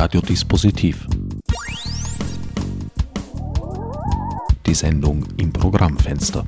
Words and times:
Radiodispositiv. 0.00 1.08
Die 4.64 4.74
Sendung 4.74 5.26
im 5.38 5.52
Programmfenster. 5.52 6.46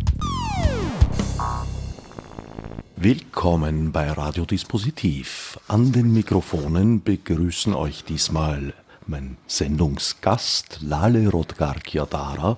Willkommen 2.95 3.91
bei 3.91 4.09
Radiodispositiv. 4.09 5.59
An 5.67 5.91
den 5.91 6.13
Mikrofonen 6.13 7.03
begrüßen 7.03 7.75
euch 7.75 8.05
diesmal 8.05 8.73
mein 9.09 9.37
Sendungsgast 9.49 10.79
Lale 10.83 11.29
Rodgarkiadara 11.29 12.57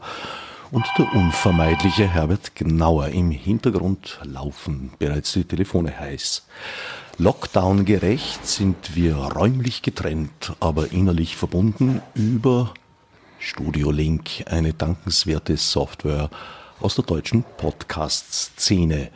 und 0.72 0.84
der 0.98 1.10
unvermeidliche 1.14 2.06
Herbert 2.06 2.54
Gnauer. 2.54 3.08
Im 3.08 3.30
Hintergrund 3.30 4.20
laufen 4.24 4.92
bereits 4.98 5.32
die 5.32 5.44
Telefone 5.44 5.98
heiß. 5.98 6.46
Lockdown 7.18 7.84
gerecht 7.84 8.46
sind 8.46 8.96
wir 8.96 9.16
räumlich 9.16 9.82
getrennt, 9.82 10.54
aber 10.60 10.92
innerlich 10.92 11.36
verbunden 11.36 12.00
über 12.14 12.72
Studio 13.38 13.90
Link, 13.90 14.44
eine 14.46 14.72
dankenswerte 14.72 15.56
Software 15.56 16.30
aus 16.80 16.94
der 16.94 17.04
deutschen 17.04 17.44
Podcast-Szene. 17.58 19.10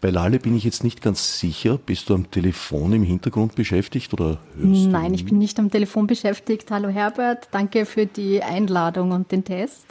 Bei 0.00 0.10
Lale 0.10 0.38
bin 0.38 0.56
ich 0.56 0.64
jetzt 0.64 0.84
nicht 0.84 1.02
ganz 1.02 1.38
sicher. 1.38 1.78
Bist 1.78 2.08
du 2.08 2.14
am 2.14 2.30
Telefon 2.30 2.92
im 2.92 3.02
Hintergrund 3.02 3.54
beschäftigt 3.54 4.12
oder 4.12 4.38
hörst 4.56 4.86
Nein, 4.86 5.14
ich 5.14 5.24
bin 5.24 5.38
nicht 5.38 5.58
am 5.58 5.70
Telefon 5.70 6.06
beschäftigt. 6.06 6.70
Hallo 6.70 6.88
Herbert, 6.88 7.48
danke 7.50 7.84
für 7.84 8.06
die 8.06 8.42
Einladung 8.42 9.12
und 9.12 9.32
den 9.32 9.44
Test. 9.44 9.86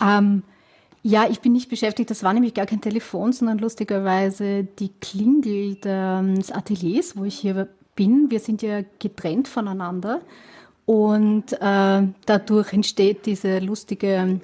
Ähm, 0.00 0.42
ja, 1.02 1.26
ich 1.28 1.40
bin 1.40 1.52
nicht 1.52 1.68
beschäftigt. 1.68 2.10
Das 2.10 2.22
war 2.22 2.32
nämlich 2.32 2.54
gar 2.54 2.66
kein 2.66 2.80
Telefon, 2.80 3.32
sondern 3.32 3.58
lustigerweise 3.58 4.64
die 4.64 4.90
Klingel 5.00 5.76
des 5.76 6.52
Ateliers, 6.52 7.16
wo 7.16 7.24
ich 7.24 7.38
hier 7.38 7.68
bin. 7.96 8.30
Wir 8.30 8.40
sind 8.40 8.62
ja 8.62 8.82
getrennt 8.98 9.48
voneinander 9.48 10.20
und 10.86 11.52
äh, 11.52 12.02
dadurch 12.26 12.72
entsteht 12.72 13.26
diese 13.26 13.58
lustige 13.58 14.40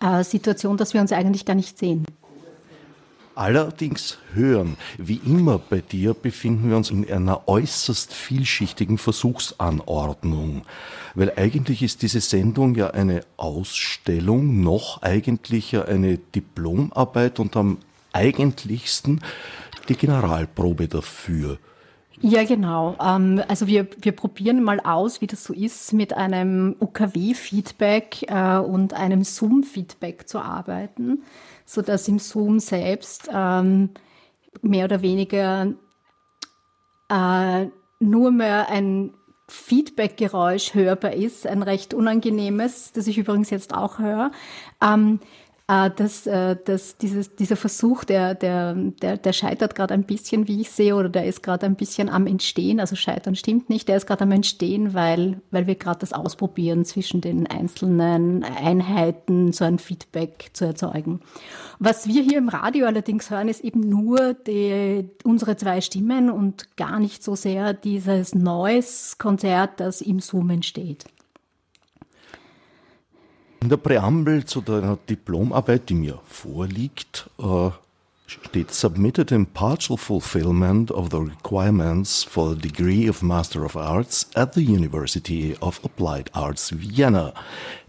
äh, 0.00 0.24
Situation, 0.24 0.76
dass 0.76 0.94
wir 0.94 1.00
uns 1.00 1.12
eigentlich 1.12 1.44
gar 1.44 1.54
nicht 1.54 1.78
sehen 1.78 2.06
allerdings 3.40 4.18
hören. 4.34 4.76
Wie 4.98 5.18
immer 5.24 5.58
bei 5.58 5.80
dir 5.80 6.12
befinden 6.12 6.68
wir 6.68 6.76
uns 6.76 6.90
in 6.90 7.10
einer 7.10 7.48
äußerst 7.48 8.12
vielschichtigen 8.12 8.98
Versuchsanordnung. 8.98 10.62
Weil 11.14 11.32
eigentlich 11.36 11.82
ist 11.82 12.02
diese 12.02 12.20
Sendung 12.20 12.74
ja 12.74 12.90
eine 12.90 13.22
Ausstellung, 13.38 14.62
noch 14.62 15.00
eigentlicher 15.00 15.88
eine 15.88 16.18
Diplomarbeit 16.18 17.40
und 17.40 17.56
am 17.56 17.78
eigentlichsten 18.12 19.22
die 19.88 19.94
Generalprobe 19.94 20.86
dafür. 20.86 21.58
Ja, 22.20 22.44
genau. 22.44 22.94
Ähm, 23.02 23.42
also 23.48 23.66
wir, 23.66 23.88
wir 24.02 24.12
probieren 24.12 24.62
mal 24.62 24.80
aus, 24.80 25.22
wie 25.22 25.26
das 25.26 25.44
so 25.44 25.54
ist, 25.54 25.94
mit 25.94 26.12
einem 26.12 26.76
UKW-Feedback 26.78 28.26
äh, 28.28 28.58
und 28.58 28.92
einem 28.92 29.24
Zoom-Feedback 29.24 30.28
zu 30.28 30.40
arbeiten 30.40 31.22
so 31.70 31.82
dass 31.82 32.08
im 32.08 32.18
Zoom 32.18 32.58
selbst 32.58 33.30
ähm, 33.32 33.90
mehr 34.60 34.86
oder 34.86 35.02
weniger 35.02 35.72
äh, 37.08 37.66
nur 38.00 38.32
mehr 38.32 38.68
ein 38.70 39.14
Feedback-Geräusch 39.46 40.74
hörbar 40.74 41.12
ist, 41.12 41.46
ein 41.46 41.62
recht 41.62 41.94
unangenehmes, 41.94 42.90
das 42.90 43.06
ich 43.06 43.18
übrigens 43.18 43.50
jetzt 43.50 43.72
auch 43.72 44.00
höre. 44.00 44.32
Ähm, 44.82 45.20
äh, 45.70 45.90
dass, 45.94 46.26
äh, 46.26 46.56
dass 46.64 46.96
dieses, 46.96 47.36
dieser 47.36 47.54
Versuch, 47.54 48.02
der, 48.02 48.34
der, 48.34 48.74
der, 48.74 49.16
der 49.16 49.32
scheitert 49.32 49.76
gerade 49.76 49.94
ein 49.94 50.02
bisschen, 50.02 50.48
wie 50.48 50.60
ich 50.60 50.70
sehe, 50.70 50.96
oder 50.96 51.08
der 51.08 51.26
ist 51.26 51.44
gerade 51.44 51.66
ein 51.66 51.76
bisschen 51.76 52.08
am 52.08 52.26
Entstehen. 52.26 52.80
Also 52.80 52.96
scheitern 52.96 53.36
stimmt 53.36 53.70
nicht, 53.70 53.88
der 53.88 53.96
ist 53.96 54.06
gerade 54.06 54.24
am 54.24 54.32
Entstehen, 54.32 54.94
weil, 54.94 55.40
weil 55.52 55.68
wir 55.68 55.76
gerade 55.76 56.00
das 56.00 56.12
ausprobieren, 56.12 56.84
zwischen 56.84 57.20
den 57.20 57.46
einzelnen 57.46 58.42
Einheiten 58.42 59.52
so 59.52 59.64
ein 59.64 59.78
Feedback 59.78 60.50
zu 60.54 60.64
erzeugen. 60.64 61.20
Was 61.78 62.08
wir 62.08 62.22
hier 62.22 62.38
im 62.38 62.48
Radio 62.48 62.86
allerdings 62.86 63.30
hören, 63.30 63.48
ist 63.48 63.62
eben 63.62 63.80
nur 63.80 64.34
die, 64.34 65.08
unsere 65.22 65.56
zwei 65.56 65.80
Stimmen 65.80 66.30
und 66.30 66.76
gar 66.76 66.98
nicht 66.98 67.22
so 67.22 67.36
sehr 67.36 67.74
dieses 67.74 68.34
Noise-Konzert, 68.34 69.78
das 69.78 70.00
im 70.00 70.18
Zoom 70.18 70.50
entsteht. 70.50 71.04
In 73.62 73.68
der 73.68 73.76
Präambel 73.76 74.46
zu 74.46 74.62
deiner 74.62 74.96
Diplomarbeit, 74.96 75.90
die 75.90 75.94
mir 75.94 76.18
vorliegt, 76.26 77.28
äh, 77.38 77.70
steht 78.26 78.72
Submitted 78.72 79.32
in 79.32 79.44
partial 79.44 79.98
fulfillment 79.98 80.90
of 80.90 81.10
the 81.10 81.18
requirements 81.18 82.24
for 82.24 82.54
the 82.54 82.56
degree 82.58 83.06
of 83.06 83.22
Master 83.22 83.62
of 83.62 83.76
Arts 83.76 84.30
at 84.34 84.54
the 84.54 84.62
University 84.62 85.54
of 85.60 85.78
Applied 85.84 86.30
Arts 86.32 86.70
Vienna, 86.70 87.34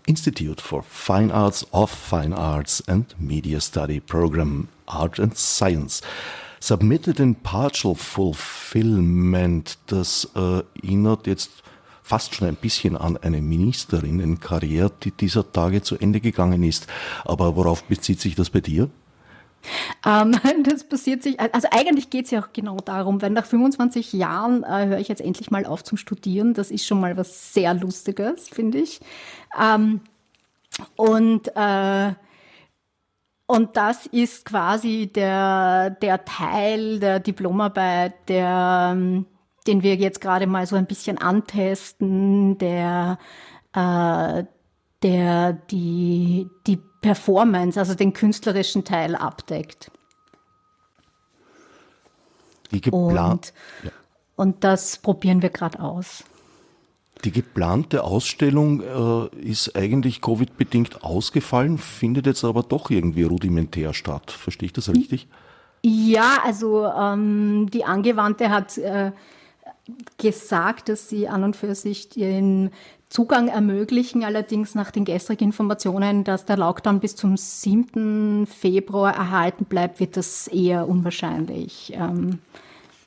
Institute 0.07 0.59
for 0.59 0.83
Fine 0.83 1.31
Arts 1.31 1.65
of 1.71 1.89
Fine 1.89 2.33
Arts 2.33 2.83
and 2.88 3.05
Media 3.17 3.61
Study 3.61 4.01
Program 4.01 4.67
Art 4.89 5.19
and 5.19 5.38
Science. 5.38 6.01
Submitted 6.59 7.21
in 7.21 7.35
partial 7.35 7.95
fulfillment, 7.95 9.77
das 9.88 10.27
äh, 10.35 10.63
erinnert 10.83 11.27
jetzt 11.27 11.63
fast 12.11 12.35
schon 12.35 12.49
ein 12.49 12.57
bisschen 12.57 12.97
an 12.97 13.16
eine 13.16 13.41
Ministerinnenkarriere, 13.41 14.91
die 15.01 15.11
dieser 15.11 15.49
Tage 15.49 15.81
zu 15.81 15.95
Ende 15.97 16.19
gegangen 16.19 16.61
ist. 16.61 16.88
Aber 17.23 17.55
worauf 17.55 17.85
bezieht 17.85 18.19
sich 18.19 18.35
das 18.35 18.49
bei 18.49 18.59
dir? 18.59 18.89
Ähm, 20.05 20.35
das 20.66 20.83
passiert 20.83 21.23
sich, 21.23 21.39
also 21.39 21.69
eigentlich 21.71 22.09
geht 22.09 22.25
es 22.25 22.31
ja 22.31 22.41
auch 22.41 22.51
genau 22.51 22.75
darum, 22.83 23.21
weil 23.21 23.29
nach 23.29 23.45
25 23.45 24.11
Jahren 24.11 24.63
äh, 24.63 24.88
höre 24.88 25.00
ich 25.00 25.07
jetzt 25.07 25.21
endlich 25.21 25.51
mal 25.51 25.66
auf 25.66 25.85
zum 25.85 25.97
Studieren. 25.97 26.53
Das 26.53 26.69
ist 26.69 26.85
schon 26.85 27.00
mal 27.00 27.16
was 27.16 27.53
sehr 27.53 27.73
Lustiges, 27.75 28.50
finde 28.50 28.79
ich. 28.79 29.00
Ähm, 29.57 30.01
und 30.97 31.47
äh, 31.55 32.13
und 33.45 33.77
das 33.77 34.05
ist 34.05 34.44
quasi 34.44 35.07
der, 35.07 35.91
der 35.91 36.25
Teil 36.25 37.00
der 37.00 37.21
Diplomarbeit, 37.21 38.13
der, 38.27 38.91
ähm, 38.95 39.25
den 39.67 39.83
wir 39.83 39.95
jetzt 39.95 40.22
gerade 40.22 40.47
mal 40.47 40.66
so 40.66 40.75
ein 40.75 40.85
bisschen 40.85 41.17
antesten, 41.17 42.57
der, 42.57 43.19
äh, 43.73 44.44
der 45.03 45.53
die, 45.53 46.47
die 46.67 46.79
Performance, 47.01 47.79
also 47.79 47.95
den 47.95 48.13
künstlerischen 48.13 48.83
Teil 48.83 49.16
abdeckt. 49.16 49.91
Die 52.71 52.81
geplant. 52.81 53.53
Und, 53.81 53.85
ja. 53.85 53.91
und 54.35 54.63
das 54.63 54.97
probieren 54.97 55.41
wir 55.41 55.50
gerade 55.50 55.79
aus. 55.79 56.23
Die 57.23 57.31
geplante 57.31 58.03
Ausstellung 58.03 58.81
äh, 58.81 59.35
ist 59.41 59.75
eigentlich 59.75 60.21
Covid-bedingt 60.21 61.03
ausgefallen, 61.03 61.77
findet 61.77 62.25
jetzt 62.25 62.44
aber 62.44 62.63
doch 62.63 62.89
irgendwie 62.89 63.23
rudimentär 63.23 63.94
statt. 63.94 64.31
Verstehe 64.31 64.67
ich 64.67 64.73
das 64.73 64.89
richtig? 64.89 65.27
Ja, 65.83 66.39
also 66.44 66.85
ähm, 66.88 67.69
die 67.71 67.85
Angewandte 67.85 68.50
hat 68.50 68.77
äh, 68.77 69.11
gesagt, 70.17 70.89
dass 70.89 71.09
sie 71.09 71.27
an 71.27 71.44
und 71.44 71.55
für 71.55 71.75
sich 71.75 72.09
den 72.09 72.72
Zugang 73.09 73.49
ermöglichen, 73.49 74.23
allerdings 74.23 74.73
nach 74.73 74.89
den 74.89 75.03
gestrigen 75.03 75.45
Informationen, 75.45 76.23
dass 76.23 76.45
der 76.45 76.55
Lockdown 76.55 77.01
bis 77.01 77.16
zum 77.17 77.35
7. 77.35 78.47
Februar 78.47 79.13
erhalten 79.13 79.66
bleibt, 79.66 80.00
wird 80.00 80.16
das 80.16 80.47
eher 80.47 80.88
unwahrscheinlich. 80.88 81.91
Ähm, 81.94 82.39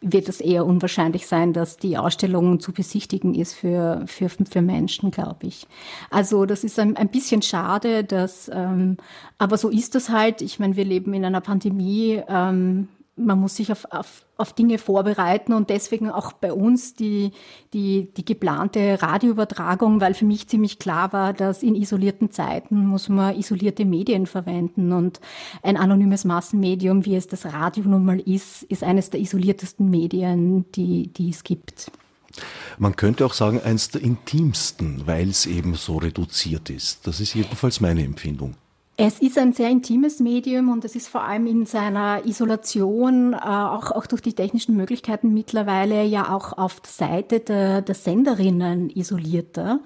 wird 0.02 0.28
es 0.28 0.42
eher 0.42 0.66
unwahrscheinlich 0.66 1.26
sein, 1.26 1.54
dass 1.54 1.78
die 1.78 1.96
Ausstellung 1.96 2.60
zu 2.60 2.72
besichtigen 2.72 3.34
ist 3.34 3.54
für, 3.54 4.02
für, 4.06 4.28
für 4.28 4.60
Menschen, 4.60 5.10
glaube 5.10 5.46
ich. 5.46 5.66
Also 6.10 6.44
das 6.44 6.62
ist 6.62 6.78
ein, 6.78 6.96
ein 6.98 7.08
bisschen 7.08 7.40
schade, 7.40 8.04
dass, 8.04 8.50
ähm, 8.52 8.98
aber 9.38 9.56
so 9.56 9.70
ist 9.70 9.94
das 9.94 10.10
halt. 10.10 10.42
Ich 10.42 10.58
meine, 10.58 10.76
wir 10.76 10.84
leben 10.84 11.14
in 11.14 11.24
einer 11.24 11.40
Pandemie. 11.40 12.22
Ähm, 12.28 12.88
man 13.16 13.38
muss 13.38 13.56
sich 13.56 13.70
auf, 13.70 13.86
auf, 13.90 14.26
auf 14.36 14.52
Dinge 14.52 14.78
vorbereiten 14.78 15.52
und 15.52 15.70
deswegen 15.70 16.10
auch 16.10 16.32
bei 16.32 16.52
uns 16.52 16.94
die, 16.94 17.30
die, 17.72 18.12
die 18.16 18.24
geplante 18.24 19.00
Radioübertragung, 19.00 20.00
weil 20.00 20.14
für 20.14 20.24
mich 20.24 20.48
ziemlich 20.48 20.78
klar 20.78 21.12
war, 21.12 21.32
dass 21.32 21.62
in 21.62 21.76
isolierten 21.76 22.30
Zeiten 22.30 22.86
muss 22.86 23.08
man 23.08 23.38
isolierte 23.38 23.84
Medien 23.84 24.26
verwenden 24.26 24.92
und 24.92 25.20
ein 25.62 25.76
anonymes 25.76 26.24
Massenmedium, 26.24 27.04
wie 27.04 27.14
es 27.14 27.28
das 27.28 27.46
Radio 27.46 27.84
nun 27.84 28.04
mal 28.04 28.18
ist, 28.18 28.64
ist 28.64 28.82
eines 28.82 29.10
der 29.10 29.20
isoliertesten 29.20 29.88
Medien, 29.88 30.70
die, 30.72 31.08
die 31.08 31.30
es 31.30 31.44
gibt. 31.44 31.92
Man 32.78 32.96
könnte 32.96 33.24
auch 33.24 33.34
sagen, 33.34 33.60
eines 33.60 33.90
der 33.90 34.02
intimsten, 34.02 35.06
weil 35.06 35.28
es 35.28 35.46
eben 35.46 35.74
so 35.76 35.98
reduziert 35.98 36.68
ist. 36.68 37.06
Das 37.06 37.20
ist 37.20 37.34
jedenfalls 37.34 37.80
meine 37.80 38.02
Empfindung. 38.02 38.56
Es 38.96 39.18
ist 39.18 39.38
ein 39.38 39.52
sehr 39.52 39.70
intimes 39.70 40.20
Medium 40.20 40.68
und 40.68 40.84
es 40.84 40.94
ist 40.94 41.08
vor 41.08 41.24
allem 41.24 41.48
in 41.48 41.66
seiner 41.66 42.24
Isolation, 42.26 43.32
äh, 43.32 43.36
auch, 43.36 43.90
auch 43.90 44.06
durch 44.06 44.22
die 44.22 44.34
technischen 44.34 44.76
Möglichkeiten 44.76 45.34
mittlerweile 45.34 46.04
ja 46.04 46.32
auch 46.32 46.56
auf 46.56 46.80
der 46.80 46.92
Seite 46.92 47.40
der, 47.40 47.82
der 47.82 47.94
Senderinnen 47.96 48.90
isolierter. 48.90 49.80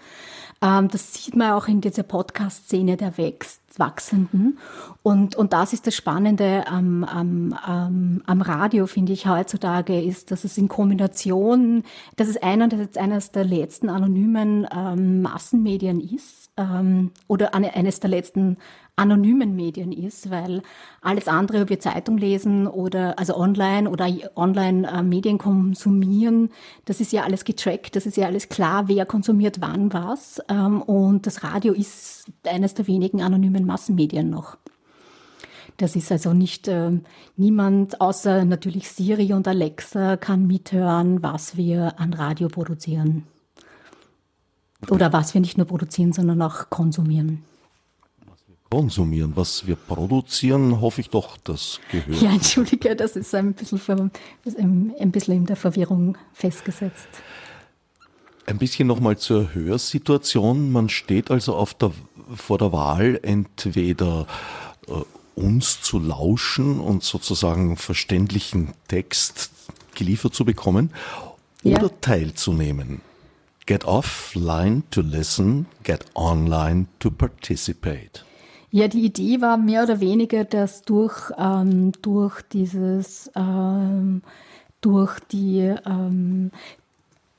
Ähm, 0.60 0.88
das 0.88 1.14
sieht 1.14 1.36
man 1.36 1.52
auch 1.52 1.68
in 1.68 1.80
dieser 1.80 2.02
Podcast-Szene 2.02 2.98
der 2.98 3.16
wächst, 3.16 3.62
Wachsenden. 3.78 4.58
Und, 5.02 5.36
und 5.36 5.52
das 5.52 5.72
ist 5.72 5.86
das 5.86 5.94
Spannende 5.94 6.66
am, 6.66 7.04
am, 7.04 7.52
am, 7.52 8.22
am 8.26 8.42
Radio, 8.42 8.86
finde 8.86 9.12
ich, 9.12 9.26
heutzutage, 9.26 10.02
ist, 10.02 10.30
dass 10.30 10.44
es 10.44 10.58
in 10.58 10.68
Kombination, 10.68 11.84
dass 12.16 12.28
es 12.28 12.36
einer, 12.42 12.68
das 12.68 12.80
jetzt 12.80 12.98
eines 12.98 13.30
der 13.30 13.44
letzten 13.44 13.88
anonymen 13.88 14.66
ähm, 14.74 15.22
Massenmedien 15.22 16.00
ist, 16.00 16.50
ähm, 16.56 17.12
oder 17.28 17.54
eine, 17.54 17.74
eines 17.74 18.00
der 18.00 18.10
letzten 18.10 18.58
anonymen 18.98 19.54
Medien 19.54 19.92
ist, 19.92 20.30
weil 20.30 20.62
alles 21.00 21.28
andere, 21.28 21.62
ob 21.62 21.70
wir 21.70 21.80
Zeitung 21.80 22.18
lesen 22.18 22.66
oder 22.66 23.18
also 23.18 23.36
online 23.36 23.88
oder 23.88 24.06
online 24.36 24.88
äh, 24.88 25.02
Medien 25.02 25.38
konsumieren, 25.38 26.50
das 26.84 27.00
ist 27.00 27.12
ja 27.12 27.22
alles 27.22 27.44
getrackt, 27.44 27.96
das 27.96 28.06
ist 28.06 28.16
ja 28.16 28.26
alles 28.26 28.48
klar, 28.48 28.88
wer 28.88 29.06
konsumiert 29.06 29.60
wann 29.60 29.92
was. 29.92 30.40
Ähm, 30.48 30.82
und 30.82 31.26
das 31.26 31.42
Radio 31.42 31.72
ist 31.72 32.26
eines 32.46 32.74
der 32.74 32.86
wenigen 32.86 33.22
anonymen 33.22 33.64
Massenmedien 33.64 34.28
noch. 34.30 34.56
Das 35.76 35.94
ist 35.94 36.10
also 36.10 36.32
nicht 36.32 36.66
äh, 36.66 36.90
niemand 37.36 38.00
außer 38.00 38.44
natürlich 38.44 38.90
Siri 38.90 39.32
und 39.32 39.46
Alexa 39.46 40.16
kann 40.16 40.46
mithören, 40.46 41.22
was 41.22 41.56
wir 41.56 42.00
an 42.00 42.12
Radio 42.12 42.48
produzieren. 42.48 43.24
Oder 44.90 45.12
was 45.12 45.34
wir 45.34 45.40
nicht 45.40 45.56
nur 45.56 45.66
produzieren, 45.66 46.12
sondern 46.12 46.42
auch 46.42 46.70
konsumieren 46.70 47.44
konsumieren. 48.70 49.32
Was 49.34 49.66
wir 49.66 49.76
produzieren, 49.76 50.80
hoffe 50.80 51.00
ich 51.00 51.10
doch, 51.10 51.36
das 51.38 51.80
gehört. 51.90 52.20
Ja, 52.20 52.30
entschuldige, 52.32 52.94
das 52.94 53.16
ist 53.16 53.34
ein 53.34 53.54
bisschen, 53.54 54.10
ein 54.46 55.10
bisschen 55.10 55.36
in 55.36 55.46
der 55.46 55.56
Verwirrung 55.56 56.16
festgesetzt. 56.32 57.08
Ein 58.46 58.58
bisschen 58.58 58.88
nochmal 58.88 59.18
zur 59.18 59.54
Hörsituation. 59.54 60.72
Man 60.72 60.88
steht 60.88 61.30
also 61.30 61.66
der, 61.80 61.92
vor 62.34 62.58
der 62.58 62.72
Wahl, 62.72 63.20
entweder 63.22 64.26
äh, 64.86 64.92
uns 65.34 65.82
zu 65.82 65.98
lauschen 65.98 66.80
und 66.80 67.02
sozusagen 67.04 67.76
verständlichen 67.76 68.72
Text 68.88 69.50
geliefert 69.94 70.34
zu 70.34 70.44
bekommen 70.44 70.90
oder 71.62 71.82
ja. 71.82 71.88
teilzunehmen. 72.00 73.02
Get 73.66 73.84
offline 73.84 74.82
to 74.90 75.02
listen, 75.02 75.66
get 75.82 76.06
online 76.14 76.86
to 77.00 77.10
participate. 77.10 78.24
Ja, 78.70 78.86
die 78.88 79.04
Idee 79.04 79.40
war 79.40 79.56
mehr 79.56 79.84
oder 79.84 80.00
weniger, 80.00 80.44
dass 80.44 80.82
durch, 80.82 81.32
ähm, 81.38 81.92
durch 82.02 82.42
dieses, 82.42 83.30
ähm, 83.34 84.22
durch 84.80 85.18
die, 85.20 85.74
ähm, 85.86 86.50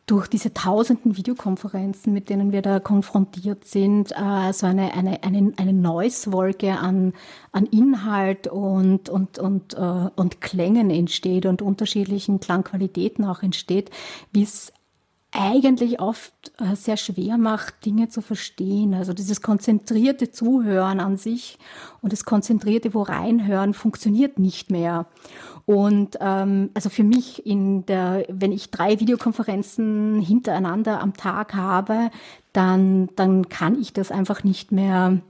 durch 0.08 0.28
diese 0.28 0.56
tausenden 0.56 1.18
Videokonferenzen, 1.18 2.12
mit 2.12 2.30
denen 2.30 2.52
wir 2.52 2.64
da 2.64 2.80
konfrontiert 2.80 3.66
sind, 3.66 4.12
äh, 4.12 4.52
so 4.54 4.66
eine, 4.66 4.92
eine, 4.96 5.22
eine, 5.22 5.54
eine 5.56 5.74
Noise-Wolke 5.74 6.72
an, 6.72 7.14
an 7.52 7.68
Inhalt 7.68 8.48
und, 8.48 9.08
und, 9.10 9.38
und, 9.38 9.76
äh, 9.76 10.10
und 10.16 10.42
Klängen 10.42 10.90
entsteht 10.90 11.46
und 11.46 11.62
unterschiedlichen 11.62 12.40
Klangqualitäten 12.40 13.24
auch 13.24 13.44
entsteht, 13.44 13.92
wie 14.31 14.42
es 14.42 14.74
eigentlich 15.31 16.00
oft 16.00 16.34
äh, 16.60 16.76
sehr 16.76 16.98
schwer 16.98 17.38
macht, 17.38 17.86
Dinge 17.86 18.10
zu 18.10 18.22
verstehen. 18.22 18.96
Also 18.96 19.14
dieses 19.14 19.42
konzentrierte 19.42 20.31
Zuhören 20.31 21.00
an 21.00 21.18
sich 21.18 21.60
und 22.02 22.14
das 22.14 22.26
konzentrierte 22.26 22.94
Wo 22.96 23.04
reinhören 23.04 23.76
funktioniert 23.76 24.40
nicht 24.40 24.72
mehr. 24.72 25.06
Und 25.66 26.18
ähm, 26.20 26.72
also 26.74 26.90
für 26.90 27.04
mich 27.04 27.46
in 27.46 27.86
der, 27.86 28.26
wenn 28.30 28.52
ich 28.52 28.72
drei 28.72 29.00
Videokonferenzen 29.00 30.20
hintereinander 30.20 31.00
am 31.00 31.14
Tag 31.14 31.54
habe, 31.54 32.10
dann 32.52 33.10
dann 33.16 33.50
kann 33.50 33.80
ich 33.80 33.94
das 33.94 34.12
einfach 34.12 34.44
nicht 34.44 34.72
mehr, 34.72 35.22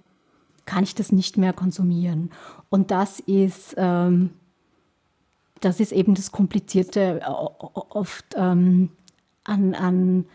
kann 0.65 0.83
ich 0.83 0.95
das 0.95 1.11
nicht 1.11 1.37
mehr 1.37 1.51
konsumieren. 1.51 2.31
Und 2.69 2.89
das 2.91 3.19
ist 3.19 3.75
ähm, 3.77 4.29
das 5.59 5.81
ist 5.81 5.91
eben 5.91 6.15
das 6.15 6.31
Komplizierte 6.31 7.21
oft. 7.25 8.25
Ähm, 8.37 8.91
an, 9.49 9.75
an, 9.75 10.25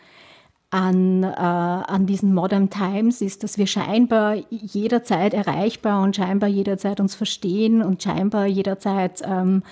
an, 0.71 1.23
äh, 1.23 1.37
an 1.37 2.07
diesen 2.07 2.35
Modern 2.35 2.69
Times 2.69 3.21
ist, 3.21 3.45
dass 3.45 3.59
wir 3.59 3.67
scheinbar 3.69 4.35
jederzeit 4.51 5.33
erreichbar 5.33 6.03
und 6.03 6.17
scheinbar 6.17 6.49
jederzeit 6.49 6.99
uns 6.99 7.15
verstehen 7.15 7.81
und 7.81 8.03
scheinbar 8.03 8.47
jederzeit 8.47 9.23
ähm, 9.25 9.63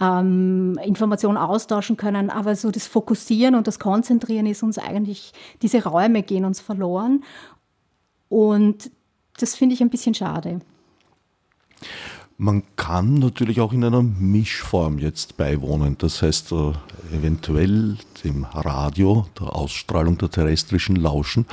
ähm, 0.00 0.78
Informationen 0.84 1.38
austauschen 1.38 1.96
können. 1.96 2.30
Aber 2.30 2.54
so 2.54 2.70
das 2.70 2.86
Fokussieren 2.86 3.56
und 3.56 3.66
das 3.66 3.80
Konzentrieren 3.80 4.46
ist 4.46 4.62
uns 4.62 4.78
eigentlich, 4.78 5.32
diese 5.60 5.82
Räume 5.82 6.22
gehen 6.22 6.44
uns 6.44 6.60
verloren. 6.60 7.24
Und 8.28 8.92
das 9.38 9.56
finde 9.56 9.74
ich 9.74 9.82
ein 9.82 9.90
bisschen 9.90 10.14
schade. 10.14 10.60
Man 12.36 12.64
kann 12.74 13.14
natürlich 13.14 13.60
auch 13.60 13.72
in 13.72 13.84
einer 13.84 14.02
Mischform 14.02 14.98
jetzt 14.98 15.36
beiwohnen. 15.36 15.96
Das 15.98 16.20
heißt, 16.20 16.52
äh, 16.52 16.72
eventuell 17.16 17.96
dem 18.24 18.44
Radio, 18.44 19.26
der 19.38 19.54
Ausstrahlung 19.54 20.18
der 20.18 20.30
terrestrischen 20.30 20.96
lauschen 20.96 21.46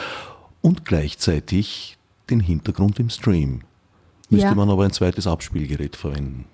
und 0.62 0.86
gleichzeitig 0.86 1.98
den 2.30 2.40
Hintergrund 2.40 3.00
im 3.00 3.10
Stream. 3.10 3.62
Müsste 4.30 4.48
ja. 4.48 4.56
man 4.56 4.70
aber 4.70 4.86
ein 4.86 4.92
zweites 4.92 5.28
Abspielgerät 5.28 5.96
verwenden. 5.96 6.46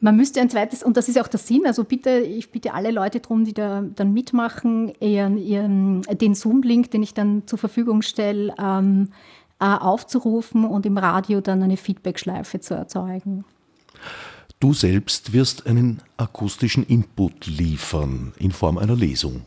Man 0.00 0.16
müsste 0.16 0.40
ein 0.40 0.48
zweites, 0.48 0.82
und 0.82 0.96
das 0.96 1.08
ist 1.08 1.20
auch 1.20 1.26
der 1.26 1.40
Sinn, 1.40 1.66
also 1.66 1.82
bitte, 1.82 2.18
ich 2.20 2.50
bitte 2.50 2.72
alle 2.72 2.92
Leute 2.92 3.18
darum, 3.18 3.44
die 3.44 3.52
da 3.52 3.82
dann 3.96 4.12
mitmachen, 4.12 4.92
ihren, 5.00 5.36
ihren, 5.38 6.02
den 6.02 6.36
Zoom-Link, 6.36 6.92
den 6.92 7.02
ich 7.02 7.14
dann 7.14 7.46
zur 7.46 7.58
Verfügung 7.58 8.02
stelle, 8.02 8.54
ähm, 8.60 9.08
äh, 9.60 9.64
aufzurufen 9.64 10.64
und 10.64 10.86
im 10.86 10.98
Radio 10.98 11.40
dann 11.40 11.62
eine 11.64 11.76
Feedback-Schleife 11.76 12.60
zu 12.60 12.74
erzeugen. 12.74 13.44
Du 14.60 14.72
selbst 14.72 15.32
wirst 15.32 15.66
einen 15.66 16.02
akustischen 16.16 16.84
Input 16.84 17.46
liefern 17.46 18.32
in 18.38 18.50
Form 18.50 18.76
einer 18.76 18.96
Lesung. 18.96 19.42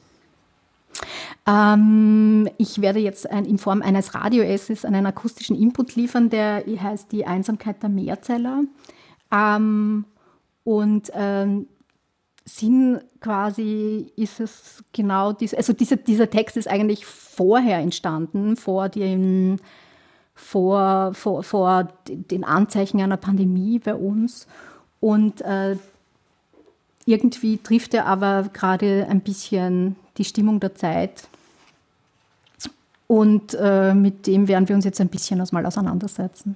Ähm, 1.46 2.48
ich 2.58 2.82
werde 2.82 3.00
jetzt 3.00 3.30
ein, 3.30 3.46
in 3.46 3.58
Form 3.58 3.82
eines 3.82 4.14
Radio-Essays 4.14 4.86
einen 4.86 5.06
akustischen 5.06 5.60
Input 5.60 5.96
liefern, 5.96 6.30
der 6.30 6.64
heißt 6.66 7.12
Die 7.12 7.26
Einsamkeit 7.26 7.82
der 7.84 7.90
Mehrzeller. 7.90 8.64
Ähm, 9.32 10.06
und 10.64 11.12
ähm, 11.14 11.68
Sinn 12.46 13.02
quasi 13.20 14.12
ist 14.16 14.40
es 14.40 14.84
genau, 14.94 15.34
dies, 15.34 15.54
also 15.54 15.74
dieser, 15.74 15.98
dieser 15.98 16.30
Text 16.30 16.58
ist 16.58 16.68
eigentlich 16.68 17.06
vorher 17.06 17.80
entstanden, 17.80 18.56
vor 18.56 18.90
dem 18.90 19.58
vor, 20.34 21.14
vor, 21.14 21.44
vor 21.44 21.90
den 22.08 22.44
Anzeichen 22.44 23.00
einer 23.00 23.18
Pandemie 23.18 23.80
bei 23.80 23.94
uns. 23.94 24.48
Und 25.02 25.42
äh, 25.42 25.76
irgendwie 27.06 27.58
trifft 27.58 27.94
er 27.94 28.06
aber 28.06 28.50
gerade 28.54 29.08
ein 29.10 29.20
bisschen 29.20 29.98
die 30.18 30.24
Stimmung 30.24 30.62
der 30.62 30.76
Zeit. 30.76 31.28
Und 33.08 33.56
äh, 33.60 33.94
mit 33.94 34.26
dem 34.28 34.48
werden 34.48 34.70
wir 34.70 34.76
uns 34.76 34.86
jetzt 34.86 35.02
ein 35.02 35.10
bisschen 35.10 35.46
mal 35.52 35.66
auseinandersetzen. 35.66 36.56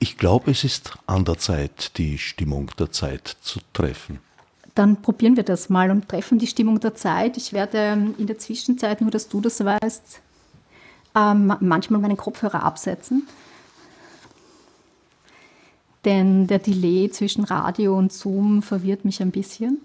Ich 0.00 0.16
glaube, 0.16 0.50
es 0.50 0.64
ist 0.64 0.96
an 1.06 1.24
der 1.24 1.38
Zeit, 1.38 1.96
die 1.98 2.18
Stimmung 2.18 2.70
der 2.78 2.90
Zeit 2.90 3.36
zu 3.40 3.60
treffen. 3.72 4.18
Dann 4.74 5.02
probieren 5.02 5.36
wir 5.36 5.42
das 5.42 5.68
mal 5.68 5.90
und 5.90 6.08
treffen 6.08 6.38
die 6.38 6.46
Stimmung 6.46 6.80
der 6.80 6.94
Zeit. 6.94 7.36
Ich 7.36 7.52
werde 7.52 8.12
in 8.16 8.26
der 8.26 8.38
Zwischenzeit, 8.38 9.00
nur 9.00 9.10
dass 9.10 9.28
du 9.28 9.40
das 9.40 9.64
weißt, 9.64 10.20
ähm, 11.16 11.52
manchmal 11.60 12.00
meinen 12.00 12.16
Kopfhörer 12.16 12.62
absetzen. 12.62 13.26
Denn 16.08 16.46
der 16.46 16.58
Delay 16.58 17.10
zwischen 17.10 17.44
Radio 17.44 17.98
und 17.98 18.14
Zoom 18.14 18.62
verwirrt 18.62 19.04
mich 19.04 19.20
ein 19.20 19.30
bisschen. 19.30 19.82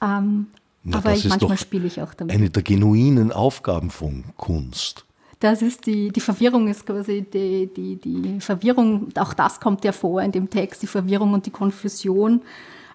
Ähm, 0.00 0.46
Na, 0.82 0.96
aber 0.96 1.12
ich, 1.12 1.28
manchmal 1.28 1.58
spiele 1.58 1.86
ich 1.86 2.00
auch 2.00 2.14
damit. 2.14 2.34
Eine 2.34 2.48
der 2.48 2.62
genuinen 2.62 3.32
Aufgaben 3.32 3.90
von 3.90 4.24
Kunst. 4.38 5.04
Das 5.40 5.60
ist 5.60 5.84
die, 5.84 6.10
die 6.10 6.20
Verwirrung 6.20 6.68
ist 6.68 6.86
quasi 6.86 7.20
die, 7.20 7.66
die, 7.66 7.96
die 7.96 8.40
Verwirrung, 8.40 9.08
auch 9.16 9.34
das 9.34 9.60
kommt 9.60 9.84
ja 9.84 9.92
vor 9.92 10.22
in 10.22 10.32
dem 10.32 10.48
Text, 10.48 10.82
die 10.82 10.86
Verwirrung 10.86 11.34
und 11.34 11.44
die 11.44 11.50
Konfusion 11.50 12.40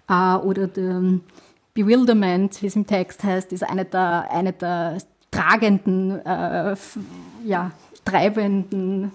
äh, 0.10 0.34
oder 0.38 0.65
der 0.65 1.20
Bewilderment, 1.75 2.60
wie 2.63 2.65
es 2.65 2.75
im 2.75 2.88
Text 2.88 3.24
heißt, 3.24 3.53
ist 3.53 3.63
eine 3.63 3.86
der, 3.86 4.32
eine 4.32 4.51
der 4.51 4.98
tragenden, 5.30 6.25
äh, 6.25 6.75
ja, 7.46 7.70
treibenden 8.03 9.12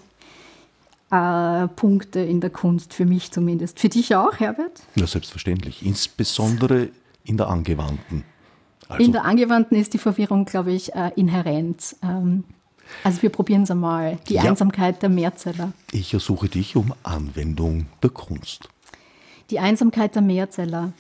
äh, 1.10 1.68
Punkte 1.68 2.20
in 2.20 2.40
der 2.40 2.50
Kunst, 2.50 2.94
für 2.94 3.06
mich 3.06 3.30
zumindest. 3.32 3.80
Für 3.80 3.88
dich 3.88 4.14
auch, 4.14 4.38
Herbert? 4.40 4.82
Ja, 4.94 5.06
selbstverständlich. 5.06 5.84
Insbesondere 5.84 6.88
in 7.24 7.36
der 7.36 7.48
angewandten. 7.48 8.24
Also 8.88 9.04
in 9.04 9.12
der 9.12 9.24
angewandten 9.24 9.76
ist 9.76 9.94
die 9.94 9.98
Verwirrung, 9.98 10.44
glaube 10.44 10.72
ich, 10.72 10.94
äh, 10.94 11.10
inhärent. 11.16 11.96
Ähm, 12.02 12.44
Also 13.04 13.20
wir 13.22 13.28
probieren 13.30 13.64
es 13.64 13.70
einmal. 13.70 14.18
Die 14.28 14.34
ja. 14.34 14.42
Einsamkeit 14.42 15.02
der 15.02 15.10
Mehrzeller. 15.10 15.72
Ich 15.92 16.14
ersuche 16.14 16.48
dich 16.48 16.74
um 16.74 16.94
Anwendung 17.02 17.86
der 18.02 18.10
Kunst. 18.10 18.68
Die 19.50 19.58
Einsamkeit 19.58 20.14
der 20.14 20.22
Mehrzeller. 20.22 20.92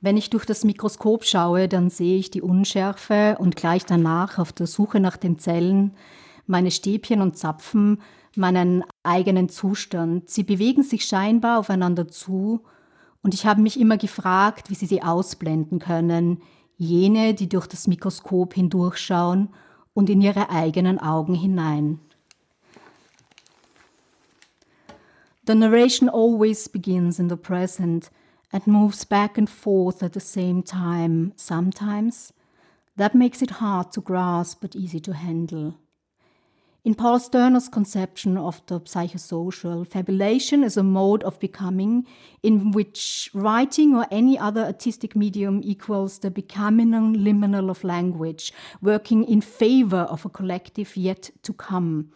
Wenn 0.00 0.16
ich 0.16 0.30
durch 0.30 0.44
das 0.44 0.64
Mikroskop 0.64 1.24
schaue, 1.24 1.66
dann 1.66 1.90
sehe 1.90 2.18
ich 2.18 2.30
die 2.30 2.42
Unschärfe 2.42 3.36
und 3.38 3.56
gleich 3.56 3.86
danach 3.86 4.38
auf 4.38 4.52
der 4.52 4.66
Suche 4.66 5.00
nach 5.00 5.16
den 5.16 5.38
Zellen 5.38 5.92
meine 6.46 6.70
Stäbchen 6.70 7.20
und 7.20 7.36
Zapfen 7.36 8.00
meinen 8.36 8.84
eigenen 9.02 9.48
Zustand. 9.48 10.28
Sie 10.28 10.42
bewegen 10.42 10.82
sich 10.82 11.04
scheinbar 11.04 11.58
aufeinander 11.58 12.08
zu 12.08 12.62
und 13.22 13.34
ich 13.34 13.46
habe 13.46 13.62
mich 13.62 13.80
immer 13.80 13.96
gefragt, 13.96 14.70
wie 14.70 14.74
sie 14.74 14.86
sie 14.86 15.02
ausblenden 15.02 15.78
können, 15.78 16.42
jene, 16.76 17.34
die 17.34 17.48
durch 17.48 17.66
das 17.66 17.86
Mikroskop 17.86 18.54
hindurchschauen 18.54 19.48
und 19.94 20.10
in 20.10 20.20
ihre 20.20 20.50
eigenen 20.50 20.98
Augen 20.98 21.34
hinein. 21.34 22.00
The 25.46 25.54
narration 25.54 26.08
always 26.08 26.68
begins 26.68 27.18
in 27.18 27.28
the 27.28 27.36
present 27.36 28.10
and 28.50 28.66
moves 28.66 29.04
back 29.04 29.36
and 29.36 29.48
forth 29.48 30.02
at 30.02 30.14
the 30.14 30.20
same 30.20 30.64
time, 30.64 31.32
sometimes. 31.36 32.32
That 32.96 33.14
makes 33.14 33.42
it 33.42 33.60
hard 33.60 33.92
to 33.92 34.00
grasp 34.00 34.60
but 34.60 34.74
easy 34.74 35.00
to 35.00 35.12
handle. 35.12 35.74
In 36.84 36.94
Paul 36.94 37.18
Stirner's 37.18 37.70
conception 37.70 38.36
of 38.36 38.60
the 38.66 38.78
psychosocial, 38.78 39.88
fabulation 39.88 40.62
is 40.62 40.76
a 40.76 40.82
mode 40.82 41.22
of 41.22 41.40
becoming 41.40 42.06
in 42.42 42.72
which 42.72 43.30
writing 43.32 43.94
or 43.94 44.06
any 44.10 44.38
other 44.38 44.64
artistic 44.64 45.16
medium 45.16 45.62
equals 45.64 46.18
the 46.18 46.30
becoming 46.30 46.90
liminal 46.90 47.70
of 47.70 47.84
language, 47.84 48.52
working 48.82 49.24
in 49.24 49.40
favor 49.40 50.06
of 50.10 50.26
a 50.26 50.28
collective 50.28 50.94
yet 50.94 51.30
to 51.42 51.54
come, 51.54 52.10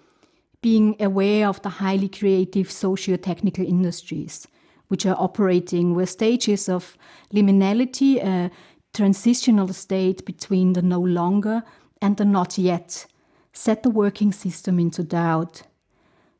being 0.60 0.96
aware 1.00 1.48
of 1.48 1.62
the 1.62 1.70
highly 1.70 2.08
creative 2.10 2.70
socio-technical 2.70 3.64
industries 3.64 4.46
which 4.88 5.06
are 5.06 5.16
operating 5.18 5.94
where 5.94 6.06
stages 6.06 6.68
of 6.68 6.98
liminality, 7.32 8.22
a 8.22 8.50
transitional 8.92 9.68
state 9.72 10.24
between 10.26 10.72
the 10.74 10.82
no 10.82 11.00
longer 11.00 11.62
and 12.02 12.16
the 12.18 12.24
not 12.24 12.58
yet, 12.58 13.06
set 13.52 13.82
the 13.82 13.94
working 13.94 14.32
system 14.32 14.78
into 14.78 15.02
doubt. 15.02 15.64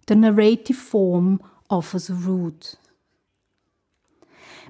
The 0.07 0.17
narrative 0.17 0.77
form 0.77 1.41
offers 1.69 2.11
a 2.11 2.15
route. 2.15 2.79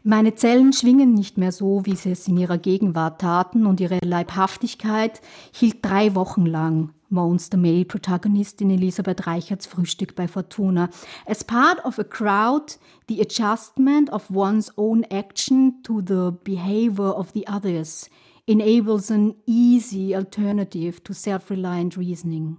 Meine 0.05 0.35
Zellen 0.35 0.73
schwingen 0.73 1.15
nicht 1.15 1.39
mehr 1.39 1.53
so, 1.53 1.85
wie 1.85 1.97
sie 1.97 2.13
es 2.13 2.29
in 2.29 2.37
ihrer 2.37 2.59
Gegenwart 2.59 3.21
taten, 3.21 3.67
und 3.67 3.81
ihre 3.81 3.99
Leibhaftigkeit 4.03 5.21
hielt 5.53 5.85
drei 5.85 6.15
Wochen 6.15 6.47
lang, 6.47 6.95
moans 7.09 7.49
the 7.51 7.57
male 7.57 7.85
protagonist 7.85 8.61
in 8.61 8.71
Elisabeth 8.71 9.27
Reicherts 9.27 9.67
Frühstück 9.67 10.15
bei 10.15 10.29
Fortuna. 10.29 10.89
As 11.27 11.45
part 11.45 11.85
of 11.85 11.99
a 11.99 12.05
crowd, 12.05 12.79
the 13.09 13.21
adjustment 13.21 14.11
of 14.11 14.31
one's 14.31 14.73
own 14.77 15.05
action 15.11 15.83
to 15.83 16.01
the 16.01 16.33
behavior 16.45 17.13
of 17.15 17.33
the 17.33 17.47
others– 17.47 18.09
enables 18.49 19.11
an 19.11 19.37
easy 19.47 20.17
alternative 20.17 21.05
to 21.05 21.15
self 21.15 21.51
reliant 21.51 21.97
reasoning. 21.97 22.59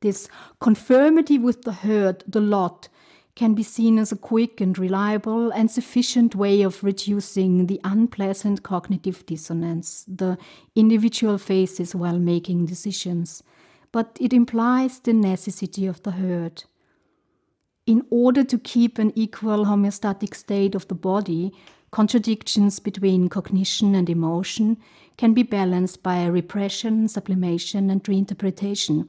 This 0.00 0.28
conformity 0.60 1.38
with 1.38 1.62
the 1.62 1.72
herd, 1.72 2.24
the 2.26 2.40
lot, 2.40 2.88
can 3.36 3.54
be 3.54 3.62
seen 3.62 3.98
as 3.98 4.12
a 4.12 4.16
quick 4.16 4.60
and 4.60 4.76
reliable 4.76 5.50
and 5.52 5.70
sufficient 5.70 6.34
way 6.34 6.60
of 6.60 6.84
reducing 6.84 7.66
the 7.66 7.80
unpleasant 7.84 8.62
cognitive 8.62 9.24
dissonance 9.24 10.04
the 10.06 10.36
individual 10.74 11.38
faces 11.38 11.94
while 11.94 12.18
making 12.18 12.66
decisions, 12.66 13.42
but 13.92 14.18
it 14.20 14.32
implies 14.32 14.98
the 14.98 15.14
necessity 15.14 15.86
of 15.86 16.02
the 16.02 16.10
herd. 16.10 16.64
In 17.86 18.04
order 18.10 18.44
to 18.44 18.58
keep 18.58 18.98
an 18.98 19.12
equal 19.14 19.66
homeostatic 19.66 20.34
state 20.34 20.74
of 20.74 20.86
the 20.88 20.94
body, 20.94 21.52
contradictions 21.90 22.80
between 22.80 23.28
cognition 23.28 23.94
and 23.94 24.10
emotion 24.10 24.78
can 25.16 25.34
be 25.34 25.42
balanced 25.42 26.02
by 26.02 26.26
repression, 26.26 27.08
sublimation, 27.08 27.90
and 27.90 28.02
reinterpretation. 28.04 29.08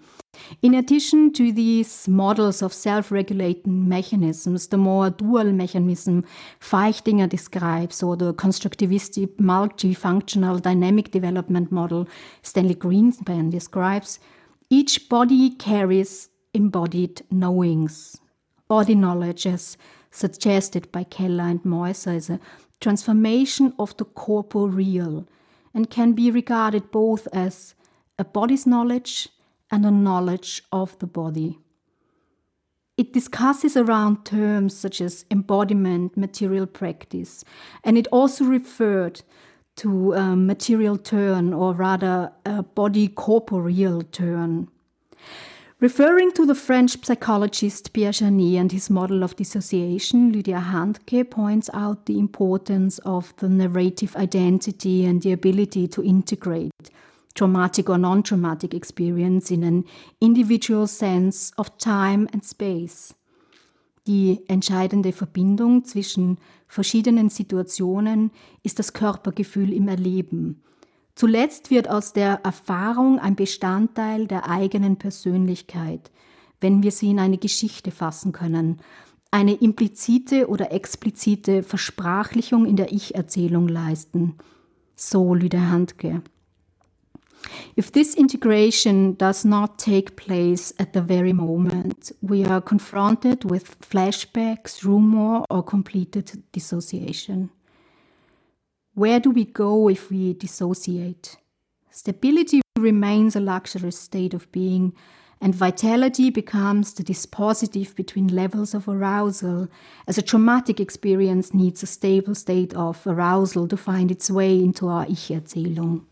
In 0.62 0.74
addition 0.74 1.32
to 1.34 1.52
these 1.52 2.08
models 2.08 2.62
of 2.62 2.74
self 2.74 3.12
regulating 3.12 3.88
mechanisms, 3.88 4.68
the 4.68 4.78
more 4.78 5.10
dual 5.10 5.52
mechanism 5.52 6.26
Feichtinger 6.60 7.30
describes, 7.30 8.02
or 8.02 8.16
the 8.16 8.34
constructivistic 8.34 9.36
multifunctional 9.38 10.62
dynamic 10.62 11.12
development 11.12 11.72
model 11.72 12.08
Stanley 12.42 12.76
Greenspan 12.76 13.52
describes, 13.52 14.20
each 14.70 15.08
body 15.08 15.52
carries 15.52 16.30
embodied 16.54 17.22
knowings. 17.30 18.18
Body 18.68 18.96
knowledge, 18.96 19.46
as 19.46 19.78
suggested 20.10 20.92
by 20.92 21.04
Keller 21.04 21.44
and 21.44 21.64
Moyser, 21.64 22.16
is 22.16 22.30
a 22.30 22.40
transformation 22.80 23.74
of 23.78 23.96
the 23.98 24.06
corporeal 24.06 25.28
and 25.74 25.90
can 25.90 26.14
be 26.14 26.30
regarded 26.30 26.92
both 26.92 27.28
as 27.34 27.76
a 28.20 28.24
body's 28.24 28.68
knowledge 28.68 29.30
and 29.72 29.86
a 29.86 29.92
knowledge 29.92 30.62
of 30.72 30.98
the 31.00 31.08
body. 31.08 31.60
It 32.96 33.12
discusses 33.12 33.76
around 33.76 34.24
terms 34.24 34.76
such 34.76 35.02
as 35.02 35.26
embodiment, 35.32 36.16
material 36.16 36.68
practice, 36.68 37.44
and 37.84 37.98
it 37.98 38.08
also 38.12 38.46
referred 38.46 39.24
to 39.78 40.14
a 40.14 40.36
material 40.36 40.98
turn, 41.00 41.54
or 41.54 41.74
rather 41.74 42.32
a 42.46 42.62
body 42.62 43.08
corporeal 43.08 44.04
turn. 44.04 44.68
Referring 45.84 46.32
to 46.32 46.46
the 46.46 46.56
French 46.56 47.04
psychologist 47.04 47.92
Pierre 47.92 48.14
Janet 48.14 48.56
and 48.58 48.72
his 48.72 48.90
model 48.90 49.22
of 49.22 49.36
dissociation, 49.36 50.32
Lydia 50.32 50.64
Handke 50.72 51.30
points 51.30 51.70
out 51.74 52.06
the 52.06 52.20
importance 52.20 53.00
of 53.00 53.36
the 53.36 53.50
narrative 53.50 54.16
identity 54.16 55.04
and 55.04 55.22
the 55.22 55.34
ability 55.34 55.90
to 55.90 56.02
integrate 56.02 56.72
traumatic 57.36 57.90
or 57.90 57.98
non 57.98 58.24
traumatic 58.24 58.74
experience 58.74 59.52
in 59.52 59.66
an 59.66 59.84
individual 60.22 60.88
sense 60.88 61.52
of 61.58 61.78
time 61.78 62.30
and 62.32 62.46
space. 62.46 63.14
Die 64.08 64.40
entscheidende 64.48 65.12
Verbindung 65.12 65.84
zwischen 65.84 66.38
verschiedenen 66.66 67.30
Situationen 67.30 68.32
ist 68.64 68.80
das 68.80 68.94
Körpergefühl 68.94 69.74
im 69.74 69.90
Erleben 69.90 70.64
Zuletzt 71.16 71.70
wird 71.70 71.90
aus 71.90 72.14
der 72.14 72.40
Erfahrung 72.44 73.20
ein 73.20 73.36
Bestandteil 73.36 74.28
der 74.28 74.50
eigenen 74.50 74.98
Persönlichkeit, 74.98 76.12
wenn 76.60 76.82
wir 76.82 76.92
sie 76.92 77.12
in 77.12 77.20
eine 77.20 77.38
Geschichte 77.38 77.92
fassen 77.92 78.32
können, 78.32 78.80
eine 79.30 79.54
implizite 79.54 80.48
oder 80.48 80.72
explizite 80.72 81.64
Versprachlichung 81.64 82.66
in 82.66 82.76
der 82.76 82.92
Ich-Erzählung 82.92 83.68
leisten. 83.68 84.38
So 84.96 85.34
Lüder 85.34 85.72
Handke. 85.72 86.22
If 87.76 87.92
this 87.92 88.16
integration 88.16 89.18
does 89.18 89.44
not 89.44 89.78
take 89.78 90.16
place 90.16 90.74
at 90.78 90.94
the 90.94 91.02
very 91.02 91.34
moment, 91.34 92.14
we 92.22 92.46
are 92.46 92.62
confronted 92.62 93.50
with 93.50 93.76
flashbacks, 93.82 94.84
rumor, 94.86 95.44
or 95.50 95.64
completed 95.66 96.44
dissociation. 96.54 97.50
Where 98.96 99.20
do 99.20 99.32
we 99.32 99.46
go 99.46 99.90
if 99.90 100.12
we 100.12 100.34
dissociate? 100.34 101.38
Stability 101.90 102.62
remains 102.78 103.36
a 103.36 103.40
luxurious 103.40 103.98
state 103.98 104.36
of 104.36 104.52
being, 104.52 104.94
and 105.42 105.56
vitality 105.56 106.30
becomes 106.30 106.94
the 106.94 107.04
dispositive 107.04 107.96
between 107.96 108.28
levels 108.28 108.76
of 108.76 108.88
arousal, 108.88 109.68
as 110.08 110.20
a 110.20 110.22
traumatic 110.22 110.80
experience 110.80 111.56
needs 111.56 111.82
a 111.82 111.88
stable 111.88 112.36
state 112.36 112.76
of 112.76 113.06
arousal 113.08 113.68
to 113.68 113.78
find 113.78 114.12
its 114.12 114.30
way 114.30 114.60
into 114.60 114.88
our 114.88 115.08
Ich-Erzählung. 115.08 116.04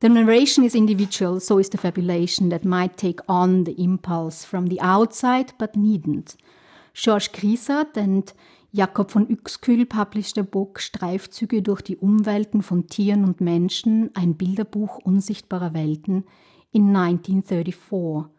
The 0.00 0.08
narration 0.08 0.64
is 0.64 0.74
individual, 0.74 1.38
so 1.40 1.58
is 1.58 1.68
the 1.68 1.78
fabulation 1.78 2.48
that 2.48 2.64
might 2.64 2.96
take 2.96 3.20
on 3.28 3.64
the 3.64 3.82
impulse 3.82 4.44
from 4.44 4.68
the 4.68 4.80
outside 4.80 5.52
but 5.58 5.76
needn't. 5.76 6.34
George 6.94 7.30
Grisat 7.32 7.94
and 7.98 8.32
Jakob 8.76 9.10
von 9.10 9.26
Uexküll 9.26 9.86
published 9.86 10.36
a 10.36 10.42
book 10.42 10.80
Streifzüge 10.80 11.62
durch 11.62 11.80
die 11.80 11.96
Umwelten 11.96 12.60
von 12.60 12.88
Tieren 12.88 13.24
und 13.24 13.40
Menschen, 13.40 14.10
ein 14.14 14.34
Bilderbuch 14.34 14.98
unsichtbarer 14.98 15.72
Welten, 15.72 16.24
in 16.72 16.94
1934. 16.94 18.30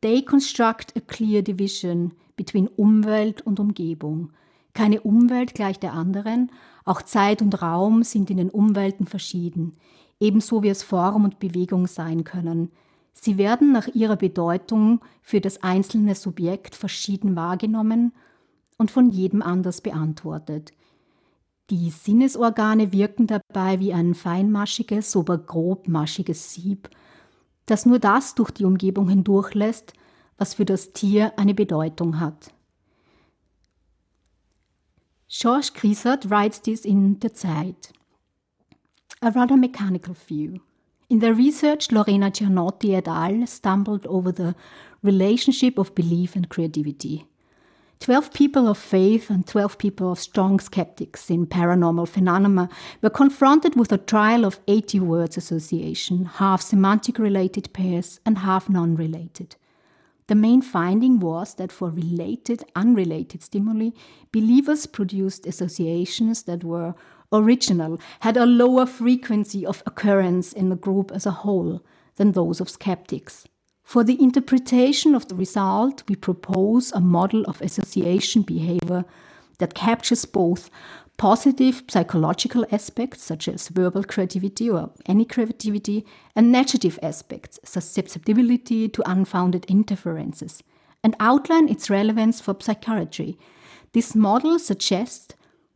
They 0.00 0.24
construct 0.24 0.96
a 0.96 1.00
clear 1.00 1.42
division 1.42 2.12
between 2.36 2.68
Umwelt 2.68 3.42
und 3.42 3.58
Umgebung. 3.58 4.30
Keine 4.72 5.00
Umwelt 5.00 5.52
gleich 5.54 5.80
der 5.80 5.94
anderen, 5.94 6.52
auch 6.84 7.02
Zeit 7.02 7.42
und 7.42 7.60
Raum 7.60 8.04
sind 8.04 8.30
in 8.30 8.36
den 8.36 8.50
Umwelten 8.50 9.06
verschieden, 9.06 9.76
ebenso 10.20 10.62
wie 10.62 10.68
es 10.68 10.84
Form 10.84 11.24
und 11.24 11.40
Bewegung 11.40 11.88
sein 11.88 12.22
können. 12.22 12.70
Sie 13.14 13.36
werden 13.36 13.72
nach 13.72 13.88
ihrer 13.88 14.16
Bedeutung 14.16 15.00
für 15.22 15.40
das 15.40 15.64
einzelne 15.64 16.14
Subjekt 16.14 16.76
verschieden 16.76 17.34
wahrgenommen 17.34 18.12
und 18.78 18.90
von 18.90 19.10
jedem 19.10 19.42
anders 19.42 19.80
beantwortet. 19.80 20.72
Die 21.70 21.90
Sinnesorgane 21.90 22.92
wirken 22.92 23.26
dabei 23.26 23.80
wie 23.80 23.92
ein 23.92 24.14
feinmaschiges, 24.14 25.16
aber 25.16 25.38
grobmaschiges 25.38 26.52
Sieb, 26.52 26.90
das 27.66 27.86
nur 27.86 27.98
das 27.98 28.34
durch 28.34 28.50
die 28.50 28.64
Umgebung 28.64 29.08
hindurchlässt, 29.08 29.92
was 30.36 30.54
für 30.54 30.64
das 30.64 30.92
Tier 30.92 31.38
eine 31.38 31.54
Bedeutung 31.54 32.20
hat. 32.20 32.52
George 35.28 35.70
Grissart 35.74 36.28
writes 36.28 36.60
this 36.60 36.84
in 36.84 37.18
The 37.22 37.32
Zeit. 37.32 37.92
A 39.22 39.28
rather 39.28 39.56
mechanical 39.56 40.14
view. 40.14 40.60
In 41.08 41.20
their 41.20 41.36
research, 41.36 41.90
Lorena 41.90 42.30
Gianotti 42.30 42.94
et 42.94 43.08
al. 43.08 43.46
stumbled 43.46 44.06
over 44.06 44.32
the 44.32 44.54
relationship 45.02 45.78
of 45.78 45.94
belief 45.94 46.36
and 46.36 46.48
creativity. 46.50 47.24
Twelve 48.02 48.32
people 48.32 48.66
of 48.66 48.78
faith 48.78 49.30
and 49.30 49.46
twelve 49.46 49.78
people 49.78 50.10
of 50.10 50.18
strong 50.18 50.58
skeptics 50.58 51.30
in 51.30 51.46
paranormal 51.46 52.08
phenomena 52.08 52.68
were 53.00 53.10
confronted 53.10 53.76
with 53.76 53.92
a 53.92 53.96
trial 53.96 54.44
of 54.44 54.58
80 54.66 54.98
words 54.98 55.36
association, 55.36 56.24
half 56.24 56.62
semantic 56.62 57.20
related 57.20 57.72
pairs 57.72 58.18
and 58.26 58.38
half 58.38 58.68
non 58.68 58.96
related. 58.96 59.54
The 60.26 60.34
main 60.34 60.62
finding 60.62 61.20
was 61.20 61.54
that 61.54 61.70
for 61.70 61.90
related, 61.90 62.64
unrelated 62.74 63.40
stimuli, 63.40 63.90
believers 64.32 64.86
produced 64.86 65.46
associations 65.46 66.42
that 66.42 66.64
were 66.64 66.96
original, 67.32 68.00
had 68.18 68.36
a 68.36 68.46
lower 68.46 68.84
frequency 68.84 69.64
of 69.64 69.80
occurrence 69.86 70.52
in 70.52 70.70
the 70.70 70.76
group 70.76 71.12
as 71.12 71.24
a 71.24 71.30
whole 71.30 71.84
than 72.16 72.32
those 72.32 72.60
of 72.60 72.68
skeptics. 72.68 73.44
For 73.92 74.02
the 74.02 74.22
interpretation 74.22 75.14
of 75.14 75.28
the 75.28 75.34
result, 75.34 76.02
we 76.08 76.16
propose 76.16 76.92
a 76.92 76.98
model 76.98 77.44
of 77.44 77.60
association 77.60 78.40
behavior 78.40 79.04
that 79.58 79.74
captures 79.74 80.24
both 80.24 80.70
positive 81.18 81.82
psychological 81.88 82.64
aspects, 82.72 83.22
such 83.22 83.48
as 83.48 83.68
verbal 83.68 84.02
creativity 84.02 84.70
or 84.70 84.92
any 85.04 85.26
creativity, 85.26 86.06
and 86.34 86.50
negative 86.50 86.98
aspects, 87.02 87.60
such 87.64 87.84
as 87.84 87.90
susceptibility 87.90 88.88
to 88.88 89.02
unfounded 89.04 89.66
interferences, 89.66 90.62
and 91.04 91.14
outline 91.20 91.68
its 91.68 91.90
relevance 91.90 92.40
for 92.40 92.56
psychiatry. 92.60 93.36
This 93.92 94.14
model 94.14 94.58
suggests 94.58 95.34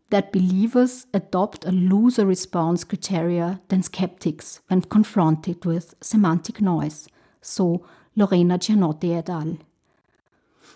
that 0.08 0.32
believers 0.32 1.06
adopt 1.12 1.66
a 1.66 1.70
looser 1.70 2.24
response 2.24 2.82
criteria 2.82 3.60
than 3.68 3.82
skeptics 3.82 4.62
when 4.68 4.80
confronted 4.80 5.66
with 5.66 5.94
semantic 6.00 6.62
noise. 6.62 7.10
So, 7.42 7.84
Lorena 8.18 8.56
Gianotti 8.56 9.12
et 9.12 9.28
al. 9.28 9.58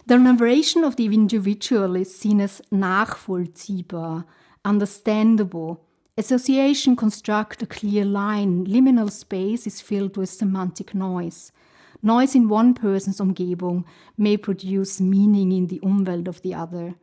The 0.06 0.18
narration 0.18 0.84
of 0.84 0.96
the 0.96 1.06
individual 1.06 1.96
is 1.96 2.14
seen 2.14 2.40
as 2.40 2.60
nachvollziehbar, 2.70 4.24
understandable. 4.62 5.80
Association 6.18 6.96
construct 6.96 7.62
a 7.62 7.66
clear 7.66 8.04
line. 8.04 8.66
Liminal 8.66 9.10
space 9.10 9.66
is 9.66 9.80
filled 9.80 10.18
with 10.18 10.28
semantic 10.28 10.94
noise. 10.94 11.50
Noise 12.02 12.34
in 12.34 12.48
one 12.48 12.74
person's 12.74 13.20
Umgebung 13.20 13.84
may 14.18 14.36
produce 14.36 15.00
meaning 15.00 15.52
in 15.52 15.68
the 15.68 15.80
Umwelt 15.80 16.28
of 16.28 16.42
the 16.42 16.52
other. 16.52 16.94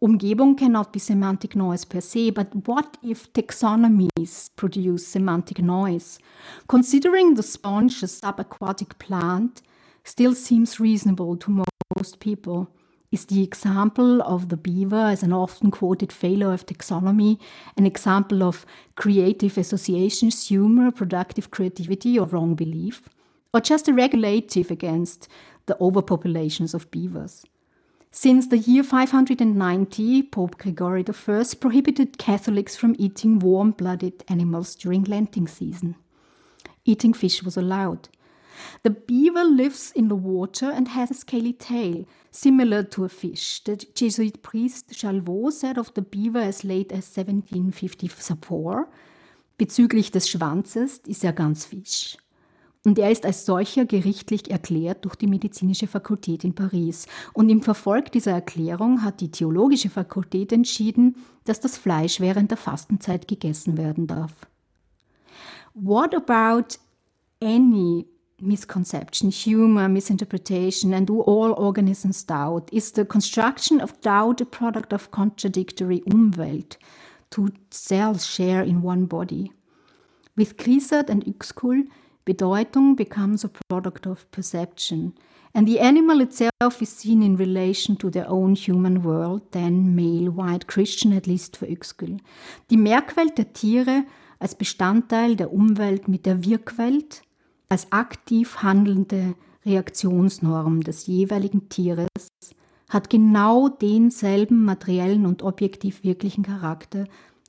Umgebung 0.00 0.56
cannot 0.56 0.92
be 0.92 1.00
semantic 1.00 1.56
noise 1.56 1.84
per 1.84 2.00
se, 2.00 2.30
but 2.30 2.54
what 2.66 2.96
if 3.02 3.32
taxonomies 3.32 4.50
produce 4.54 5.06
semantic 5.06 5.60
noise? 5.60 6.20
Considering 6.68 7.34
the 7.34 7.42
sponge 7.42 8.02
a 8.04 8.06
subaquatic 8.06 8.98
plant, 8.98 9.62
still 10.04 10.34
seems 10.34 10.80
reasonable 10.80 11.36
to 11.36 11.64
most 11.96 12.20
people 12.20 12.70
is 13.10 13.24
the 13.24 13.42
example 13.42 14.22
of 14.22 14.48
the 14.48 14.56
beaver 14.56 14.96
as 14.96 15.22
an 15.22 15.32
often 15.32 15.70
quoted 15.70 16.12
failure 16.12 16.52
of 16.52 16.66
taxonomy 16.66 17.40
an 17.76 17.84
example 17.84 18.42
of 18.42 18.64
creative 18.94 19.58
associations, 19.58 20.48
humor, 20.48 20.90
productive 20.90 21.50
creativity, 21.50 22.18
or 22.18 22.26
wrong 22.26 22.54
belief, 22.54 23.08
or 23.52 23.60
just 23.60 23.88
a 23.88 23.92
regulative 23.92 24.70
against 24.70 25.28
the 25.66 25.74
overpopulations 25.80 26.72
of 26.72 26.90
beavers? 26.90 27.44
Since 28.12 28.48
the 28.48 28.58
year 28.58 28.82
590, 28.82 30.24
Pope 30.24 30.58
Gregory 30.58 31.04
I 31.08 31.44
prohibited 31.60 32.18
Catholics 32.18 32.76
from 32.76 32.96
eating 32.98 33.38
warm 33.38 33.70
blooded 33.70 34.24
animals 34.28 34.74
during 34.74 35.04
Lenten 35.04 35.46
season. 35.46 35.94
Eating 36.84 37.12
fish 37.12 37.42
was 37.42 37.56
allowed. 37.56 38.08
The 38.82 38.90
beaver 38.90 39.44
lives 39.44 39.90
in 39.92 40.08
the 40.08 40.16
water 40.16 40.70
and 40.70 40.88
has 40.94 41.10
a 41.10 41.14
scaly 41.14 41.52
tail, 41.52 42.04
similar 42.30 42.82
to 42.90 43.04
a 43.04 43.08
fish. 43.08 43.62
The 43.64 43.76
Jesuit 43.94 44.42
priest 44.42 44.94
Chalvaux 44.94 45.50
said 45.50 45.78
of 45.78 45.92
the 45.94 46.02
beaver 46.02 46.40
as 46.40 46.62
late 46.62 46.92
as 46.92 47.06
1754, 47.16 48.86
bezüglich 49.58 50.10
des 50.10 50.28
Schwanzes 50.28 50.98
ist 51.06 51.24
er 51.24 51.32
ganz 51.32 51.66
Fisch. 51.66 52.16
Und 52.84 52.98
er 52.98 53.10
ist 53.10 53.26
als 53.26 53.44
solcher 53.44 53.84
gerichtlich 53.84 54.50
erklärt 54.50 55.04
durch 55.04 55.14
die 55.14 55.26
medizinische 55.26 55.86
Fakultät 55.86 56.44
in 56.44 56.54
Paris. 56.54 57.06
Und 57.34 57.50
im 57.50 57.60
Verfolg 57.60 58.10
dieser 58.10 58.32
Erklärung 58.32 59.02
hat 59.02 59.20
die 59.20 59.30
theologische 59.30 59.90
Fakultät 59.90 60.50
entschieden, 60.50 61.16
dass 61.44 61.60
das 61.60 61.76
Fleisch 61.76 62.20
während 62.20 62.50
der 62.50 62.56
Fastenzeit 62.56 63.28
gegessen 63.28 63.76
werden 63.76 64.06
darf. 64.06 64.32
What 65.74 66.14
about 66.14 66.78
any 67.42 68.06
misconception, 68.42 69.30
humor, 69.30 69.88
misinterpretation, 69.88 70.92
and 70.92 71.06
do 71.06 71.20
all 71.20 71.52
organisms 71.52 72.22
doubt? 72.24 72.68
Is 72.72 72.92
the 72.92 73.04
construction 73.04 73.80
of 73.80 74.00
doubt 74.00 74.40
a 74.40 74.46
product 74.46 74.92
of 74.92 75.10
contradictory 75.10 76.00
Umwelt? 76.06 76.76
Two 77.30 77.50
cells 77.70 78.26
share 78.26 78.62
in 78.62 78.82
one 78.82 79.06
body. 79.06 79.52
With 80.36 80.56
Grissart 80.56 81.08
and 81.08 81.24
Uexküll, 81.24 81.88
Bedeutung 82.26 82.96
becomes 82.96 83.44
a 83.44 83.50
product 83.68 84.06
of 84.06 84.30
perception, 84.30 85.14
and 85.54 85.66
the 85.66 85.80
animal 85.80 86.20
itself 86.20 86.80
is 86.80 86.90
seen 86.90 87.22
in 87.22 87.36
relation 87.36 87.96
to 87.96 88.10
their 88.10 88.28
own 88.28 88.54
human 88.54 89.02
world, 89.02 89.42
then 89.52 89.94
male, 89.96 90.30
white, 90.30 90.66
Christian, 90.66 91.12
at 91.12 91.26
least 91.26 91.56
for 91.56 91.66
Uexküll. 91.66 92.20
Die 92.70 92.76
Merkwelt 92.76 93.36
der 93.36 93.52
Tiere 93.52 94.04
als 94.38 94.54
Bestandteil 94.54 95.36
der 95.36 95.52
Umwelt 95.52 96.08
mit 96.08 96.26
der 96.26 96.44
Wirkwelt– 96.44 97.22
als 97.70 97.92
aktiv 97.92 98.56
handelnde 98.56 99.34
Reaktionsnorm 99.64 100.82
des 100.82 101.06
jeweiligen 101.06 101.68
Tieres 101.68 102.08
hat 102.88 103.08
genau 103.08 103.68
denselben 103.68 104.64
materiellen 104.64 105.24
und 105.24 105.42
objektiv 105.42 106.02
wirklichen 106.02 106.42
Charakter 106.42 107.04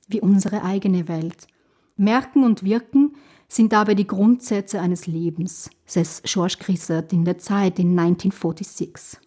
wie 0.06 0.20
unsere 0.20 0.62
eigene 0.62 1.08
Welt. 1.08 1.48
Merken 1.96 2.44
und 2.44 2.62
Wirken 2.62 3.16
sind 3.48 3.72
dabei 3.72 3.94
die 3.94 4.06
Grundsätze 4.06 4.80
eines 4.80 5.06
Lebens, 5.06 5.70
says 5.84 6.22
George 6.24 6.56
Grissart 6.60 7.12
in 7.12 7.24
der 7.24 7.38
Zeit 7.38 7.78
in 7.78 7.98
1946. 7.98 9.18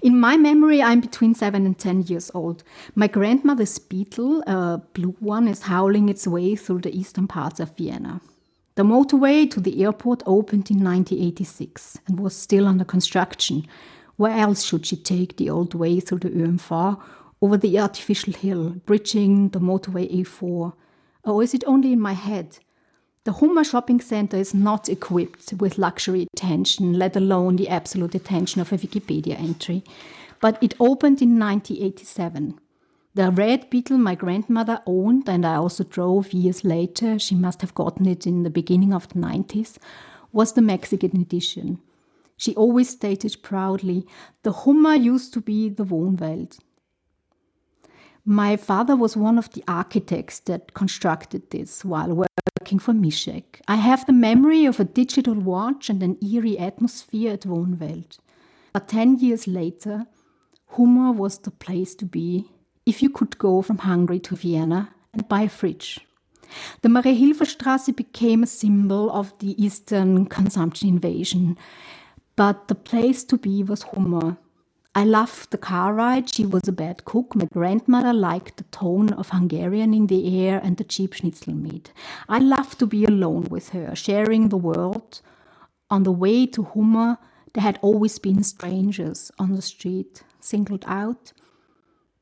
In 0.00 0.18
my 0.18 0.36
memory, 0.36 0.82
I'm 0.82 1.00
between 1.00 1.34
seven 1.34 1.66
and 1.66 1.78
ten 1.78 2.02
years 2.02 2.34
old. 2.34 2.64
My 2.94 3.08
grandmother's 3.08 3.78
beetle, 3.78 4.42
a 4.46 4.78
blue 4.94 5.14
one, 5.20 5.48
is 5.48 5.68
howling 5.68 6.08
its 6.08 6.26
way 6.26 6.56
through 6.56 6.80
the 6.82 6.90
eastern 6.90 7.28
parts 7.28 7.60
of 7.60 7.76
Vienna. 7.76 8.20
The 8.76 8.84
motorway 8.84 9.50
to 9.50 9.60
the 9.60 9.82
airport 9.82 10.22
opened 10.26 10.70
in 10.70 10.82
1986 10.82 11.98
and 12.06 12.20
was 12.20 12.36
still 12.36 12.66
under 12.66 12.84
construction. 12.84 13.66
Where 14.16 14.38
else 14.38 14.62
should 14.62 14.86
she 14.86 14.96
take 14.96 15.36
the 15.36 15.50
old 15.50 15.74
way 15.74 15.98
through 15.98 16.20
the 16.20 16.28
umm 16.28 16.58
ÖMV 16.58 17.00
over 17.42 17.56
the 17.56 17.78
artificial 17.78 18.32
hill, 18.32 18.70
bridging 18.86 19.48
the 19.48 19.60
motorway 19.60 20.08
A4? 20.22 20.72
Or 21.24 21.42
is 21.42 21.52
it 21.52 21.64
only 21.66 21.92
in 21.92 22.00
my 22.00 22.12
head? 22.12 22.58
The 23.24 23.32
Hummer 23.32 23.64
shopping 23.64 24.00
center 24.00 24.38
is 24.38 24.54
not 24.54 24.88
equipped 24.88 25.52
with 25.54 25.76
luxury 25.76 26.26
attention, 26.32 26.98
let 26.98 27.16
alone 27.16 27.56
the 27.56 27.68
absolute 27.68 28.14
attention 28.14 28.60
of 28.60 28.72
a 28.72 28.78
Wikipedia 28.78 29.38
entry. 29.38 29.84
But 30.40 30.62
it 30.62 30.74
opened 30.80 31.20
in 31.20 31.38
1987. 31.38 32.58
The 33.12 33.32
red 33.32 33.70
beetle 33.70 33.98
my 33.98 34.14
grandmother 34.14 34.82
owned, 34.86 35.28
and 35.28 35.44
I 35.44 35.56
also 35.56 35.82
drove 35.82 36.32
years 36.32 36.64
later, 36.64 37.18
she 37.18 37.34
must 37.34 37.60
have 37.60 37.74
gotten 37.74 38.06
it 38.06 38.24
in 38.24 38.44
the 38.44 38.50
beginning 38.50 38.92
of 38.92 39.08
the 39.08 39.18
90s, 39.18 39.78
was 40.30 40.52
the 40.52 40.62
Mexican 40.62 41.20
edition. 41.20 41.80
She 42.36 42.54
always 42.54 42.88
stated 42.88 43.42
proudly, 43.42 44.06
the 44.44 44.52
Hummer 44.52 44.94
used 44.94 45.34
to 45.34 45.40
be 45.40 45.68
the 45.68 45.84
Wohnwelt. 45.84 46.60
My 48.24 48.56
father 48.56 48.94
was 48.94 49.16
one 49.16 49.38
of 49.38 49.50
the 49.50 49.64
architects 49.66 50.38
that 50.40 50.72
constructed 50.74 51.50
this 51.50 51.84
while 51.84 52.14
working 52.14 52.78
for 52.78 52.92
Mishek. 52.92 53.60
I 53.66 53.76
have 53.76 54.06
the 54.06 54.12
memory 54.12 54.66
of 54.66 54.78
a 54.78 54.84
digital 54.84 55.34
watch 55.34 55.90
and 55.90 56.00
an 56.02 56.16
eerie 56.22 56.58
atmosphere 56.58 57.32
at 57.32 57.42
Wohnwelt. 57.42 58.18
But 58.72 58.86
10 58.86 59.18
years 59.18 59.48
later, 59.48 60.06
Hummer 60.76 61.10
was 61.10 61.38
the 61.38 61.50
place 61.50 61.96
to 61.96 62.04
be 62.04 62.46
if 62.90 63.02
you 63.02 63.10
could 63.18 63.38
go 63.38 63.62
from 63.62 63.78
Hungary 63.78 64.20
to 64.26 64.34
Vienna 64.34 64.80
and 65.12 65.28
buy 65.28 65.42
a 65.42 65.48
fridge. 65.48 66.00
The 66.82 66.88
Maria-Hilfer-Straße 66.88 67.94
became 67.94 68.42
a 68.42 68.54
symbol 68.62 69.10
of 69.20 69.26
the 69.38 69.52
Eastern 69.64 70.26
consumption 70.26 70.88
invasion, 70.88 71.56
but 72.34 72.66
the 72.66 72.74
place 72.74 73.22
to 73.24 73.36
be 73.38 73.62
was 73.62 73.82
Hummer, 73.92 74.36
I 74.92 75.04
loved 75.04 75.52
the 75.52 75.58
car 75.58 75.94
ride. 75.94 76.28
She 76.28 76.44
was 76.44 76.66
a 76.66 76.72
bad 76.72 77.04
cook. 77.04 77.36
My 77.36 77.44
grandmother 77.44 78.12
liked 78.12 78.56
the 78.56 78.64
tone 78.64 79.12
of 79.12 79.30
Hungarian 79.30 79.94
in 79.94 80.08
the 80.08 80.22
air 80.44 80.60
and 80.64 80.76
the 80.76 80.84
cheap 80.92 81.12
schnitzel 81.12 81.54
meat. 81.54 81.92
I 82.28 82.40
loved 82.40 82.80
to 82.80 82.86
be 82.86 83.04
alone 83.04 83.44
with 83.44 83.68
her, 83.68 83.94
sharing 83.94 84.48
the 84.48 84.56
world. 84.56 85.20
On 85.90 86.02
the 86.02 86.18
way 86.24 86.44
to 86.46 86.64
Hummer, 86.64 87.18
there 87.52 87.62
had 87.62 87.78
always 87.82 88.18
been 88.18 88.42
strangers 88.42 89.30
on 89.38 89.54
the 89.54 89.62
street, 89.62 90.24
singled 90.40 90.84
out 90.88 91.32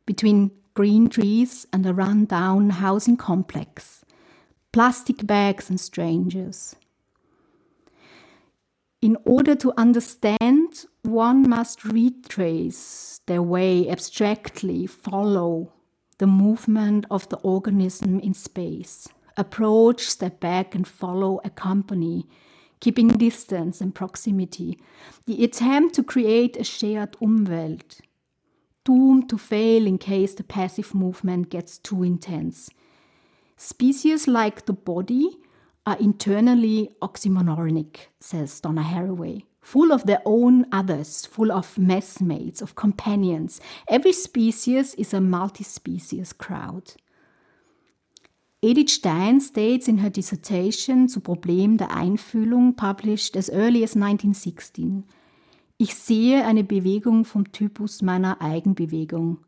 between 0.09 0.51
green 0.73 1.07
trees 1.07 1.67
and 1.71 1.85
a 1.85 1.93
run-down 1.93 2.71
housing 2.71 3.15
complex, 3.15 4.07
plastic 4.73 5.27
bags 5.27 5.69
and 5.69 5.79
strangers. 5.79 6.75
In 9.03 9.19
order 9.27 9.55
to 9.57 9.75
understand, 9.77 10.87
one 11.03 11.47
must 11.47 11.85
retrace 11.85 13.21
their 13.27 13.43
way 13.43 13.87
abstractly, 13.91 14.87
follow 14.87 15.75
the 16.17 16.27
movement 16.27 17.05
of 17.11 17.29
the 17.29 17.37
organism 17.55 18.19
in 18.21 18.33
space, 18.33 19.09
approach, 19.37 20.01
step 20.09 20.41
back, 20.41 20.75
and 20.75 20.89
follow, 20.89 21.39
accompany, 21.45 22.27
keeping 22.81 23.09
distance 23.09 23.83
and 23.83 23.95
proximity. 23.95 24.79
The 25.27 25.45
attempt 25.45 25.95
to 25.97 26.03
create 26.03 26.57
a 26.57 26.65
shared 26.65 27.13
Umwelt, 27.21 28.01
doomed 28.89 29.29
to 29.29 29.37
fail 29.37 29.87
in 29.87 29.99
case 29.99 30.35
the 30.35 30.43
passive 30.43 30.95
movement 30.95 31.51
gets 31.51 31.77
too 31.77 32.03
intense. 32.03 32.71
Species 33.59 34.27
like 34.27 34.65
the 34.65 34.73
body 34.73 35.37
are 35.85 35.99
internally 35.99 36.89
oxymoronic, 37.03 38.09
says 38.19 38.61
Donna 38.63 38.83
Haraway, 38.83 39.43
full 39.61 39.93
of 39.93 40.07
their 40.07 40.23
own 40.25 40.65
others, 40.73 41.27
full 41.27 41.53
of 41.53 41.77
messmates, 41.77 42.63
of 42.63 42.77
companions. 42.77 43.61
Every 43.91 44.15
species 44.15 44.95
is 44.95 45.13
a 45.13 45.21
multi 45.21 45.65
species 45.65 46.33
crowd. 46.33 46.95
Edith 48.63 48.91
Stein 48.91 49.41
states 49.41 49.87
in 49.87 49.99
her 49.99 50.11
dissertation 50.11 51.09
zu 51.09 51.21
Problem 51.21 51.77
der 51.77 51.91
Einfühlung, 51.91 52.75
published 52.75 53.37
as 53.37 53.51
early 53.51 53.85
as 53.85 53.95
1916, 53.95 55.05
ich 55.79 55.95
sehe 55.95 56.45
eine 56.45 56.65
Bewegung 56.65 57.25
vom 57.25 57.53
Typus 57.53 58.03
meiner 58.03 58.43
Eigenbewegung. 58.43 59.39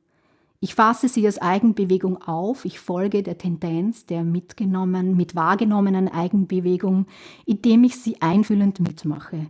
Ich 0.60 0.76
fasse 0.76 1.08
sie 1.08 1.26
als 1.26 1.38
Eigenbewegung 1.38 2.22
auf, 2.22 2.64
ich 2.64 2.78
folge 2.78 3.22
der 3.24 3.36
Tendenz 3.36 4.06
der 4.06 4.22
mitgenommen, 4.22 5.16
mit 5.16 5.34
wahrgenommenen 5.34 6.08
Eigenbewegung, 6.08 7.06
indem 7.46 7.82
ich 7.82 7.96
sie 7.96 8.22
einfühlend 8.22 8.78
mitmache. 8.78 9.46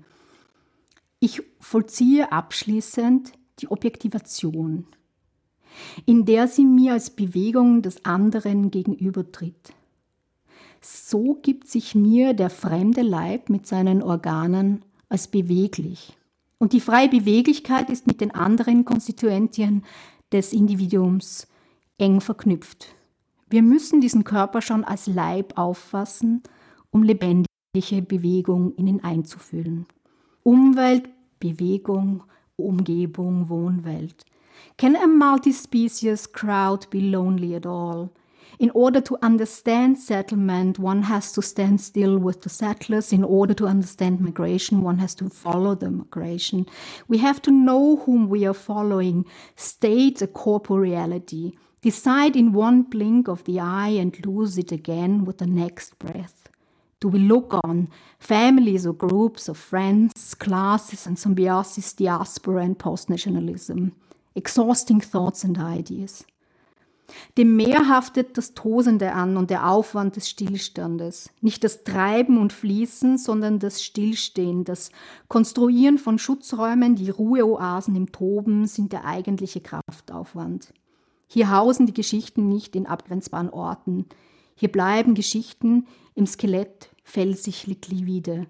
Ich 1.18 1.42
vollziehe 1.58 2.32
abschließend 2.32 3.32
die 3.58 3.70
Objektivation, 3.70 4.86
in 6.06 6.24
der 6.24 6.48
sie 6.48 6.64
mir 6.64 6.94
als 6.94 7.10
Bewegung 7.10 7.82
des 7.82 8.06
anderen 8.06 8.70
gegenübertritt. 8.70 9.74
So 10.80 11.34
gibt 11.42 11.68
sich 11.68 11.94
mir 11.94 12.32
der 12.32 12.48
fremde 12.48 13.02
Leib 13.02 13.50
mit 13.50 13.66
seinen 13.66 14.02
Organen 14.02 14.82
als 15.10 15.28
beweglich. 15.28 16.16
Und 16.60 16.74
die 16.74 16.80
freie 16.80 17.08
Beweglichkeit 17.08 17.88
ist 17.88 18.06
mit 18.06 18.20
den 18.20 18.32
anderen 18.32 18.84
Konstituentien 18.84 19.82
des 20.30 20.52
Individuums 20.52 21.48
eng 21.96 22.20
verknüpft. 22.20 22.94
Wir 23.48 23.62
müssen 23.62 24.02
diesen 24.02 24.24
Körper 24.24 24.60
schon 24.60 24.84
als 24.84 25.06
Leib 25.06 25.56
auffassen, 25.56 26.42
um 26.90 27.02
lebendige 27.02 28.02
Bewegung 28.06 28.74
in 28.74 28.86
ihn 28.86 29.00
einzufühlen. 29.00 29.86
Umwelt, 30.42 31.08
Bewegung, 31.38 32.24
Umgebung, 32.56 33.48
Wohnwelt. 33.48 34.26
Can 34.76 34.96
a 34.96 35.06
multi-species 35.06 36.30
crowd 36.30 36.90
be 36.90 37.00
lonely 37.00 37.56
at 37.56 37.66
all? 37.66 38.10
In 38.58 38.70
order 38.74 39.00
to 39.00 39.16
understand 39.22 39.98
settlement, 39.98 40.78
one 40.78 41.02
has 41.02 41.32
to 41.32 41.42
stand 41.42 41.80
still 41.80 42.18
with 42.18 42.42
the 42.42 42.48
settlers. 42.48 43.12
In 43.12 43.24
order 43.24 43.54
to 43.54 43.66
understand 43.66 44.20
migration, 44.20 44.82
one 44.82 44.98
has 44.98 45.14
to 45.16 45.30
follow 45.30 45.74
the 45.74 45.90
migration. 45.90 46.66
We 47.08 47.18
have 47.18 47.40
to 47.42 47.50
know 47.50 47.96
whom 47.96 48.28
we 48.28 48.44
are 48.46 48.54
following, 48.54 49.24
state 49.56 50.20
a 50.20 50.26
corporeality, 50.26 51.54
decide 51.80 52.36
in 52.36 52.52
one 52.52 52.82
blink 52.82 53.28
of 53.28 53.44
the 53.44 53.60
eye 53.60 53.88
and 53.88 54.26
lose 54.26 54.58
it 54.58 54.72
again 54.72 55.24
with 55.24 55.38
the 55.38 55.46
next 55.46 55.98
breath. 55.98 56.48
Do 57.00 57.08
we 57.08 57.20
look 57.20 57.54
on 57.64 57.88
families 58.18 58.86
or 58.86 58.92
groups 58.92 59.48
of 59.48 59.56
friends, 59.56 60.34
classes 60.34 61.06
and 61.06 61.18
symbiosis, 61.18 61.94
diaspora 61.94 62.62
and 62.62 62.78
post-nationalism, 62.78 63.92
exhausting 64.34 65.00
thoughts 65.00 65.42
and 65.42 65.56
ideas? 65.56 66.24
Dem 67.38 67.56
Meer 67.56 67.88
haftet 67.88 68.36
das 68.38 68.54
Tosende 68.54 69.12
an 69.12 69.36
und 69.36 69.50
der 69.50 69.70
Aufwand 69.70 70.16
des 70.16 70.28
Stillstandes. 70.28 71.30
Nicht 71.40 71.64
das 71.64 71.84
Treiben 71.84 72.38
und 72.38 72.52
Fließen, 72.52 73.18
sondern 73.18 73.58
das 73.58 73.82
Stillstehen, 73.82 74.64
das 74.64 74.90
Konstruieren 75.28 75.98
von 75.98 76.18
Schutzräumen, 76.18 76.96
die 76.96 77.10
Ruheoasen 77.10 77.96
im 77.96 78.12
Toben 78.12 78.66
sind 78.66 78.92
der 78.92 79.04
eigentliche 79.04 79.60
Kraftaufwand. 79.60 80.72
Hier 81.26 81.50
hausen 81.50 81.86
die 81.86 81.94
Geschichten 81.94 82.48
nicht 82.48 82.74
in 82.74 82.86
abgrenzbaren 82.86 83.50
Orten. 83.50 84.06
Hier 84.56 84.70
bleiben 84.70 85.14
Geschichten 85.14 85.86
im 86.14 86.26
Skelett 86.26 86.90
felsig 87.04 87.66
liquide. 87.66 88.46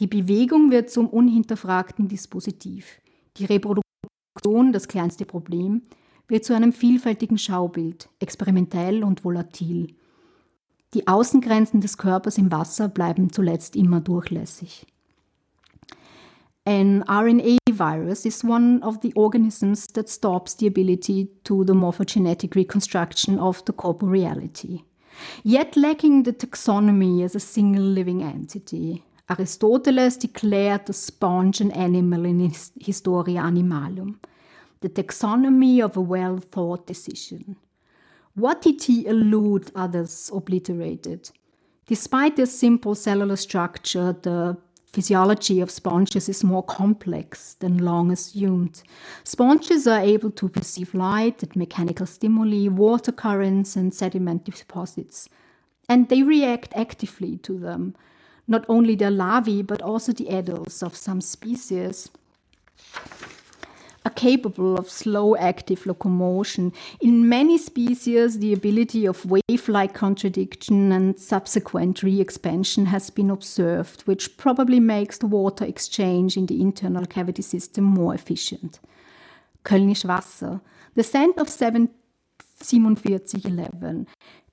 Die 0.00 0.06
Bewegung 0.06 0.70
wird 0.70 0.90
zum 0.90 1.08
unhinterfragten 1.08 2.08
Dispositiv. 2.08 3.00
Die 3.36 3.44
Reproduktion 3.44 4.72
das 4.72 4.88
kleinste 4.88 5.24
Problem 5.24 5.82
wird 6.28 6.44
zu 6.44 6.54
einem 6.54 6.72
vielfältigen 6.72 7.38
Schaubild, 7.38 8.08
experimentell 8.18 9.04
und 9.04 9.24
volatil. 9.24 9.94
Die 10.94 11.06
Außengrenzen 11.06 11.80
des 11.80 11.98
Körpers 11.98 12.38
im 12.38 12.50
Wasser 12.50 12.88
bleiben 12.88 13.30
zuletzt 13.30 13.76
immer 13.76 14.00
durchlässig. 14.00 14.86
An 16.64 17.04
RNA 17.08 17.58
virus 17.70 18.24
is 18.24 18.42
one 18.42 18.80
of 18.82 18.98
the 19.02 19.14
organisms 19.14 19.86
that 19.88 20.08
stops 20.08 20.56
the 20.56 20.66
ability 20.66 21.28
to 21.44 21.64
the 21.64 21.74
morphogenetic 21.74 22.56
reconstruction 22.56 23.38
of 23.38 23.62
the 23.66 23.72
corporeality, 23.72 24.82
yet 25.44 25.76
lacking 25.76 26.24
the 26.24 26.32
taxonomy 26.32 27.22
as 27.22 27.36
a 27.36 27.40
single 27.40 27.84
living 27.84 28.20
entity. 28.20 29.04
Aristoteles 29.28 30.18
declared 30.18 30.86
the 30.86 30.92
sponge 30.92 31.60
an 31.60 31.70
animal 31.70 32.24
in 32.24 32.40
his 32.40 32.72
Historia 32.80 33.42
Animalium 33.42 34.16
the 34.80 34.88
taxonomy 34.88 35.82
of 35.82 35.96
a 35.96 36.00
well 36.00 36.38
thought 36.38 36.86
decision. 36.86 37.56
What 38.34 38.62
did 38.62 38.82
he 38.82 39.06
elude 39.06 39.70
others 39.74 40.30
obliterated? 40.32 41.30
Despite 41.86 42.36
their 42.36 42.46
simple 42.46 42.94
cellular 42.94 43.36
structure, 43.36 44.12
the 44.12 44.58
physiology 44.92 45.60
of 45.60 45.70
sponges 45.70 46.28
is 46.28 46.42
more 46.42 46.62
complex 46.62 47.54
than 47.54 47.78
long 47.78 48.10
assumed. 48.10 48.82
Sponges 49.24 49.86
are 49.86 50.00
able 50.00 50.30
to 50.32 50.48
perceive 50.48 50.94
light 50.94 51.42
and 51.42 51.54
mechanical 51.54 52.06
stimuli, 52.06 52.68
water 52.68 53.12
currents, 53.12 53.76
and 53.76 53.94
sediment 53.94 54.44
deposits. 54.44 55.28
And 55.88 56.08
they 56.08 56.22
react 56.22 56.72
actively 56.74 57.36
to 57.38 57.58
them, 57.58 57.94
not 58.48 58.64
only 58.68 58.96
the 58.96 59.10
larvae, 59.10 59.62
but 59.62 59.80
also 59.80 60.12
the 60.12 60.28
adults 60.30 60.82
of 60.82 60.96
some 60.96 61.20
species 61.20 62.10
are 64.06 64.10
capable 64.10 64.78
of 64.78 64.88
slow 64.88 65.36
active 65.36 65.84
locomotion. 65.84 66.72
In 67.00 67.28
many 67.28 67.58
species, 67.58 68.38
the 68.38 68.52
ability 68.52 69.04
of 69.04 69.26
wave 69.26 69.68
like 69.68 69.94
contradiction 69.94 70.92
and 70.92 71.18
subsequent 71.18 72.04
re 72.04 72.20
expansion 72.20 72.86
has 72.86 73.10
been 73.10 73.30
observed, 73.30 74.02
which 74.02 74.36
probably 74.36 74.78
makes 74.78 75.18
the 75.18 75.26
water 75.26 75.64
exchange 75.64 76.36
in 76.36 76.46
the 76.46 76.60
internal 76.60 77.04
cavity 77.04 77.42
system 77.42 77.82
more 77.82 78.14
efficient. 78.14 78.78
Kölnisch 79.64 80.04
Wasser, 80.04 80.60
the 80.94 81.02
scent 81.02 81.36
of 81.38 81.48
4711 81.48 84.06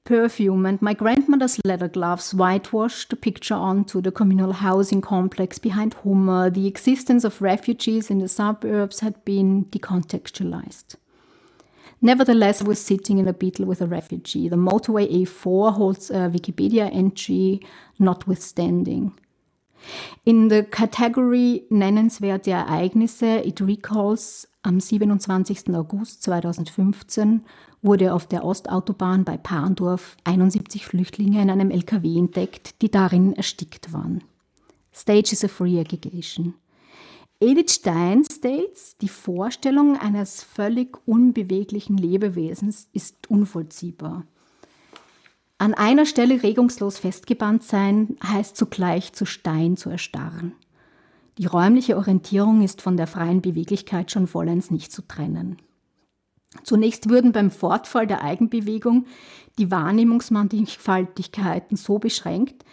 perfume 0.05 0.65
and 0.65 0.81
my 0.81 0.93
grandmother's 0.93 1.59
leather 1.63 1.87
gloves 1.87 2.33
whitewashed 2.33 3.09
the 3.09 3.15
picture 3.15 3.55
onto 3.55 4.01
the 4.01 4.11
communal 4.11 4.51
housing 4.51 5.01
complex 5.01 5.57
behind 5.57 5.93
Hummer. 6.03 6.49
The 6.49 6.67
existence 6.67 7.23
of 7.23 7.41
refugees 7.41 8.09
in 8.09 8.19
the 8.19 8.27
suburbs 8.27 8.99
had 8.99 9.23
been 9.23 9.65
decontextualized. 9.65 10.95
Nevertheless, 12.01 12.61
I 12.61 12.65
was 12.65 12.81
sitting 12.81 13.17
in 13.17 13.29
a 13.29 13.33
beetle 13.33 13.65
with 13.65 13.81
a 13.81 13.87
refugee. 13.87 14.49
The 14.49 14.57
motorway 14.57 15.09
A4 15.23 15.73
holds 15.73 16.09
a 16.09 16.29
Wikipedia 16.29 16.93
entry 16.93 17.61
notwithstanding. 17.97 19.13
In 20.25 20.49
the 20.49 20.63
category 20.63 21.65
Nennenswerte 21.71 22.51
Ereignisse, 22.51 23.45
it 23.45 23.59
recalls 23.61 24.45
am 24.65 24.79
27. 24.79 25.75
August 25.75 26.23
2015 26.23 27.45
wurde 27.83 28.13
auf 28.13 28.25
der 28.25 28.43
Ostautobahn 28.43 29.25
bei 29.25 29.37
Parndorf 29.37 30.17
71 30.23 30.85
Flüchtlinge 30.85 31.41
in 31.41 31.49
einem 31.49 31.69
LKW 31.69 32.17
entdeckt, 32.17 32.81
die 32.81 32.89
darin 32.89 33.33
erstickt 33.33 33.93
waren. 33.93 34.23
Stage 34.93 35.33
is 35.33 35.43
a 35.43 35.47
free 35.47 35.79
aggregation. 35.79 36.55
Edith 37.39 37.73
Stein 37.73 38.23
states, 38.23 38.95
die 38.97 39.09
Vorstellung 39.09 39.97
eines 39.99 40.43
völlig 40.43 40.97
unbeweglichen 41.05 41.97
Lebewesens 41.97 42.87
ist 42.93 43.29
unvollziehbar. 43.29 44.23
An 45.57 45.73
einer 45.73 46.05
Stelle 46.05 46.41
regungslos 46.41 46.99
festgebannt 46.99 47.63
sein, 47.63 48.17
heißt 48.23 48.55
zugleich 48.55 49.13
zu 49.13 49.25
Stein 49.25 49.75
zu 49.75 49.89
erstarren. 49.89 50.53
Die 51.37 51.45
räumliche 51.45 51.97
Orientierung 51.97 52.61
ist 52.61 52.81
von 52.81 52.95
der 52.95 53.07
freien 53.07 53.41
Beweglichkeit 53.41 54.11
schon 54.11 54.27
vollends 54.27 54.71
nicht 54.71 54.91
zu 54.91 55.01
trennen. 55.01 55.57
Zunächst 56.63 57.09
würden 57.09 57.31
beim 57.31 57.49
Fortfall 57.49 58.05
der 58.05 58.23
Eigenbewegung 58.23 59.07
die 59.57 59.71
Wahrnehmungsmannigfaltigkeiten 59.71 61.77
so 61.77 61.99
beschränkt, 61.99 62.65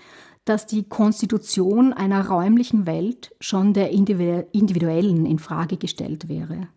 dass 0.44 0.66
die 0.66 0.84
Konstitution 0.84 1.92
einer 1.92 2.28
räumlichen 2.28 2.86
Welt 2.86 3.34
schon 3.40 3.72
der 3.72 3.90
individuellen 3.90 5.26
in 5.26 5.38
Frage 5.38 5.76
gestellt 5.76 6.28
wäre. 6.28 6.68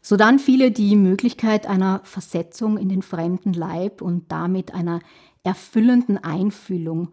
Sodann 0.00 0.40
fiele 0.40 0.72
die 0.72 0.96
Möglichkeit 0.96 1.66
einer 1.66 2.00
Versetzung 2.04 2.76
in 2.76 2.88
den 2.88 3.02
fremden 3.02 3.52
Leib 3.52 4.02
und 4.02 4.32
damit 4.32 4.74
einer 4.74 5.00
erfüllenden 5.44 6.18
Einfühlung 6.18 7.10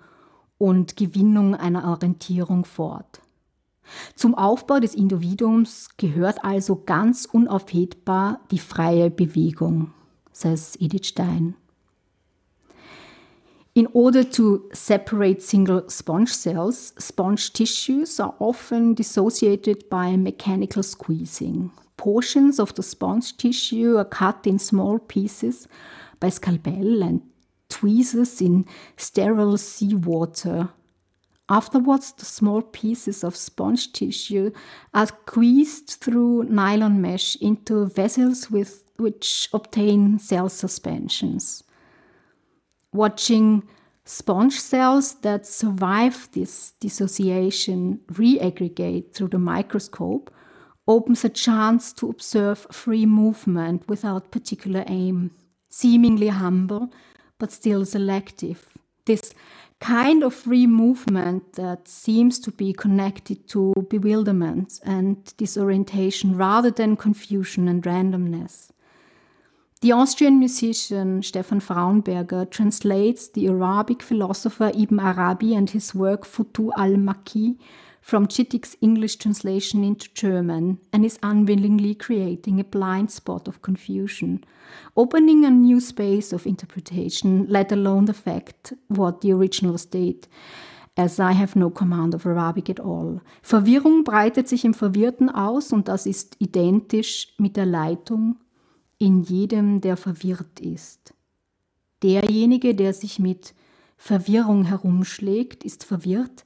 und 0.57 0.97
Gewinnung 0.97 1.55
einer 1.55 1.87
Orientierung 1.87 2.65
fort. 2.65 3.21
Zum 4.15 4.35
Aufbau 4.35 4.79
des 4.79 4.95
Individuums 4.95 5.89
gehört 5.97 6.43
also 6.43 6.83
ganz 6.85 7.25
unaufhebbar 7.25 8.41
die 8.51 8.59
freie 8.59 9.09
Bewegung, 9.09 9.91
says 10.31 10.75
Edith 10.79 11.07
Stein. 11.07 11.55
In 13.73 13.87
order 13.93 14.29
to 14.31 14.63
separate 14.73 15.41
single 15.41 15.89
sponge 15.89 16.33
cells, 16.33 16.93
sponge 16.97 17.53
tissues 17.53 18.19
are 18.19 18.33
often 18.39 18.93
dissociated 18.93 19.89
by 19.89 20.17
mechanical 20.17 20.83
squeezing. 20.83 21.71
Portions 21.95 22.59
of 22.59 22.73
the 22.75 22.83
sponge 22.83 23.37
tissue 23.37 23.97
are 23.97 24.05
cut 24.05 24.45
in 24.47 24.59
small 24.59 24.99
pieces 24.99 25.67
by 26.19 26.29
scalpel 26.29 27.03
and 27.03 27.21
tweezers 27.69 28.41
in 28.41 28.65
sterile 28.97 29.57
seawater. 29.57 30.69
Afterwards, 31.49 32.13
the 32.13 32.25
small 32.25 32.61
pieces 32.61 33.23
of 33.23 33.35
sponge 33.35 33.91
tissue 33.91 34.51
are 34.93 35.07
squeezed 35.07 35.97
through 36.01 36.43
nylon 36.43 37.01
mesh 37.01 37.35
into 37.37 37.85
vessels 37.87 38.51
with 38.51 38.83
which 38.97 39.49
obtain 39.53 40.19
cell 40.19 40.49
suspensions 40.49 41.63
watching 42.91 43.63
sponge 44.05 44.59
cells 44.59 45.15
that 45.21 45.45
survive 45.45 46.29
this 46.31 46.71
dissociation 46.79 47.99
reaggregate 48.11 49.13
through 49.13 49.27
the 49.27 49.39
microscope 49.39 50.33
opens 50.87 51.23
a 51.23 51.29
chance 51.29 51.93
to 51.93 52.09
observe 52.09 52.65
free 52.71 53.05
movement 53.05 53.87
without 53.87 54.31
particular 54.31 54.83
aim, 54.87 55.31
seemingly 55.69 56.29
humble 56.29 56.91
but 57.37 57.51
still 57.51 57.85
selective. 57.85 58.73
This 59.05 59.33
kind 59.79 60.23
of 60.23 60.33
free 60.33 60.67
movement 60.67 61.53
that 61.53 61.87
seems 61.87 62.39
to 62.39 62.51
be 62.51 62.73
connected 62.73 63.47
to 63.47 63.73
bewilderment 63.89 64.79
and 64.83 65.33
disorientation 65.37 66.35
rather 66.35 66.69
than 66.69 66.97
confusion 66.97 67.67
and 67.67 67.83
randomness. 67.83 68.69
The 69.81 69.93
Austrian 69.93 70.39
musician 70.39 71.23
Stefan 71.23 71.61
Fraunberger 71.61 72.49
translates 72.49 73.29
the 73.29 73.47
Arabic 73.47 74.01
philosopher 74.01 74.71
Ibn 74.75 74.99
Arabi 74.99 75.55
and 75.55 75.69
his 75.69 75.95
work 75.95 76.25
Futu 76.25 76.71
al-Makki 76.77 77.57
from 78.01 78.27
Chittik's 78.27 78.75
English 78.81 79.17
translation 79.17 79.83
into 79.83 80.09
German 80.13 80.79
and 80.91 81.05
is 81.05 81.19
unwillingly 81.21 81.95
creating 81.95 82.59
a 82.59 82.63
blind 82.63 83.11
spot 83.11 83.47
of 83.47 83.61
confusion, 83.61 84.43
opening 84.95 85.45
a 85.45 85.49
new 85.49 85.79
space 85.79 86.33
of 86.33 86.45
interpretation, 86.45 87.45
let 87.47 87.71
alone 87.71 88.05
the 88.05 88.13
fact 88.13 88.73
what 88.87 89.21
the 89.21 89.31
original 89.31 89.77
state, 89.77 90.27
as 90.97 91.19
I 91.19 91.33
have 91.33 91.55
no 91.55 91.69
command 91.69 92.13
of 92.13 92.25
Arabic 92.25 92.69
at 92.69 92.79
all. 92.79 93.21
Verwirrung 93.41 94.03
breitet 94.03 94.47
sich 94.47 94.65
im 94.65 94.73
Verwirrten 94.73 95.29
aus 95.29 95.71
und 95.71 95.87
das 95.87 96.05
ist 96.05 96.35
identisch 96.39 97.33
mit 97.37 97.55
der 97.55 97.65
Leitung 97.65 98.37
in 98.97 99.23
jedem, 99.23 99.81
der 99.81 99.95
verwirrt 99.95 100.59
ist. 100.59 101.13
Derjenige, 102.03 102.75
der 102.75 102.93
sich 102.93 103.19
mit 103.19 103.53
Verwirrung 103.97 104.65
herumschlägt, 104.65 105.63
ist 105.63 105.83
verwirrt, 105.83 106.45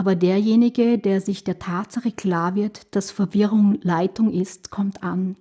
aber 0.00 0.16
derjenige, 0.16 0.96
der 0.96 1.20
sich 1.20 1.44
der 1.44 1.58
Tatsache 1.58 2.10
klar 2.10 2.54
wird, 2.54 2.94
dass 2.96 3.10
Verwirrung 3.10 3.78
Leitung 3.82 4.32
ist, 4.32 4.70
kommt 4.70 5.02
an. 5.02 5.36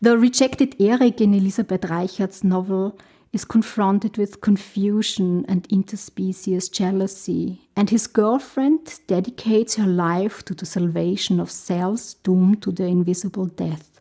The 0.00 0.12
rejected 0.12 0.80
Eric 0.80 1.20
in 1.20 1.34
Elisabeth 1.34 1.90
Reicherts 1.90 2.42
novel 2.42 2.94
is 3.30 3.46
confronted 3.46 4.16
with 4.16 4.40
confusion 4.40 5.44
and 5.46 5.70
interspecies 5.70 6.70
jealousy, 6.72 7.58
and 7.74 7.90
his 7.90 8.10
girlfriend 8.10 9.06
dedicates 9.10 9.76
her 9.76 9.86
life 9.86 10.42
to 10.44 10.54
the 10.54 10.64
salvation 10.64 11.40
of 11.40 11.50
cells 11.50 12.16
doomed 12.22 12.62
to 12.62 12.72
the 12.72 12.86
invisible 12.86 13.48
death. 13.48 14.00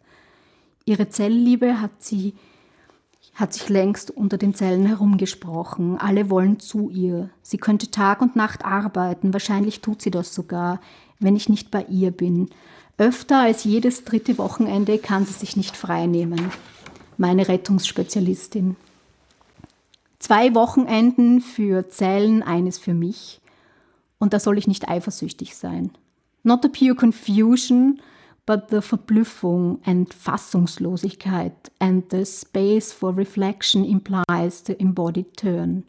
Ihre 0.86 1.10
Zellliebe 1.10 1.82
hat 1.82 1.92
sie 2.00 2.36
hat 3.36 3.54
sich 3.54 3.70
längst 3.70 4.12
unter 4.12 4.38
den 4.38 4.54
Zellen 4.54 4.86
herumgesprochen. 4.86 5.98
Alle 5.98 6.30
wollen 6.30 6.60
zu 6.60 6.90
ihr. 6.90 7.30
Sie 7.42 7.58
könnte 7.58 7.90
Tag 7.90 8.22
und 8.22 8.36
Nacht 8.36 8.66
arbeiten. 8.66 9.34
Wahrscheinlich 9.34 9.82
tut 9.82 10.02
sie 10.02 10.12
das 10.12 10.34
sogar, 10.34 10.82
wenn 11.20 11.36
ich 11.36 11.50
nicht 11.50 11.72
bei 11.72 11.86
ihr 11.90 12.12
bin. 12.12 12.50
Öfter 12.98 13.40
als 13.40 13.64
jedes 13.64 14.04
dritte 14.04 14.38
Wochenende 14.38 14.98
kann 14.98 15.26
sie 15.26 15.34
sich 15.34 15.56
nicht 15.56 15.78
freinehmen. 15.78 16.52
Meine 17.18 17.48
Rettungsspezialistin. 17.48 18.76
Zwei 20.20 20.54
Wochenenden 20.54 21.40
für 21.40 21.88
Zellen, 21.90 22.44
eines 22.44 22.78
für 22.78 22.94
mich. 22.94 23.40
Und 24.18 24.34
da 24.34 24.40
soll 24.40 24.58
ich 24.58 24.68
nicht 24.68 24.90
eifersüchtig 24.90 25.56
sein. 25.56 25.92
Not 26.44 26.66
a 26.66 26.68
pure 26.68 26.96
confusion, 26.96 28.02
but 28.50 28.70
the 28.70 28.82
Verblüffung 28.82 29.80
and 29.86 30.10
Fassungslosigkeit 30.10 31.70
and 31.80 32.10
the 32.10 32.26
space 32.26 32.92
for 32.92 33.12
reflection 33.12 33.86
implies 33.86 34.62
the 34.62 34.76
embodied 34.82 35.38
turn. 35.38 35.84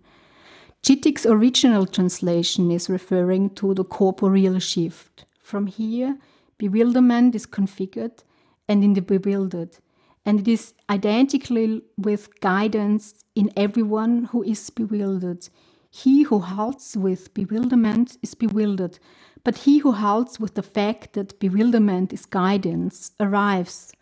Chittick's 0.82 1.24
original 1.24 1.86
translation 1.86 2.70
is 2.70 2.90
referring 2.90 3.48
to 3.54 3.72
the 3.72 3.82
corporeal 3.82 4.58
shift. 4.58 5.24
From 5.40 5.68
here, 5.68 6.18
bewilderment 6.58 7.34
is 7.34 7.46
configured 7.46 8.24
and 8.68 8.84
in 8.84 8.92
the 8.92 9.00
bewildered, 9.00 9.78
and 10.26 10.40
it 10.40 10.46
is 10.46 10.74
identically 10.90 11.80
with 11.96 12.40
guidance 12.40 13.24
in 13.34 13.50
everyone 13.56 14.24
who 14.32 14.42
is 14.42 14.68
bewildered. 14.68 15.48
He 15.90 16.24
who 16.24 16.40
halts 16.40 16.94
with 16.94 17.32
bewilderment 17.32 18.18
is 18.22 18.34
bewildered, 18.34 18.98
but 19.44 19.58
he 19.58 19.78
who 19.78 19.92
halts 19.92 20.38
with 20.38 20.54
the 20.54 20.62
fact 20.62 21.14
that 21.14 21.38
bewilderment 21.40 22.12
is 22.12 22.26
guidance 22.26 23.12
arrives. 23.18 23.92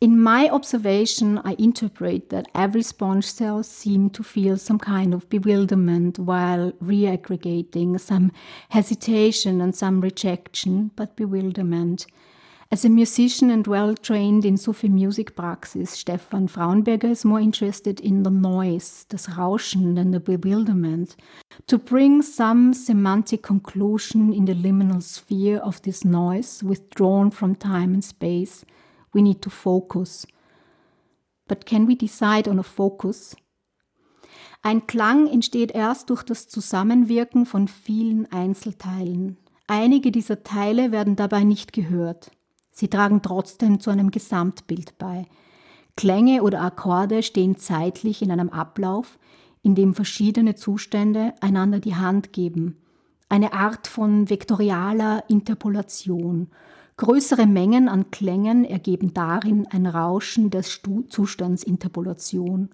In 0.00 0.20
my 0.20 0.50
observation, 0.50 1.40
I 1.44 1.56
interpret 1.58 2.28
that 2.28 2.46
every 2.54 2.82
sponge 2.82 3.24
cell 3.24 3.62
seemed 3.62 4.12
to 4.14 4.22
feel 4.22 4.58
some 4.58 4.78
kind 4.78 5.14
of 5.14 5.28
bewilderment 5.30 6.18
while 6.18 6.72
reaggregating, 6.72 7.98
some 7.98 8.30
hesitation 8.68 9.60
and 9.60 9.74
some 9.74 10.02
rejection, 10.02 10.90
but 10.94 11.16
bewilderment. 11.16 12.06
As 12.74 12.84
a 12.84 12.88
musician 12.88 13.50
and 13.50 13.64
well 13.68 13.94
trained 13.94 14.44
in 14.44 14.56
Sufi 14.56 14.88
music 14.88 15.36
praxis, 15.36 15.90
Stefan 15.90 16.48
Fraunberger 16.48 17.08
is 17.08 17.24
more 17.24 17.38
interested 17.38 18.00
in 18.00 18.24
the 18.24 18.32
noise, 18.32 19.06
das 19.08 19.28
Rauschen, 19.28 19.94
than 19.94 20.10
the 20.10 20.18
bewilderment. 20.18 21.14
To 21.68 21.78
bring 21.78 22.20
some 22.20 22.74
semantic 22.74 23.44
conclusion 23.44 24.32
in 24.32 24.46
the 24.46 24.54
liminal 24.54 25.00
sphere 25.00 25.58
of 25.58 25.82
this 25.82 26.04
noise, 26.04 26.64
withdrawn 26.64 27.30
from 27.30 27.54
time 27.54 27.94
and 27.94 28.02
space, 28.02 28.64
we 29.12 29.22
need 29.22 29.40
to 29.42 29.50
focus. 29.50 30.26
But 31.46 31.66
can 31.66 31.86
we 31.86 31.94
decide 31.94 32.48
on 32.48 32.58
a 32.58 32.64
focus? 32.64 33.36
Ein 34.64 34.88
Klang 34.88 35.28
entsteht 35.28 35.70
erst 35.70 36.10
durch 36.10 36.24
das 36.24 36.48
Zusammenwirken 36.48 37.46
von 37.46 37.68
vielen 37.68 38.26
Einzelteilen. 38.32 39.36
Einige 39.68 40.10
dieser 40.10 40.42
Teile 40.42 40.90
werden 40.90 41.14
dabei 41.14 41.44
nicht 41.44 41.72
gehört. 41.72 42.32
Sie 42.74 42.88
tragen 42.88 43.22
trotzdem 43.22 43.80
zu 43.80 43.88
einem 43.90 44.10
Gesamtbild 44.10 44.98
bei. 44.98 45.24
Klänge 45.96 46.42
oder 46.42 46.60
Akkorde 46.60 47.22
stehen 47.22 47.56
zeitlich 47.56 48.20
in 48.20 48.32
einem 48.32 48.50
Ablauf, 48.50 49.20
in 49.62 49.76
dem 49.76 49.94
verschiedene 49.94 50.56
Zustände 50.56 51.34
einander 51.40 51.78
die 51.78 51.94
Hand 51.94 52.32
geben. 52.32 52.78
Eine 53.28 53.52
Art 53.52 53.86
von 53.86 54.28
vektorialer 54.28 55.22
Interpolation. 55.28 56.48
Größere 56.96 57.46
Mengen 57.46 57.88
an 57.88 58.10
Klängen 58.10 58.64
ergeben 58.64 59.14
darin 59.14 59.68
ein 59.70 59.86
Rauschen 59.86 60.50
der 60.50 60.62
Zustandsinterpolation. 60.62 62.70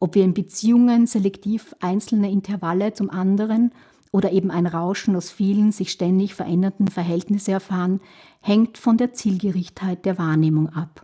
Ob 0.00 0.16
wir 0.16 0.24
in 0.24 0.34
Beziehungen 0.34 1.06
selektiv 1.06 1.72
einzelne 1.80 2.32
Intervalle 2.32 2.94
zum 2.94 3.10
anderen 3.10 3.70
oder 4.16 4.32
eben 4.32 4.50
ein 4.50 4.66
Rauschen 4.66 5.14
aus 5.14 5.30
vielen 5.30 5.72
sich 5.72 5.92
ständig 5.92 6.34
verändernden 6.34 6.88
Verhältnissen 6.88 7.50
erfahren, 7.50 8.00
hängt 8.40 8.78
von 8.78 8.96
der 8.96 9.12
Zielgerichtheit 9.12 10.06
der 10.06 10.16
Wahrnehmung 10.16 10.70
ab. 10.70 11.02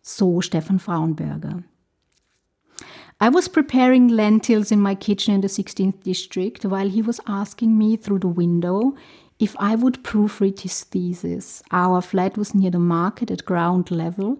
So 0.00 0.40
Stefan 0.40 0.78
Frauenberger. 0.78 1.64
I 3.20 3.28
was 3.34 3.48
preparing 3.48 4.08
lentils 4.08 4.70
in 4.70 4.80
my 4.80 4.94
kitchen 4.94 5.34
in 5.34 5.42
the 5.42 5.48
16th 5.48 6.04
district 6.04 6.64
while 6.64 6.88
he 6.88 7.04
was 7.04 7.20
asking 7.26 7.76
me 7.76 7.96
through 7.96 8.20
the 8.20 8.36
window 8.36 8.94
if 9.40 9.56
I 9.58 9.74
would 9.74 10.04
proofread 10.04 10.60
his 10.60 10.84
thesis. 10.84 11.60
Our 11.72 12.02
flat 12.02 12.38
was 12.38 12.54
near 12.54 12.70
the 12.70 12.78
market 12.78 13.32
at 13.32 13.44
ground 13.44 13.90
level, 13.90 14.38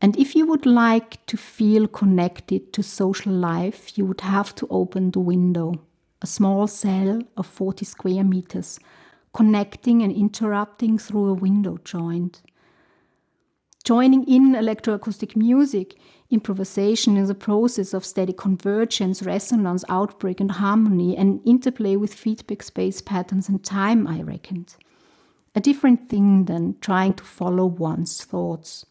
and 0.00 0.16
if 0.16 0.34
you 0.34 0.46
would 0.46 0.64
like 0.64 1.18
to 1.26 1.36
feel 1.36 1.86
connected 1.86 2.72
to 2.72 2.82
social 2.82 3.32
life, 3.32 3.98
you 3.98 4.06
would 4.06 4.22
have 4.22 4.54
to 4.54 4.66
open 4.70 5.10
the 5.10 5.20
window. 5.20 5.74
A 6.20 6.26
small 6.26 6.66
cell 6.66 7.22
of 7.36 7.46
40 7.46 7.84
square 7.84 8.24
meters, 8.24 8.80
connecting 9.32 10.02
and 10.02 10.12
interrupting 10.12 10.98
through 10.98 11.26
a 11.26 11.34
window 11.34 11.78
joint. 11.84 12.42
Joining 13.84 14.24
in 14.24 14.52
electroacoustic 14.52 15.36
music, 15.36 15.94
improvisation 16.28 17.16
is 17.16 17.30
a 17.30 17.34
process 17.34 17.94
of 17.94 18.04
steady 18.04 18.32
convergence, 18.32 19.22
resonance, 19.22 19.84
outbreak, 19.88 20.40
and 20.40 20.50
harmony, 20.50 21.16
and 21.16 21.40
interplay 21.46 21.96
with 21.96 22.12
feedback 22.12 22.62
space 22.62 23.00
patterns 23.00 23.48
and 23.48 23.64
time, 23.64 24.06
I 24.06 24.20
reckoned. 24.20 24.74
A 25.54 25.60
different 25.60 26.10
thing 26.10 26.44
than 26.44 26.76
trying 26.80 27.14
to 27.14 27.24
follow 27.24 27.64
one's 27.64 28.24
thoughts. 28.24 28.84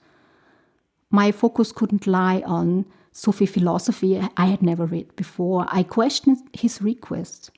My 1.11 1.31
focus 1.31 1.71
couldn't 1.71 2.07
lie 2.07 2.41
on 2.45 2.85
Sufi 3.17 3.47
philosophy 3.47 4.21
I 4.37 4.45
had 4.45 4.61
never 4.61 4.85
read 4.85 5.15
before. 5.15 5.65
I 5.69 5.81
questioned 5.81 6.37
his 6.53 6.83
request. 6.83 7.49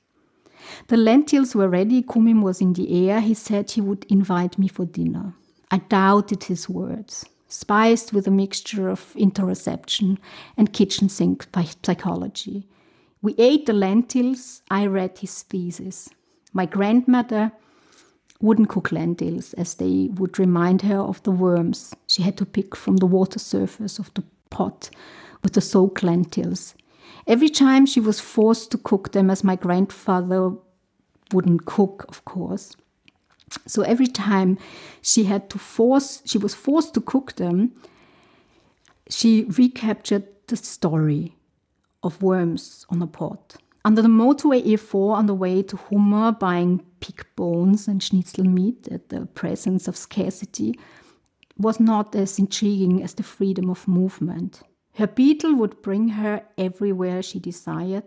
The 0.88 0.96
lentils 0.96 1.54
were 1.54 1.68
ready, 1.68 2.02
Kumim 2.02 2.40
was 2.42 2.62
in 2.62 2.72
the 2.72 3.10
air. 3.10 3.20
He 3.20 3.34
said 3.34 3.70
he 3.70 3.82
would 3.82 4.06
invite 4.08 4.58
me 4.58 4.68
for 4.68 4.86
dinner. 4.86 5.34
I 5.70 5.78
doubted 5.78 6.44
his 6.44 6.66
words, 6.66 7.26
spiced 7.46 8.14
with 8.14 8.26
a 8.26 8.30
mixture 8.30 8.88
of 8.88 9.12
interoception 9.18 10.16
and 10.56 10.72
kitchen 10.72 11.10
sink 11.10 11.46
psychology. 11.84 12.66
We 13.20 13.34
ate 13.36 13.66
the 13.66 13.74
lentils, 13.74 14.62
I 14.70 14.86
read 14.86 15.18
his 15.18 15.42
thesis. 15.42 16.08
My 16.54 16.64
grandmother 16.64 17.52
wouldn't 18.40 18.70
cook 18.70 18.92
lentils 18.92 19.52
as 19.52 19.74
they 19.74 20.08
would 20.14 20.38
remind 20.38 20.80
her 20.82 21.00
of 21.00 21.22
the 21.24 21.30
worms 21.30 21.94
she 22.06 22.22
had 22.22 22.38
to 22.38 22.46
pick 22.46 22.74
from 22.74 22.96
the 22.96 23.04
water 23.04 23.38
surface 23.38 23.98
of 23.98 24.10
the 24.14 24.24
pot 24.48 24.88
with 25.42 25.54
the 25.54 25.60
soaked 25.60 26.02
lentils. 26.02 26.74
Every 27.26 27.48
time 27.48 27.86
she 27.86 28.00
was 28.00 28.20
forced 28.20 28.70
to 28.72 28.78
cook 28.78 29.12
them, 29.12 29.30
as 29.30 29.44
my 29.44 29.56
grandfather 29.56 30.52
wouldn't 31.32 31.64
cook, 31.64 32.04
of 32.08 32.24
course, 32.24 32.76
so 33.66 33.82
every 33.82 34.06
time 34.06 34.58
she 35.02 35.24
had 35.24 35.50
to 35.50 35.58
force, 35.58 36.22
she 36.24 36.38
was 36.38 36.54
forced 36.54 36.94
to 36.94 37.00
cook 37.00 37.36
them, 37.36 37.72
she 39.08 39.44
recaptured 39.44 40.24
the 40.46 40.56
story 40.56 41.36
of 42.02 42.22
worms 42.22 42.86
on 42.88 43.02
a 43.02 43.06
pot. 43.06 43.56
Under 43.84 44.02
the 44.02 44.08
motorway 44.08 44.64
E4 44.64 45.14
on 45.14 45.26
the 45.26 45.34
way 45.34 45.62
to 45.62 45.76
Hummer, 45.76 46.32
buying 46.32 46.84
pig 47.00 47.24
bones 47.34 47.88
and 47.88 48.02
schnitzel 48.02 48.44
meat 48.44 48.88
at 48.90 49.08
the 49.08 49.26
presence 49.26 49.88
of 49.88 49.96
scarcity 49.96 50.78
was 51.56 51.80
not 51.80 52.14
as 52.14 52.38
intriguing 52.38 53.02
as 53.02 53.14
the 53.14 53.22
freedom 53.22 53.70
of 53.70 53.88
movement. 53.88 54.62
Her 54.94 55.06
beetle 55.06 55.54
would 55.56 55.82
bring 55.82 56.08
her 56.10 56.42
everywhere 56.58 57.22
she 57.22 57.38
desired. 57.38 58.04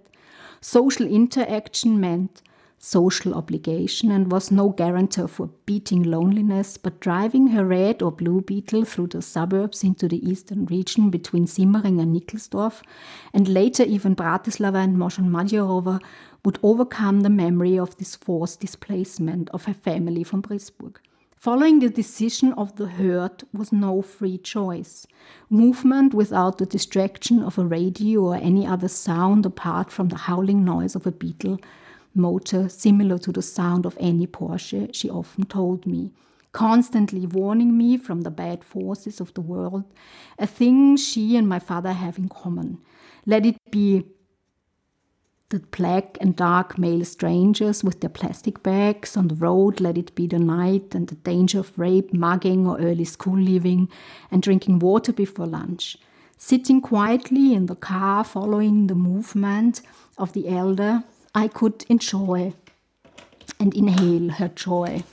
Social 0.62 1.08
interaction 1.08 2.00
meant 2.00 2.42
social 2.78 3.34
obligation 3.34 4.12
and 4.12 4.30
was 4.30 4.52
no 4.52 4.68
guarantor 4.70 5.26
for 5.26 5.48
beating 5.66 6.04
loneliness, 6.04 6.76
but 6.76 7.00
driving 7.00 7.48
her 7.48 7.66
red 7.66 8.02
or 8.02 8.12
blue 8.12 8.42
beetle 8.42 8.84
through 8.84 9.08
the 9.08 9.22
suburbs 9.22 9.86
into 9.86 10.10
the 10.10 10.30
eastern 10.30 10.66
region 10.66 11.10
between 11.10 11.48
Simmering 11.48 12.02
and 12.02 12.14
Nickelsdorf, 12.14 12.82
and 13.34 13.48
later 13.48 13.84
even 13.84 14.16
Bratislava 14.16 14.84
and 14.84 14.98
Moschon 14.98 16.02
would 16.44 16.60
overcome 16.62 17.22
the 17.22 17.30
memory 17.30 17.80
of 17.80 17.96
this 17.98 18.18
forced 18.18 18.60
displacement 18.60 19.50
of 19.52 19.64
her 19.64 19.74
family 19.74 20.26
from 20.26 20.42
Brisburg. 20.42 21.00
Following 21.44 21.80
the 21.80 21.90
decision 21.90 22.54
of 22.54 22.78
the 22.78 22.86
herd 22.86 23.44
was 23.52 23.74
no 23.74 24.02
free 24.02 24.38
choice. 24.38 25.06
Movement 25.50 26.14
without 26.14 26.58
the 26.58 26.66
distraction 26.66 27.44
of 27.44 27.58
a 27.58 27.66
radio 27.66 28.22
or 28.22 28.36
any 28.36 28.66
other 28.66 28.88
sound 28.88 29.46
apart 29.46 29.92
from 29.92 30.08
the 30.08 30.16
howling 30.16 30.64
noise 30.64 30.96
of 30.96 31.06
a 31.06 31.12
beetle 31.12 31.60
motor 32.16 32.70
similar 32.70 33.18
to 33.18 33.34
the 33.34 33.42
sound 33.42 33.86
of 33.86 33.98
any 34.00 34.26
Porsche, 34.26 34.96
she 34.96 35.10
often 35.10 35.44
told 35.44 35.86
me, 35.86 36.14
constantly 36.54 37.26
warning 37.26 37.78
me 37.78 37.98
from 37.98 38.22
the 38.22 38.32
bad 38.32 38.64
forces 38.64 39.20
of 39.20 39.34
the 39.34 39.42
world, 39.42 39.84
a 40.40 40.48
thing 40.48 40.96
she 40.96 41.36
and 41.36 41.50
my 41.50 41.60
father 41.60 41.92
have 41.92 42.18
in 42.18 42.30
common. 42.30 42.78
Let 43.26 43.46
it 43.46 43.58
be 43.70 44.06
the 45.50 45.60
black 45.60 46.18
and 46.20 46.36
dark 46.36 46.78
male 46.78 47.06
strangers 47.06 47.84
with 47.84 48.02
their 48.02 48.10
plastic 48.10 48.64
bags 48.64 49.16
on 49.16 49.28
the 49.28 49.36
road, 49.36 49.80
let 49.80 49.98
it 49.98 50.16
be 50.16 50.28
the 50.28 50.40
night 50.40 50.96
and 50.96 51.08
the 51.08 51.16
danger 51.16 51.60
of 51.60 51.78
rape, 51.78 52.14
mugging, 52.14 52.66
or 52.68 52.80
early 52.80 53.06
school 53.06 53.38
leaving, 53.38 53.90
and 54.32 54.42
drinking 54.42 54.80
water 54.80 55.14
before 55.14 55.46
lunch. 55.46 55.98
Sitting 56.38 56.82
quietly 56.82 57.54
in 57.54 57.68
the 57.68 57.76
car, 57.76 58.24
following 58.24 58.88
the 58.88 58.96
movement 58.96 59.82
of 60.18 60.34
the 60.34 60.50
elder, 60.50 61.04
I 61.36 61.48
could 61.48 61.86
enjoy 61.88 62.54
and 63.60 63.74
inhale 63.74 64.30
her 64.30 64.50
joy. 64.50 65.04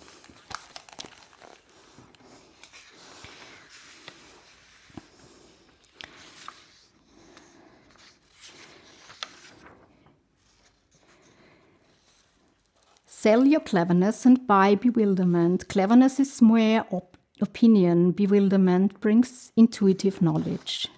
Sell 13.22 13.46
your 13.46 13.60
cleverness 13.60 14.24
and 14.24 14.46
buy 14.46 14.76
bewilderment. 14.76 15.68
Cleverness 15.68 16.18
is 16.18 16.40
mere 16.40 16.86
op 16.90 17.18
opinion, 17.42 18.12
bewilderment 18.12 18.98
brings 19.00 19.52
intuitive 19.56 20.20
knowledge, 20.20 20.88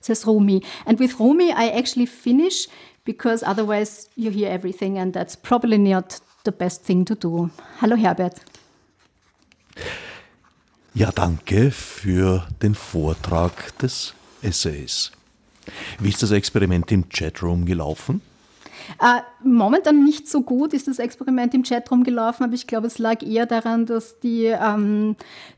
says 0.00 0.24
Rumi. 0.24 0.62
And 0.86 1.00
with 1.00 1.18
Rumi, 1.18 1.50
I 1.50 1.70
actually 1.70 2.06
finish 2.06 2.68
because 3.04 3.42
otherwise 3.42 4.08
you 4.14 4.30
hear 4.30 4.48
everything 4.48 4.96
and 4.96 5.12
that's 5.12 5.34
probably 5.34 5.76
not 5.76 6.20
the 6.44 6.52
best 6.52 6.84
thing 6.84 7.04
to 7.04 7.16
do. 7.16 7.50
Hallo 7.80 7.96
Herbert. 7.96 8.40
Ja, 10.94 11.10
danke 11.10 11.72
für 11.72 12.46
den 12.62 12.76
Vortrag 12.76 13.76
des 13.78 14.14
Essays. 14.40 15.10
Wie 15.98 16.10
ist 16.10 16.22
das 16.22 16.30
Experiment 16.30 16.92
im 16.92 17.08
Chatroom 17.08 17.66
gelaufen? 17.66 18.20
Äh, 19.00 19.22
momentan 19.42 20.04
nicht 20.04 20.28
so 20.28 20.42
gut 20.42 20.72
ist 20.74 20.88
das 20.88 20.98
Experiment 20.98 21.54
im 21.54 21.62
Chatroom 21.62 22.04
gelaufen, 22.04 22.44
aber 22.44 22.54
ich 22.54 22.66
glaube, 22.66 22.86
es 22.86 22.98
lag 22.98 23.22
eher 23.22 23.46
daran, 23.46 23.86
dass 23.86 24.18
die, 24.20 24.46
ähm, 24.46 25.16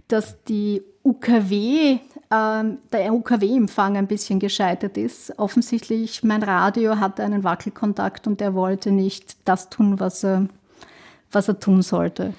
dass 0.08 0.42
die 0.44 0.82
UKW, 1.02 1.98
ähm, 2.30 2.78
der 2.92 3.12
UKW-Empfang 3.12 3.96
ein 3.96 4.06
bisschen 4.06 4.38
gescheitert 4.38 4.96
ist. 4.96 5.38
Offensichtlich, 5.38 6.22
mein 6.24 6.42
Radio 6.42 6.98
hatte 6.98 7.22
einen 7.22 7.44
Wackelkontakt 7.44 8.26
und 8.26 8.40
der 8.40 8.54
wollte 8.54 8.90
nicht 8.90 9.36
das 9.44 9.68
tun, 9.68 10.00
was 10.00 10.24
er, 10.24 10.48
was 11.30 11.48
er 11.48 11.60
tun 11.60 11.82
sollte. 11.82 12.32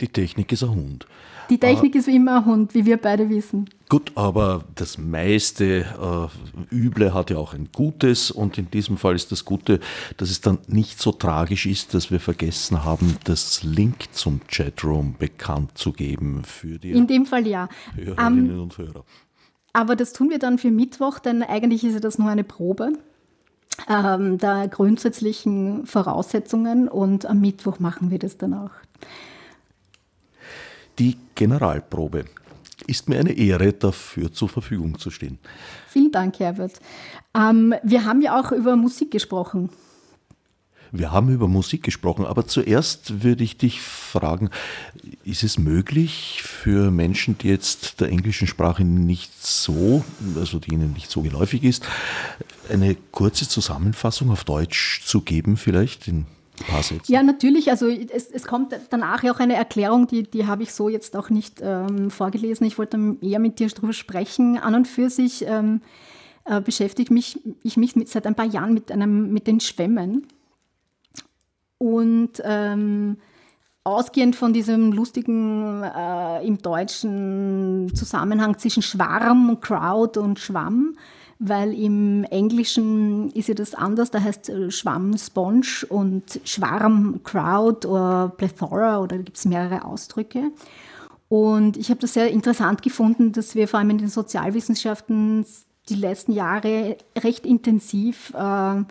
Die 0.00 0.08
Technik 0.08 0.52
ist 0.52 0.62
ein 0.62 0.70
Hund. 0.70 1.06
Die 1.50 1.58
Technik 1.58 1.94
ist 1.94 2.06
wie 2.06 2.16
immer 2.16 2.38
ein 2.38 2.44
Hund, 2.44 2.74
wie 2.74 2.84
wir 2.84 2.96
beide 2.98 3.28
wissen. 3.30 3.68
Gut, 3.88 4.12
aber 4.16 4.64
das 4.74 4.98
meiste 4.98 5.86
äh, 6.70 6.74
Üble 6.74 7.14
hat 7.14 7.30
ja 7.30 7.38
auch 7.38 7.54
ein 7.54 7.70
Gutes 7.72 8.30
und 8.30 8.58
in 8.58 8.70
diesem 8.70 8.98
Fall 8.98 9.14
ist 9.14 9.32
das 9.32 9.46
Gute, 9.46 9.80
dass 10.18 10.30
es 10.30 10.42
dann 10.42 10.58
nicht 10.66 11.00
so 11.00 11.10
tragisch 11.12 11.64
ist, 11.64 11.94
dass 11.94 12.10
wir 12.10 12.20
vergessen 12.20 12.84
haben, 12.84 13.16
das 13.24 13.62
Link 13.62 14.12
zum 14.12 14.40
Chatroom 14.46 15.14
bekannt 15.18 15.78
zu 15.78 15.92
geben 15.92 16.42
für 16.44 16.78
die 16.78 16.90
in 16.90 17.06
dem 17.06 17.24
Fall 17.24 17.46
ja. 17.46 17.68
Hörerinnen 17.94 18.50
um, 18.50 18.62
und 18.64 18.76
Hörer. 18.76 19.04
Aber 19.72 19.96
das 19.96 20.12
tun 20.12 20.28
wir 20.28 20.38
dann 20.38 20.58
für 20.58 20.70
Mittwoch, 20.70 21.18
denn 21.18 21.42
eigentlich 21.42 21.82
ist 21.82 21.94
ja 21.94 22.00
das 22.00 22.18
nur 22.18 22.28
eine 22.28 22.44
Probe 22.44 22.92
ähm, 23.88 24.38
der 24.38 24.68
grundsätzlichen 24.68 25.86
Voraussetzungen 25.86 26.88
und 26.88 27.26
am 27.26 27.40
Mittwoch 27.40 27.78
machen 27.78 28.10
wir 28.10 28.18
das 28.18 28.36
dann 28.38 28.54
auch. 28.54 28.70
Die 30.98 31.16
Generalprobe 31.34 32.24
ist 32.86 33.08
mir 33.08 33.18
eine 33.18 33.32
Ehre, 33.32 33.72
dafür 33.72 34.32
zur 34.32 34.48
Verfügung 34.48 34.98
zu 34.98 35.10
stehen. 35.10 35.38
Vielen 35.88 36.10
Dank, 36.10 36.38
Herbert. 36.40 36.80
Ähm, 37.34 37.74
wir 37.82 38.04
haben 38.04 38.22
ja 38.22 38.38
auch 38.40 38.52
über 38.52 38.76
Musik 38.76 39.10
gesprochen. 39.10 39.70
Wir 40.90 41.12
haben 41.12 41.28
über 41.28 41.48
Musik 41.48 41.82
gesprochen, 41.82 42.24
aber 42.24 42.46
zuerst 42.46 43.22
würde 43.22 43.44
ich 43.44 43.58
dich 43.58 43.82
fragen, 43.82 44.48
ist 45.22 45.42
es 45.42 45.58
möglich 45.58 46.42
für 46.42 46.90
Menschen, 46.90 47.36
die 47.36 47.48
jetzt 47.48 48.00
der 48.00 48.08
englischen 48.08 48.46
Sprache 48.46 48.84
nicht 48.84 49.44
so, 49.44 50.02
also 50.36 50.58
die 50.58 50.72
ihnen 50.72 50.94
nicht 50.94 51.10
so 51.10 51.20
geläufig 51.20 51.62
ist, 51.62 51.86
eine 52.70 52.96
kurze 53.12 53.46
Zusammenfassung 53.46 54.30
auf 54.30 54.44
Deutsch 54.44 55.02
zu 55.04 55.20
geben, 55.20 55.58
vielleicht 55.58 56.08
in 56.08 56.24
Sätze? 56.82 57.12
Ja, 57.12 57.22
natürlich. 57.22 57.70
Also 57.70 57.88
es, 57.88 58.30
es 58.30 58.46
kommt 58.46 58.74
danach 58.90 59.22
ja 59.22 59.32
auch 59.32 59.40
eine 59.40 59.54
Erklärung, 59.54 60.06
die, 60.06 60.22
die 60.22 60.46
habe 60.46 60.62
ich 60.62 60.72
so 60.72 60.88
jetzt 60.88 61.16
auch 61.16 61.30
nicht 61.30 61.60
ähm, 61.62 62.10
vorgelesen. 62.10 62.66
Ich 62.66 62.78
wollte 62.78 63.16
eher 63.20 63.38
mit 63.38 63.58
dir 63.58 63.68
darüber 63.68 63.92
sprechen. 63.92 64.58
An 64.58 64.74
und 64.74 64.88
für 64.88 65.10
sich 65.10 65.44
ähm, 65.46 65.80
äh, 66.44 66.60
beschäftige 66.60 67.12
mich, 67.12 67.40
ich 67.62 67.76
mich 67.76 67.96
mit, 67.96 68.08
seit 68.08 68.26
ein 68.26 68.34
paar 68.34 68.46
Jahren 68.46 68.74
mit, 68.74 68.90
einem, 68.90 69.32
mit 69.32 69.46
den 69.46 69.60
Schwämmen. 69.60 70.26
Und 71.78 72.42
ähm, 72.44 73.18
ausgehend 73.84 74.36
von 74.36 74.52
diesem 74.52 74.92
lustigen 74.92 75.82
äh, 75.82 76.46
im 76.46 76.58
deutschen 76.58 77.90
Zusammenhang 77.94 78.58
zwischen 78.58 78.82
Schwarm, 78.82 79.58
Crowd 79.60 80.18
und 80.18 80.38
Schwamm, 80.38 80.96
weil 81.38 81.72
im 81.72 82.24
Englischen 82.24 83.30
ist 83.30 83.48
ja 83.48 83.54
das 83.54 83.74
anders, 83.74 84.10
da 84.10 84.20
heißt 84.20 84.48
äh, 84.48 84.70
Schwamm 84.70 85.16
Sponge 85.16 85.86
und 85.88 86.40
Schwarm 86.44 87.20
Crowd 87.22 87.86
oder 87.86 88.32
Plethora 88.36 89.00
oder 89.00 89.16
da 89.16 89.22
gibt 89.22 89.36
es 89.36 89.44
mehrere 89.44 89.84
Ausdrücke. 89.84 90.50
Und 91.28 91.76
ich 91.76 91.90
habe 91.90 92.00
das 92.00 92.14
sehr 92.14 92.30
interessant 92.30 92.82
gefunden, 92.82 93.32
dass 93.32 93.54
wir 93.54 93.68
vor 93.68 93.78
allem 93.78 93.90
in 93.90 93.98
den 93.98 94.08
Sozialwissenschaften 94.08 95.44
die 95.88 95.94
letzten 95.94 96.32
Jahre 96.32 96.96
recht 97.16 97.46
intensiv 97.46 98.32
äh, 98.34 98.82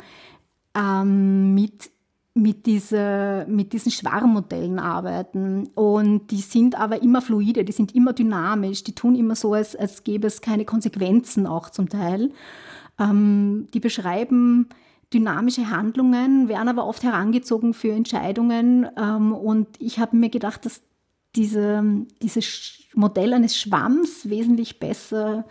ähm, 0.75 1.55
mit 1.55 1.89
mit, 2.37 2.65
diese, 2.65 3.45
mit 3.49 3.73
diesen 3.73 3.91
Schwarmmodellen 3.91 4.79
arbeiten. 4.79 5.69
Und 5.75 6.31
die 6.31 6.41
sind 6.41 6.79
aber 6.79 7.01
immer 7.01 7.21
fluide, 7.21 7.63
die 7.63 7.71
sind 7.71 7.95
immer 7.95 8.13
dynamisch, 8.13 8.83
die 8.83 8.93
tun 8.93 9.15
immer 9.15 9.35
so, 9.35 9.53
als, 9.53 9.75
als 9.75 10.03
gäbe 10.03 10.27
es 10.27 10.41
keine 10.41 10.65
Konsequenzen 10.65 11.47
auch 11.47 11.69
zum 11.69 11.89
Teil. 11.89 12.31
Ähm, 12.99 13.67
die 13.73 13.79
beschreiben 13.79 14.69
dynamische 15.13 15.69
Handlungen, 15.69 16.49
werden 16.49 16.67
aber 16.67 16.85
oft 16.85 17.03
herangezogen 17.03 17.73
für 17.73 17.91
Entscheidungen. 17.91 18.87
Ähm, 18.97 19.33
und 19.33 19.67
ich 19.79 19.99
habe 19.99 20.15
mir 20.15 20.29
gedacht, 20.29 20.65
dass 20.65 20.81
diese, 21.35 21.83
dieses 22.21 22.79
Modell 22.93 23.33
eines 23.33 23.57
Schwamms 23.57 24.29
wesentlich 24.29 24.79
besser 24.79 25.45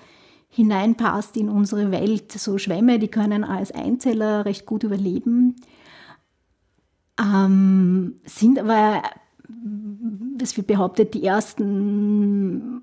hineinpasst 0.49 1.37
in 1.37 1.49
unsere 1.49 1.91
Welt. 1.91 2.33
So 2.33 2.59
Schwämme, 2.59 2.99
die 2.99 3.09
können 3.09 3.45
als 3.45 3.73
Einzeller 3.73 4.45
recht 4.45 4.67
gut 4.67 4.85
überleben 4.85 5.57
ähm, 7.21 8.17
sind 8.25 8.59
aber, 8.59 9.03
es 10.41 10.57
wird 10.57 10.67
behauptet, 10.67 11.15
die 11.15 11.25
ersten 11.25 12.83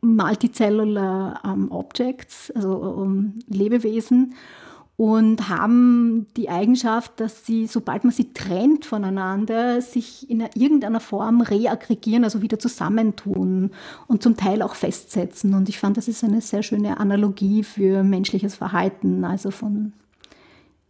Multicellular 0.00 1.40
ähm, 1.44 1.70
Objects, 1.70 2.50
also 2.52 2.76
um, 2.76 3.38
Lebewesen, 3.48 4.34
und 4.96 5.48
haben 5.48 6.26
die 6.36 6.48
Eigenschaft, 6.48 7.18
dass 7.18 7.44
sie, 7.44 7.66
sobald 7.66 8.04
man 8.04 8.12
sie 8.12 8.32
trennt 8.32 8.84
voneinander, 8.84 9.82
sich 9.82 10.30
in 10.30 10.40
irgendeiner 10.54 11.00
Form 11.00 11.40
reaggregieren, 11.40 12.22
also 12.22 12.42
wieder 12.42 12.60
zusammentun 12.60 13.72
und 14.06 14.22
zum 14.22 14.36
Teil 14.36 14.62
auch 14.62 14.76
festsetzen. 14.76 15.54
Und 15.54 15.68
ich 15.68 15.80
fand, 15.80 15.96
das 15.96 16.06
ist 16.06 16.22
eine 16.22 16.40
sehr 16.40 16.62
schöne 16.62 17.00
Analogie 17.00 17.64
für 17.64 18.04
menschliches 18.04 18.54
Verhalten, 18.54 19.24
also 19.24 19.50
von 19.50 19.94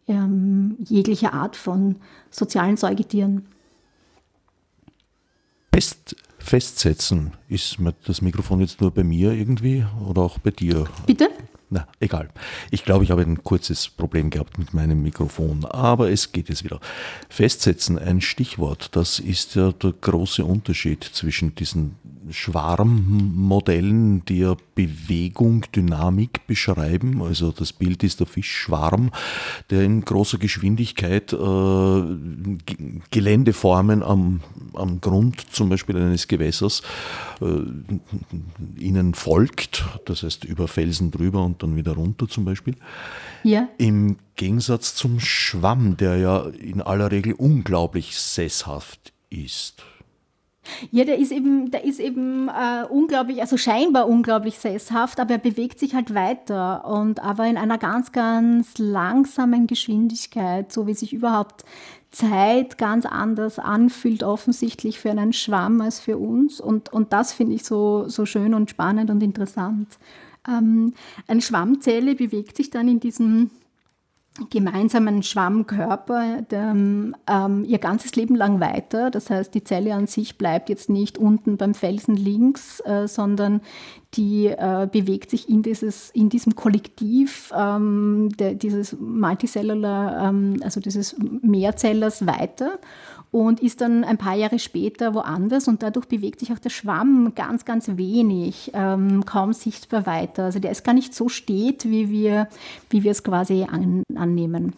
ähm, 0.09 0.77
jeglicher 0.85 1.33
Art 1.33 1.57
von 1.57 1.97
sozialen 2.31 2.77
Säugetieren. 2.77 3.47
Fest, 5.73 6.17
festsetzen, 6.39 7.33
ist 7.49 7.79
das 8.07 8.23
Mikrofon 8.23 8.61
jetzt 8.61 8.81
nur 8.81 8.91
bei 8.93 9.03
mir 9.03 9.33
irgendwie 9.33 9.85
oder 10.07 10.23
auch 10.23 10.39
bei 10.39 10.51
dir? 10.51 10.87
Bitte? 11.07 11.29
Na, 11.71 11.89
egal. 11.99 12.29
Ich 12.71 12.85
glaube, 12.85 13.03
ich 13.03 13.11
habe 13.11 13.23
ein 13.23 13.43
kurzes 13.43 13.89
Problem 13.89 14.31
gehabt 14.31 14.59
mit 14.59 14.75
meinem 14.75 15.03
Mikrofon, 15.03 15.65
aber 15.65 16.11
es 16.11 16.31
geht 16.31 16.49
jetzt 16.49 16.63
wieder. 16.63 16.79
Festsetzen, 17.29 17.99
ein 17.99 18.21
Stichwort, 18.21 18.95
das 18.95 19.19
ist 19.19 19.57
ja 19.57 19.73
der 19.73 19.93
große 19.93 20.45
Unterschied 20.45 21.03
zwischen 21.03 21.55
diesen 21.57 21.97
Schwarmmodellen, 22.31 24.25
die 24.25 24.39
ja 24.39 24.57
Bewegung, 24.75 25.65
Dynamik 25.75 26.47
beschreiben. 26.47 27.23
Also 27.23 27.53
das 27.53 27.73
Bild 27.73 28.03
ist 28.03 28.21
der 28.21 28.27
Fischschwarm, 28.27 29.11
der 29.71 29.83
in 29.83 30.05
großer 30.05 30.39
Geschwindigkeit 30.39 31.33
äh, 31.33 32.03
Geländeformen 33.11 34.03
am, 34.03 34.41
am 34.75 35.01
Grund 35.01 35.41
zum 35.53 35.69
Beispiel 35.69 35.97
eines 35.97 36.29
Gewässers 36.29 36.83
äh, 37.41 37.63
ihnen 38.79 39.15
folgt, 39.15 39.85
das 40.07 40.23
heißt 40.23 40.45
über 40.45 40.69
Felsen 40.69 41.11
drüber 41.11 41.45
und 41.45 41.63
dann 41.63 41.77
wieder 41.77 41.93
runter 41.93 42.29
zum 42.29 42.45
Beispiel. 42.45 42.77
Ja. 43.43 43.69
Im 43.79 44.17
Gegensatz 44.37 44.95
zum 44.95 45.21
Schwamm, 45.21 45.97
der 45.97 46.17
ja 46.17 46.47
in 46.47 46.81
aller 46.81 47.11
Regel 47.11 47.35
unglaublich 47.35 48.17
sesshaft 48.19 49.13
ist. 49.31 49.83
Ja, 50.91 51.05
der 51.05 51.19
ist 51.19 51.33
eben, 51.33 51.71
der 51.71 51.85
ist 51.85 52.01
eben 52.01 52.49
äh, 52.49 52.85
unglaublich, 52.89 53.41
also 53.41 53.57
scheinbar 53.57 54.09
unglaublich 54.09 54.59
sesshaft, 54.59 55.21
aber 55.21 55.35
er 55.35 55.39
bewegt 55.39 55.79
sich 55.79 55.95
halt 55.95 56.15
weiter 56.15 56.87
und 56.87 57.23
aber 57.23 57.47
in 57.47 57.57
einer 57.57 57.79
ganz, 57.79 58.13
ganz 58.13 58.79
langsamen 58.79 59.67
Geschwindigkeit, 59.67 60.73
so 60.73 60.87
wie 60.87 60.95
sich 60.95 61.13
überhaupt 61.13 61.65
Zeit 62.11 62.79
ganz 62.79 63.07
anders 63.07 63.59
anfühlt, 63.59 64.23
offensichtlich 64.23 65.01
für 65.01 65.11
einen 65.11 65.33
Schwamm 65.33 65.81
als 65.81 66.01
für 66.01 66.17
uns. 66.17 66.61
Und, 66.61 66.93
und 66.93 67.13
das 67.13 67.33
finde 67.33 67.55
ich 67.55 67.65
so, 67.65 68.09
so 68.09 68.25
schön 68.25 68.55
und 68.55 68.71
spannend 68.71 69.11
und 69.11 69.23
interessant. 69.23 69.99
Ähm, 70.49 70.95
eine 71.27 71.41
Schwammzelle 71.41 72.15
bewegt 72.15 72.57
sich 72.57 72.71
dann 72.71 72.89
in 72.89 73.01
diesem 73.01 73.51
gemeinsamen 74.51 75.23
Schwammkörper 75.23 76.43
der, 76.51 76.71
ähm, 76.73 77.65
ihr 77.67 77.79
ganzes 77.79 78.17
Leben 78.17 78.35
lang 78.35 78.59
weiter. 78.59 79.11
Das 79.11 79.31
heißt, 79.31 79.55
die 79.55 79.63
Zelle 79.63 79.95
an 79.95 80.09
sich 80.09 80.39
bleibt 80.39 80.69
jetzt 80.69 80.91
nicht 80.91 81.19
unten 81.19 81.57
beim 81.57 81.73
Felsen 81.73 82.17
links, 82.17 82.81
äh, 82.81 83.07
sondern 83.07 83.61
die 84.15 84.47
äh, 84.47 84.89
bewegt 84.91 85.31
sich 85.31 85.49
in, 85.49 85.63
dieses, 85.63 86.11
in 86.11 86.31
diesem 86.31 86.57
Kollektiv 86.57 87.53
ähm, 87.57 88.31
der, 88.37 88.55
dieses 88.55 88.97
Multicellular, 88.99 90.29
ähm, 90.29 90.57
also 90.65 90.81
dieses 90.81 91.17
Mehrzellers 91.43 92.27
weiter 92.27 92.79
und 93.35 93.59
ist 93.59 93.81
dann 93.81 94.05
ein 94.05 94.17
paar 94.17 94.37
Jahre 94.37 94.61
später 94.61 95.13
woanders 95.13 95.67
und 95.67 95.83
dadurch 95.83 96.07
bewegt 96.07 96.39
sich 96.39 96.53
auch 96.53 96.61
der 96.61 96.71
Schwamm 96.71 97.33
ganz, 97.35 97.65
ganz 97.65 97.89
wenig, 97.97 98.71
ähm, 98.75 99.27
kaum 99.27 99.53
sichtbar 99.53 100.07
weiter. 100.07 100.45
Also 100.45 100.61
der 100.61 100.71
ist 100.71 100.85
gar 100.85 100.93
nicht 100.93 101.17
so 101.17 101.29
steht, 101.29 101.91
wie 101.91 102.11
wir, 102.11 102.49
wie 102.91 103.03
wir 103.03 103.11
es 103.11 103.25
quasi 103.25 103.67
an, 103.69 104.05
annehmen. 104.15 104.75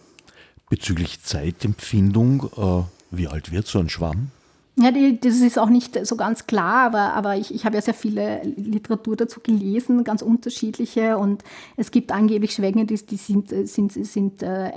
Bezüglich 0.71 1.23
Zeitempfindung, 1.23 2.49
äh, 2.57 3.15
wie 3.15 3.29
alt 3.29 3.53
wird 3.53 3.67
so 3.67 3.79
ein 3.79 3.91
Schwamm? 3.91 4.31
Ja, 4.79 4.91
die, 4.91 5.21
das 5.21 5.37
ist 5.37 5.59
auch 5.59 5.69
nicht 5.69 6.07
so 6.07 6.17
ganz 6.17 6.47
klar, 6.47 6.87
aber, 6.87 7.13
aber 7.13 7.37
ich, 7.37 7.55
ich 7.55 7.67
habe 7.67 7.77
ja 7.77 7.83
sehr 7.83 7.93
viele 7.93 8.41
Literatur 8.43 9.17
dazu 9.17 9.41
gelesen, 9.41 10.03
ganz 10.03 10.23
unterschiedliche. 10.23 11.19
Und 11.19 11.45
es 11.77 11.91
gibt 11.91 12.11
angeblich 12.11 12.53
Schwänge, 12.53 12.87
die, 12.87 12.97
die 13.05 13.17
sind, 13.17 13.51
sind, 13.69 13.93
sind 13.93 14.43
äh, 14.43 14.71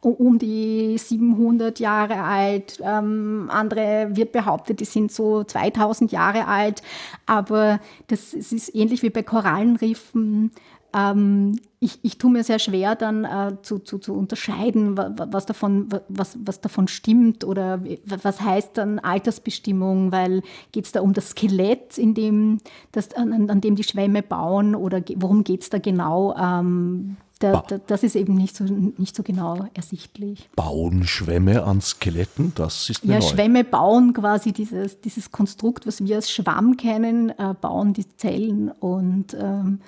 um 0.00 0.38
die 0.38 0.96
700 0.96 1.80
Jahre 1.80 2.22
alt. 2.22 2.80
Ähm, 2.82 3.48
andere 3.50 4.10
wird 4.12 4.32
behauptet, 4.32 4.80
die 4.80 4.84
sind 4.84 5.10
so 5.10 5.44
2000 5.44 6.12
Jahre 6.12 6.46
alt. 6.46 6.82
Aber 7.26 7.80
das, 8.06 8.32
das 8.32 8.52
ist 8.52 8.74
ähnlich 8.74 9.02
wie 9.02 9.10
bei 9.10 9.22
Korallenriffen. 9.22 10.52
Ähm, 10.94 11.60
ich, 11.80 11.98
ich 12.02 12.18
tue 12.18 12.30
mir 12.30 12.42
sehr 12.42 12.58
schwer, 12.58 12.96
dann 12.96 13.24
äh, 13.24 13.56
zu, 13.62 13.78
zu, 13.78 13.98
zu 13.98 14.14
unterscheiden, 14.14 14.96
was 14.96 15.46
davon, 15.46 15.88
was, 16.08 16.36
was 16.42 16.60
davon 16.60 16.88
stimmt 16.88 17.44
oder 17.44 17.80
was 18.04 18.40
heißt 18.40 18.76
dann 18.78 18.98
Altersbestimmung, 18.98 20.10
weil 20.10 20.42
geht 20.72 20.86
es 20.86 20.92
da 20.92 21.00
um 21.00 21.12
das 21.12 21.30
Skelett, 21.30 21.98
in 21.98 22.14
dem, 22.14 22.58
das, 22.92 23.12
an, 23.14 23.50
an 23.50 23.60
dem 23.60 23.76
die 23.76 23.84
Schwämme 23.84 24.22
bauen 24.22 24.74
oder 24.74 25.02
worum 25.16 25.44
geht 25.44 25.62
es 25.62 25.70
da 25.70 25.78
genau? 25.78 26.34
Ähm, 26.36 27.16
da, 27.38 27.62
da, 27.68 27.78
das 27.78 28.02
ist 28.02 28.16
eben 28.16 28.34
nicht 28.34 28.56
so, 28.56 28.64
nicht 28.64 29.14
so 29.14 29.22
genau 29.22 29.68
ersichtlich. 29.74 30.48
Bauen 30.56 31.04
Schwämme 31.04 31.62
an 31.62 31.80
Skeletten? 31.80 32.52
Das 32.54 32.90
ist 32.90 33.04
Ja, 33.04 33.20
neu. 33.20 33.20
Schwämme 33.20 33.64
bauen 33.64 34.12
quasi 34.12 34.52
dieses, 34.52 35.00
dieses 35.00 35.30
Konstrukt, 35.30 35.86
was 35.86 36.04
wir 36.04 36.16
als 36.16 36.30
Schwamm 36.30 36.76
kennen, 36.76 37.30
äh, 37.30 37.54
bauen 37.60 37.92
die 37.92 38.08
Zellen 38.16 38.70
und 38.70 39.34
ähm, 39.34 39.80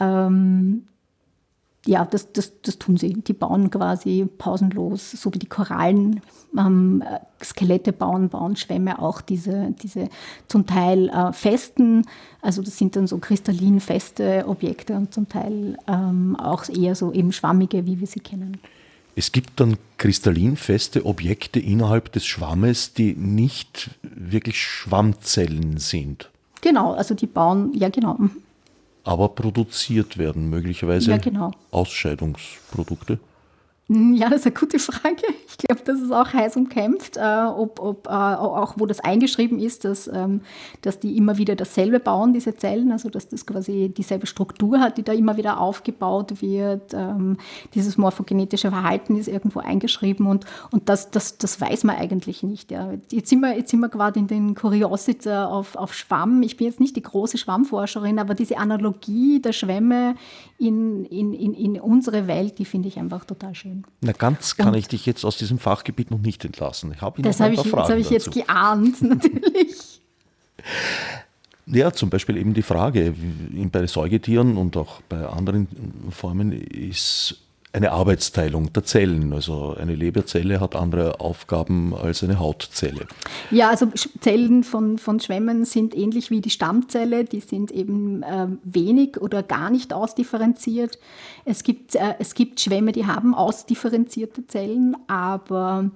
ähm, 0.00 0.86
ja, 1.86 2.04
das, 2.04 2.32
das, 2.32 2.60
das 2.62 2.78
tun 2.78 2.96
sie. 2.96 3.14
Die 3.14 3.32
bauen 3.32 3.70
quasi 3.70 4.26
pausenlos, 4.38 5.12
so 5.12 5.32
wie 5.32 5.38
die 5.38 5.48
Korallen 5.48 6.20
ähm, 6.56 7.02
Skelette 7.42 7.92
bauen, 7.92 8.28
bauen 8.28 8.56
Schwämme 8.56 8.98
auch 9.00 9.20
diese, 9.20 9.74
diese 9.82 10.08
zum 10.46 10.66
Teil 10.66 11.08
äh, 11.08 11.32
festen, 11.32 12.06
also 12.42 12.62
das 12.62 12.76
sind 12.76 12.96
dann 12.96 13.06
so 13.06 13.18
kristallin 13.18 13.80
feste 13.80 14.44
Objekte 14.46 14.94
und 14.94 15.14
zum 15.14 15.28
Teil 15.28 15.78
ähm, 15.86 16.36
auch 16.36 16.68
eher 16.68 16.94
so 16.94 17.12
eben 17.12 17.32
schwammige, 17.32 17.86
wie 17.86 18.00
wir 18.00 18.06
sie 18.06 18.20
kennen. 18.20 18.58
Es 19.16 19.32
gibt 19.32 19.58
dann 19.58 19.76
kristallinfeste 19.98 21.04
Objekte 21.04 21.60
innerhalb 21.60 22.12
des 22.12 22.26
Schwammes, 22.26 22.94
die 22.94 23.14
nicht 23.14 23.90
wirklich 24.02 24.62
Schwammzellen 24.62 25.78
sind. 25.78 26.30
Genau, 26.60 26.92
also 26.92 27.14
die 27.14 27.26
bauen, 27.26 27.72
ja 27.74 27.88
genau. 27.88 28.18
Aber 29.04 29.30
produziert 29.30 30.18
werden, 30.18 30.50
möglicherweise 30.50 31.10
ja, 31.10 31.16
genau. 31.16 31.52
Ausscheidungsprodukte. 31.70 33.18
Hm, 33.90 34.14
ja, 34.14 34.28
das 34.28 34.42
ist 34.42 34.46
eine 34.46 34.54
gute 34.54 34.78
Frage. 34.78 35.16
Ich 35.48 35.58
glaube, 35.58 35.82
das 35.84 36.00
ist 36.00 36.12
auch 36.12 36.32
heiß 36.32 36.56
umkämpft, 36.56 37.16
äh, 37.16 37.44
ob, 37.44 37.80
ob 37.80 38.06
äh, 38.06 38.10
auch 38.10 38.74
wo 38.76 38.86
das 38.86 39.00
eingeschrieben 39.00 39.58
ist, 39.58 39.84
dass, 39.84 40.06
ähm, 40.06 40.42
dass 40.82 41.00
die 41.00 41.16
immer 41.16 41.38
wieder 41.38 41.56
dasselbe 41.56 41.98
bauen, 41.98 42.32
diese 42.32 42.54
Zellen, 42.54 42.92
also 42.92 43.10
dass 43.10 43.26
das 43.28 43.44
quasi 43.46 43.88
dieselbe 43.88 44.28
Struktur 44.28 44.78
hat, 44.78 44.96
die 44.96 45.02
da 45.02 45.12
immer 45.12 45.36
wieder 45.36 45.60
aufgebaut 45.60 46.40
wird. 46.40 46.94
Ähm, 46.94 47.36
dieses 47.74 47.98
morphogenetische 47.98 48.70
Verhalten 48.70 49.16
ist 49.16 49.26
irgendwo 49.26 49.58
eingeschrieben 49.58 50.28
und, 50.28 50.46
und 50.70 50.88
das, 50.88 51.10
das, 51.10 51.38
das 51.38 51.60
weiß 51.60 51.82
man 51.82 51.96
eigentlich 51.96 52.44
nicht. 52.44 52.70
Ja. 52.70 52.92
Jetzt, 53.10 53.28
sind 53.28 53.40
wir, 53.40 53.56
jetzt 53.56 53.72
sind 53.72 53.80
wir 53.80 53.88
gerade 53.88 54.20
in 54.20 54.28
den 54.28 54.54
Curiosity 54.54 55.30
auf, 55.30 55.74
auf 55.74 55.94
Schwamm. 55.94 56.44
Ich 56.44 56.56
bin 56.56 56.68
jetzt 56.68 56.78
nicht 56.78 56.94
die 56.94 57.02
große 57.02 57.38
Schwammforscherin, 57.38 58.20
aber 58.20 58.34
diese 58.34 58.56
Analogie 58.56 59.40
der 59.40 59.52
Schwämme 59.52 60.14
in, 60.58 61.04
in, 61.06 61.34
in, 61.34 61.54
in 61.54 61.80
unsere 61.80 62.28
Welt, 62.28 62.58
die 62.60 62.64
finde 62.64 62.86
ich 62.86 62.98
einfach 62.98 63.24
total 63.24 63.54
schön. 63.56 63.79
Na, 64.00 64.12
ganz 64.12 64.56
kann 64.56 64.68
und 64.68 64.74
ich 64.74 64.88
dich 64.88 65.06
jetzt 65.06 65.24
aus 65.24 65.36
diesem 65.36 65.58
Fachgebiet 65.58 66.10
noch 66.10 66.18
nicht 66.18 66.44
entlassen. 66.44 66.92
Ich 66.94 67.00
habe 67.00 67.22
das 67.22 67.40
habe 67.40 67.54
ich, 67.54 67.60
hab 67.60 67.96
ich 67.96 68.10
jetzt 68.10 68.32
geahnt, 68.32 69.02
natürlich. 69.02 70.00
Ja, 71.66 71.92
zum 71.92 72.10
Beispiel 72.10 72.36
eben 72.36 72.54
die 72.54 72.62
Frage, 72.62 73.14
bei 73.70 73.86
Säugetieren 73.86 74.56
und 74.56 74.76
auch 74.76 75.00
bei 75.08 75.24
anderen 75.26 75.68
Formen 76.10 76.52
ist 76.52 77.40
eine 77.72 77.92
Arbeitsteilung 77.92 78.72
der 78.72 78.84
Zellen. 78.84 79.32
Also 79.32 79.76
eine 79.78 79.94
Leberzelle 79.94 80.60
hat 80.60 80.74
andere 80.74 81.20
Aufgaben 81.20 81.94
als 81.94 82.24
eine 82.24 82.38
Hautzelle. 82.38 83.06
Ja, 83.50 83.70
also 83.70 83.86
Zellen 84.20 84.64
von, 84.64 84.98
von 84.98 85.20
Schwämmen 85.20 85.64
sind 85.64 85.96
ähnlich 85.96 86.30
wie 86.30 86.40
die 86.40 86.50
Stammzelle. 86.50 87.24
Die 87.24 87.40
sind 87.40 87.70
eben 87.70 88.22
äh, 88.22 88.48
wenig 88.64 89.20
oder 89.20 89.42
gar 89.42 89.70
nicht 89.70 89.92
ausdifferenziert. 89.92 90.98
Es 91.44 91.62
gibt, 91.62 91.94
äh, 91.94 92.14
es 92.18 92.34
gibt 92.34 92.60
Schwämme, 92.60 92.92
die 92.92 93.06
haben 93.06 93.34
ausdifferenzierte 93.34 94.46
Zellen, 94.46 94.96
aber 95.06 95.90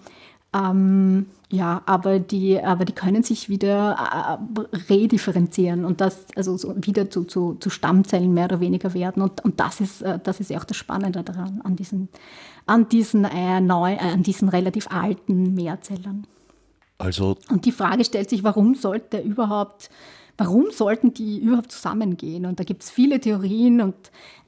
ähm, 0.55 1.27
ja, 1.51 1.83
aber 1.87 2.19
die, 2.19 2.61
aber 2.61 2.85
die 2.85 2.93
können 2.93 3.23
sich 3.23 3.49
wieder 3.49 3.97
äh, 3.97 4.79
redifferenzieren 4.93 5.85
und 5.85 6.01
das 6.01 6.27
also 6.37 6.57
so 6.57 6.75
wieder 6.77 7.11
zu, 7.11 7.25
zu, 7.25 7.55
zu 7.55 7.71
Stammzellen 7.71 8.33
mehr 8.33 8.47
oder 8.47 8.61
weniger 8.61 8.95
werden. 8.95 9.23
Und, 9.23 9.45
und 9.45 9.61
das, 9.61 9.81
ist, 9.81 10.03
äh, 10.03 10.19
das 10.23 10.41
ist 10.41 10.51
ja 10.51 10.59
auch 10.59 10.65
das 10.65 10.77
Spannende 10.77 11.23
daran, 11.23 11.61
an 11.63 11.77
diesen, 11.77 12.09
an 12.67 12.89
diesen, 12.89 13.25
äh, 13.25 13.61
neu, 13.61 13.93
äh, 13.93 13.99
an 13.99 14.23
diesen 14.23 14.49
relativ 14.49 14.91
alten 14.91 15.55
Mehrzellern. 15.55 16.27
Also 16.99 17.37
und 17.51 17.67
die 17.67 17.73
Frage 17.73 18.05
stellt 18.05 18.31
sich, 18.31 18.43
warum 18.43 18.75
sollte 18.75 19.19
überhaupt 19.19 19.91
warum 20.37 20.71
sollten 20.71 21.15
die 21.15 21.39
überhaupt 21.39 21.71
zusammengehen? 21.71 22.47
Und 22.47 22.59
da 22.59 22.65
gibt 22.65 22.83
es 22.83 22.91
viele 22.91 23.21
Theorien 23.21 23.81
und 23.81 23.95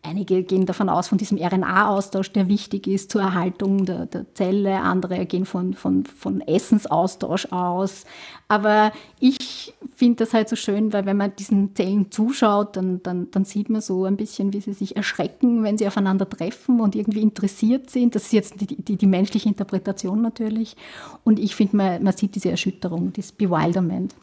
einige 0.02 0.42
gehen 0.42 0.66
davon 0.66 0.88
aus, 0.88 1.08
von 1.08 1.18
diesem 1.18 1.38
RNA-Austausch, 1.38 2.32
der 2.32 2.48
wichtig 2.48 2.86
ist 2.86 3.10
zur 3.10 3.22
Erhaltung 3.22 3.84
der, 3.84 4.06
der 4.06 4.32
Zelle, 4.34 4.80
andere 4.80 5.26
gehen 5.26 5.46
von, 5.46 5.74
von, 5.74 6.04
von 6.04 6.40
Essensaustausch 6.40 7.46
aus. 7.52 8.04
Aber 8.48 8.92
ich 9.18 9.74
finde 9.94 10.24
das 10.24 10.32
halt 10.32 10.48
so 10.48 10.56
schön, 10.56 10.92
weil 10.92 11.06
wenn 11.06 11.16
man 11.16 11.34
diesen 11.36 11.74
Zellen 11.74 12.10
zuschaut, 12.10 12.76
dann, 12.76 13.02
dann, 13.02 13.30
dann 13.30 13.44
sieht 13.44 13.68
man 13.68 13.80
so 13.80 14.04
ein 14.04 14.16
bisschen, 14.16 14.52
wie 14.52 14.60
sie 14.60 14.72
sich 14.72 14.96
erschrecken, 14.96 15.64
wenn 15.64 15.78
sie 15.78 15.86
aufeinander 15.86 16.28
treffen 16.28 16.80
und 16.80 16.94
irgendwie 16.94 17.22
interessiert 17.22 17.90
sind. 17.90 18.14
Das 18.14 18.24
ist 18.24 18.32
jetzt 18.32 18.60
die, 18.60 18.66
die, 18.66 18.96
die 18.96 19.06
menschliche 19.06 19.48
Interpretation 19.48 20.22
natürlich. 20.22 20.76
Und 21.24 21.38
ich 21.38 21.56
finde, 21.56 21.76
man, 21.76 22.02
man 22.02 22.16
sieht 22.16 22.34
diese 22.34 22.50
Erschütterung, 22.50 23.12
dieses 23.12 23.32
Bewilderment. 23.32 24.14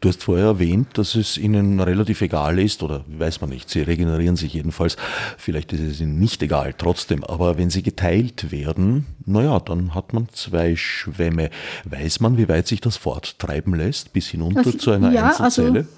Du 0.00 0.08
hast 0.08 0.22
vorher 0.22 0.46
erwähnt, 0.46 0.96
dass 0.96 1.16
es 1.16 1.36
ihnen 1.36 1.80
relativ 1.80 2.20
egal 2.20 2.58
ist, 2.58 2.82
oder 2.82 3.04
weiß 3.08 3.40
man 3.40 3.50
nicht, 3.50 3.68
sie 3.68 3.80
regenerieren 3.80 4.36
sich 4.36 4.54
jedenfalls. 4.54 4.96
Vielleicht 5.36 5.72
ist 5.72 5.80
es 5.80 6.00
ihnen 6.00 6.18
nicht 6.18 6.42
egal, 6.42 6.74
trotzdem. 6.76 7.24
Aber 7.24 7.58
wenn 7.58 7.68
sie 7.68 7.82
geteilt 7.82 8.52
werden, 8.52 9.06
naja, 9.26 9.58
dann 9.58 9.94
hat 9.94 10.12
man 10.12 10.28
zwei 10.32 10.76
Schwämme. 10.76 11.50
Weiß 11.84 12.20
man, 12.20 12.38
wie 12.38 12.48
weit 12.48 12.68
sich 12.68 12.80
das 12.80 12.96
forttreiben 12.96 13.74
lässt, 13.74 14.12
bis 14.12 14.28
hinunter 14.28 14.60
also, 14.60 14.78
zu 14.78 14.90
einer 14.92 15.10
ja, 15.12 15.26
Einzelzelle? 15.26 15.80
Also, 15.80 15.88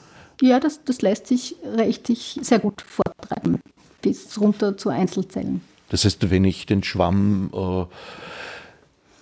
ja, 0.43 0.59
das, 0.59 0.83
das 0.85 1.03
lässt 1.03 1.27
sich 1.27 1.57
richtig 1.77 2.39
sehr 2.43 2.61
gut 2.61 2.83
forttreiben, 2.83 3.61
bis 4.01 4.41
runter 4.41 4.79
zu 4.79 4.89
Einzelzellen. 4.89 5.61
Das 5.91 6.05
heißt, 6.05 6.31
wenn 6.31 6.45
ich 6.45 6.65
den 6.65 6.83
Schwamm 6.83 7.51
äh, 7.53 7.85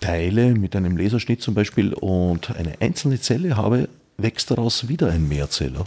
teile 0.00 0.54
mit 0.54 0.76
einem 0.76 0.96
Laserschnitt 0.96 1.42
zum 1.42 1.54
Beispiel 1.54 1.92
und 1.92 2.54
eine 2.56 2.74
einzelne 2.80 3.20
Zelle 3.20 3.56
habe, 3.56 3.88
wächst 4.18 4.50
daraus 4.50 4.88
wieder 4.88 5.10
ein 5.10 5.28
Mehrzeller? 5.28 5.84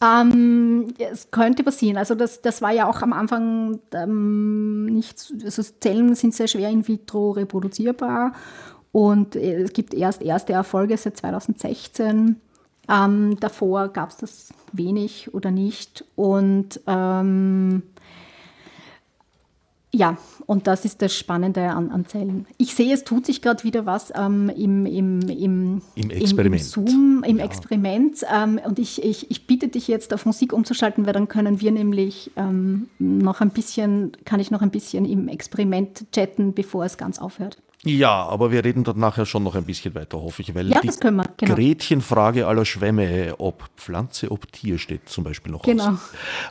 Ähm, 0.00 0.94
es 0.98 1.30
könnte 1.30 1.64
passieren. 1.64 1.96
Also 1.96 2.14
das, 2.14 2.40
das 2.40 2.62
war 2.62 2.70
ja 2.70 2.88
auch 2.88 3.02
am 3.02 3.12
Anfang 3.12 3.80
ähm, 3.92 4.86
nicht, 4.86 5.32
also 5.44 5.62
Zellen 5.80 6.14
sind 6.14 6.34
sehr 6.34 6.46
schwer 6.46 6.70
in 6.70 6.86
vitro 6.86 7.32
reproduzierbar 7.32 8.32
und 8.92 9.34
es 9.34 9.72
gibt 9.72 9.94
erst 9.94 10.22
erste 10.22 10.52
Erfolge 10.52 10.96
seit 10.96 11.16
2016. 11.16 12.36
Ähm, 12.88 13.40
davor 13.40 13.88
gab 13.88 14.10
es 14.10 14.16
das 14.18 14.48
wenig 14.72 15.34
oder 15.34 15.50
nicht 15.50 16.04
und 16.14 16.80
ähm, 16.86 17.82
ja, 19.90 20.18
und 20.44 20.66
das 20.66 20.84
ist 20.84 21.00
das 21.00 21.14
Spannende 21.14 21.70
an, 21.70 21.90
an 21.90 22.04
Zellen. 22.04 22.46
Ich 22.58 22.74
sehe, 22.74 22.92
es 22.92 23.04
tut 23.04 23.24
sich 23.24 23.40
gerade 23.40 23.64
wieder 23.64 23.86
was 23.86 24.12
ähm, 24.14 24.50
im, 24.50 24.84
im, 24.84 25.20
im, 25.28 25.82
Im 25.94 26.10
Experiment. 26.10 26.60
Im, 26.62 26.68
Zoom, 26.68 27.24
im 27.26 27.38
ja. 27.38 27.44
Experiment. 27.44 28.22
Ähm, 28.30 28.60
und 28.66 28.78
ich, 28.78 29.02
ich, 29.02 29.30
ich 29.30 29.46
bitte 29.46 29.68
dich 29.68 29.88
jetzt 29.88 30.12
auf 30.12 30.26
Musik 30.26 30.52
umzuschalten, 30.52 31.06
weil 31.06 31.14
dann 31.14 31.28
können 31.28 31.60
wir 31.62 31.70
nämlich 31.70 32.30
ähm, 32.36 32.88
noch 32.98 33.40
ein 33.40 33.50
bisschen, 33.50 34.12
kann 34.26 34.40
ich 34.40 34.50
noch 34.50 34.60
ein 34.60 34.70
bisschen 34.70 35.06
im 35.06 35.26
Experiment 35.26 36.04
chatten, 36.12 36.52
bevor 36.52 36.84
es 36.84 36.98
ganz 36.98 37.18
aufhört. 37.18 37.56
Ja, 37.88 38.26
aber 38.26 38.52
wir 38.52 38.62
reden 38.64 38.84
dann 38.84 38.98
nachher 38.98 39.24
schon 39.24 39.42
noch 39.44 39.54
ein 39.54 39.64
bisschen 39.64 39.94
weiter, 39.94 40.20
hoffe 40.20 40.42
ich, 40.42 40.54
weil 40.54 40.68
ja, 40.68 40.80
die 40.80 40.88
wir, 40.88 41.24
genau. 41.38 41.54
Gretchenfrage 41.54 42.46
aller 42.46 42.66
Schwämme, 42.66 43.34
ob 43.38 43.64
Pflanze, 43.76 44.30
ob 44.30 44.52
Tier 44.52 44.78
steht 44.78 45.08
zum 45.08 45.24
Beispiel 45.24 45.52
noch 45.52 45.62
genau. 45.62 45.92
aus. 45.92 45.98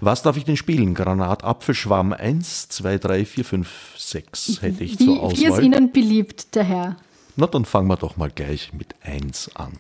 Was 0.02 0.24
darf 0.24 0.36
ich 0.38 0.46
denn 0.46 0.58
spielen? 0.58 0.96
Granat, 0.96 1.44
Apfelschwamm 1.44 2.14
1, 2.14 2.70
2, 2.70 2.98
3, 2.98 3.26
4, 3.26 3.46
5, 3.46 3.70
6 3.98 4.62
hätte 4.64 4.84
ich 4.84 5.00
Wie, 5.00 5.06
zur 5.06 5.22
Auswahl. 5.22 5.38
Wie 5.38 5.46
ist 5.46 5.60
Ihnen 5.60 5.92
beliebt, 5.92 6.56
der 6.56 6.64
Herr? 6.64 6.96
Na, 7.36 7.46
dann 7.46 7.66
fangen 7.66 7.88
wir 7.88 7.98
doch 7.98 8.18
mal 8.18 8.32
gleich 8.32 8.74
mit 8.74 8.96
1 9.04 9.56
an. 9.56 9.74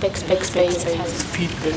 Backspace, 0.00 0.48
Feedback, 0.48 0.84
Feedback 1.32 1.74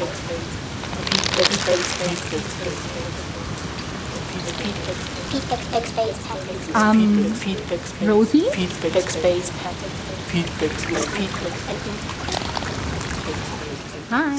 space 0.00 0.73
um, 6.74 7.24
feedback 7.34 7.80
space. 7.80 8.08
Rosie? 8.08 8.50
Feedback 8.50 9.10
space 9.10 9.50
Feedback 10.30 10.70
space. 10.78 11.06
Feedback 11.06 11.54
Hi. 14.10 14.36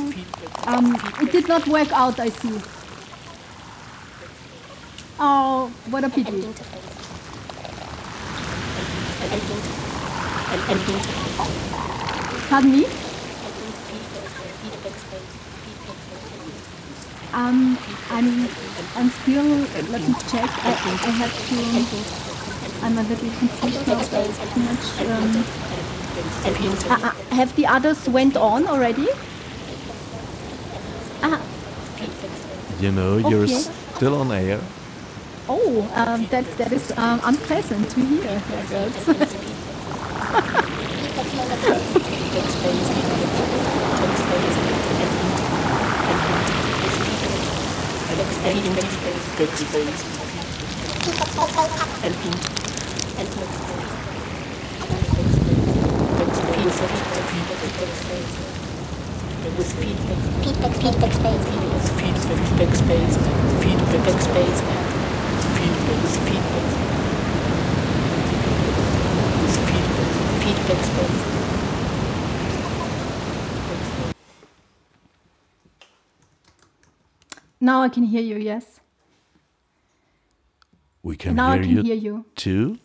Um, 0.67 0.95
it 1.21 1.31
did 1.31 1.47
not 1.47 1.67
work 1.67 1.91
out, 1.91 2.19
I 2.19 2.29
see. 2.29 2.61
Oh, 5.19 5.71
what 5.89 6.03
a 6.03 6.09
pity. 6.09 6.41
Pardon 12.49 12.71
me? 12.71 13.04
Um, 17.35 17.77
I'm, 18.11 18.47
I'm 18.95 19.09
still, 19.09 19.43
let 19.91 20.01
me 20.07 20.15
check. 20.31 20.49
I, 20.63 20.71
I 20.71 21.11
have 21.19 21.33
to, 21.49 22.85
I'm 22.85 22.97
a 22.97 23.03
little 23.03 23.29
confused 23.39 23.87
now. 23.87 23.99
Too 24.53 24.61
much. 24.61 24.85
Um, 25.01 25.43
uh, 26.89 27.09
uh, 27.09 27.35
have 27.35 27.53
the 27.57 27.67
others 27.67 28.07
went 28.07 28.37
on 28.37 28.67
already? 28.67 29.09
Uh, 31.21 31.37
you 32.79 32.93
know, 32.93 33.17
you're 33.17 33.47
still 33.47 34.15
on 34.15 34.31
air. 34.31 34.61
Oh, 35.49 35.91
um, 35.93 36.25
that, 36.27 36.45
that 36.57 36.71
is 36.71 36.97
um, 36.97 37.19
unpleasant 37.25 37.89
to 37.89 37.99
hear. 37.99 38.41
Feedback 48.45 48.85
space. 48.85 50.05
And 59.45 59.57
with 59.57 59.71
feedback, 59.73 60.19
feedback, 60.43 60.73
feedback 60.77 61.13
space, 61.13 61.45
feedback 61.97 62.75
space, 62.75 63.15
feedback 63.63 64.19
space, 64.21 64.59
feedback, 65.55 66.01
feedback 70.43 70.81
space. 70.85 71.34
Now 77.65 77.83
I 77.85 77.89
can 77.89 78.03
hear 78.03 78.21
you, 78.21 78.37
yes. 78.37 78.63
We 81.03 81.15
can, 81.17 81.35
Now 81.35 81.51
I 81.53 81.57
hear, 81.57 81.63
can 81.63 81.71
you 81.77 81.83
hear 81.83 81.95
you. 81.95 82.25
too. 82.35 82.77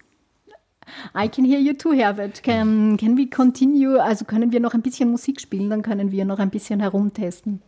I 1.15 1.29
can 1.29 1.45
hear 1.45 1.61
you 1.61 1.73
too, 1.75 1.93
Herbert. 1.93 2.43
Can, 2.43 2.97
can 2.97 3.17
we 3.17 3.27
continue? 3.29 3.99
Also 4.03 4.25
können 4.25 4.53
wir 4.53 4.61
noch 4.61 4.75
ein 4.75 4.83
bisschen 4.83 5.11
Musik 5.11 5.41
spielen, 5.41 5.71
dann 5.71 5.83
können 5.83 6.11
wir 6.11 6.25
noch 6.25 6.39
ein 6.39 6.51
bisschen 6.51 6.81
herumtesten. 6.81 7.63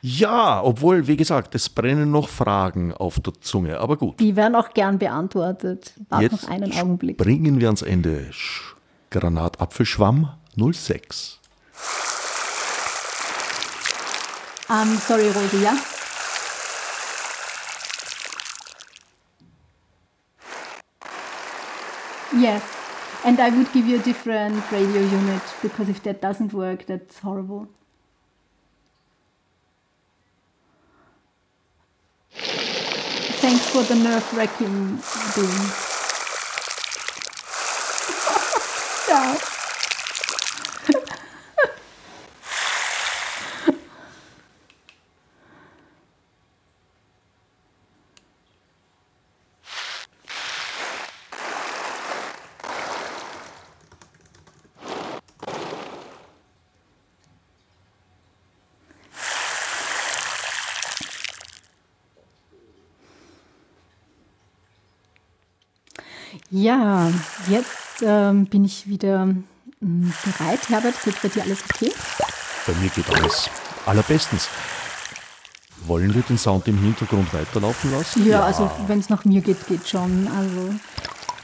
Ja, 0.00 0.62
obwohl, 0.62 1.06
wie 1.06 1.16
gesagt, 1.16 1.54
es 1.54 1.68
brennen 1.68 2.10
noch 2.10 2.28
Fragen 2.28 2.92
auf 2.92 3.18
der 3.20 3.34
Zunge. 3.40 3.78
Aber 3.80 3.96
gut, 3.96 4.20
Die 4.20 4.36
werden 4.36 4.54
auch 4.54 4.72
gern 4.72 4.98
beantwortet. 4.98 5.92
Warte 6.08 6.24
jetzt 6.24 6.42
noch 6.44 6.48
einen 6.50 6.72
Augenblick. 6.72 7.20
springen 7.20 7.58
wir 7.60 7.66
ans 7.68 7.82
Ende. 7.82 8.28
Sch- 8.32 8.74
Granatapfelschwamm 9.10 10.30
06. 10.56 11.37
Um, 14.70 14.96
sorry, 14.98 15.30
Rosi, 15.30 15.62
ja? 15.62 15.74
Yes. 22.34 22.62
And 23.24 23.40
I 23.40 23.48
would 23.48 23.72
give 23.72 23.86
you 23.86 23.96
a 23.98 24.02
different 24.02 24.70
radio 24.70 25.00
unit 25.00 25.42
because 25.62 25.88
if 25.88 26.02
that 26.02 26.20
doesn't 26.20 26.52
work, 26.52 26.86
that's 26.86 27.18
horrible. 27.18 27.68
Thanks 33.40 33.66
for 33.70 33.82
the 33.84 33.94
nerve 33.94 34.32
wracking 34.34 34.98
doing. 35.34 35.70
yeah. 39.08 39.47
Ja, 66.68 67.10
jetzt 67.48 68.02
ähm, 68.02 68.44
bin 68.44 68.66
ich 68.66 68.86
wieder 68.86 69.24
mm, 69.24 70.10
bereit. 70.22 70.68
Herbert, 70.68 71.02
geht 71.02 71.22
bei 71.22 71.28
dir 71.28 71.42
alles 71.42 71.60
okay? 71.64 71.90
Bei 72.66 72.74
mir 72.74 72.90
geht 72.90 73.08
alles 73.08 73.48
allerbestens. 73.86 74.50
Wollen 75.86 76.14
wir 76.14 76.20
den 76.20 76.36
Sound 76.36 76.68
im 76.68 76.76
Hintergrund 76.76 77.32
weiterlaufen 77.32 77.90
lassen? 77.90 78.26
Ja, 78.26 78.44
also 78.44 78.70
wenn 78.86 78.98
es 78.98 79.08
nach 79.08 79.24
mir 79.24 79.40
geht, 79.40 79.66
geht 79.66 79.88
schon. 79.88 80.28
Also 80.36 80.74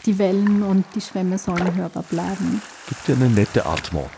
die 0.05 0.19
Wellen 0.19 0.63
und 0.63 0.85
die 0.95 1.01
Schwämme 1.01 1.39
sollen 1.39 1.75
hörbar 1.75 2.03
bleiben. 2.03 2.61
Gibt 2.87 3.09
ja 3.09 3.15
eine 3.15 3.31
nette 3.31 3.65
Atmo. 3.65 4.11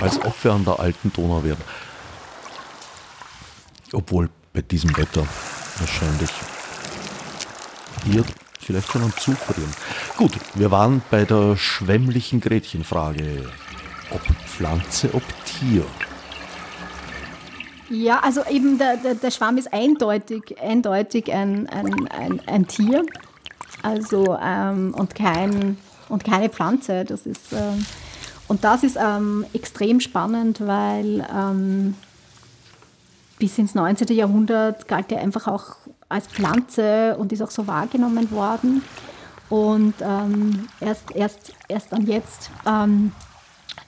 Als 0.00 0.20
ob 0.24 0.42
wir 0.42 0.54
an 0.54 0.64
der 0.64 0.80
alten 0.80 1.12
Donau 1.12 1.44
wären. 1.44 1.62
Obwohl 3.92 4.28
bei 4.52 4.62
diesem 4.62 4.96
Wetter 4.96 5.24
wahrscheinlich 5.78 6.30
hier 8.06 8.24
vielleicht 8.68 8.92
schon 8.92 9.02
am 9.02 9.16
Zug 9.16 9.36
verlieren. 9.38 9.72
Gut, 10.18 10.32
wir 10.54 10.72
waren 10.72 11.00
bei 11.12 11.24
der 11.24 11.56
schwämmlichen 11.56 12.40
Gretchenfrage. 12.40 13.48
Ob 14.10 14.20
Pflanze, 14.48 15.14
ob 15.14 15.22
Tier. 15.44 15.84
Ja, 17.88 18.18
also 18.18 18.42
eben 18.50 18.78
der, 18.78 18.96
der, 18.96 19.14
der 19.14 19.30
Schwamm 19.30 19.58
ist 19.58 19.72
eindeutig, 19.72 20.56
eindeutig 20.60 21.32
ein, 21.32 21.68
ein, 21.68 22.08
ein, 22.08 22.42
ein 22.48 22.66
Tier. 22.66 23.06
Also 23.84 24.36
ähm, 24.42 24.92
und, 24.98 25.14
kein, 25.14 25.78
und 26.08 26.24
keine 26.24 26.48
Pflanze. 26.48 27.04
Das 27.04 27.24
ist, 27.24 27.52
ähm, 27.52 27.86
und 28.48 28.64
das 28.64 28.82
ist 28.82 28.98
ähm, 29.00 29.46
extrem 29.52 30.00
spannend, 30.00 30.66
weil 30.66 31.24
ähm, 31.32 31.94
bis 33.38 33.56
ins 33.56 33.76
19. 33.76 34.08
Jahrhundert 34.16 34.88
galt 34.88 35.12
er 35.12 35.20
einfach 35.20 35.46
auch 35.46 35.76
als 36.08 36.26
Pflanze 36.26 37.16
und 37.18 37.30
ist 37.32 37.40
auch 37.40 37.52
so 37.52 37.68
wahrgenommen 37.68 38.32
worden. 38.32 38.82
Und 39.48 39.94
ähm, 40.02 40.68
erst, 40.80 41.10
erst, 41.14 41.52
erst 41.68 41.92
dann 41.92 42.06
jetzt, 42.06 42.50
ähm, 42.66 43.12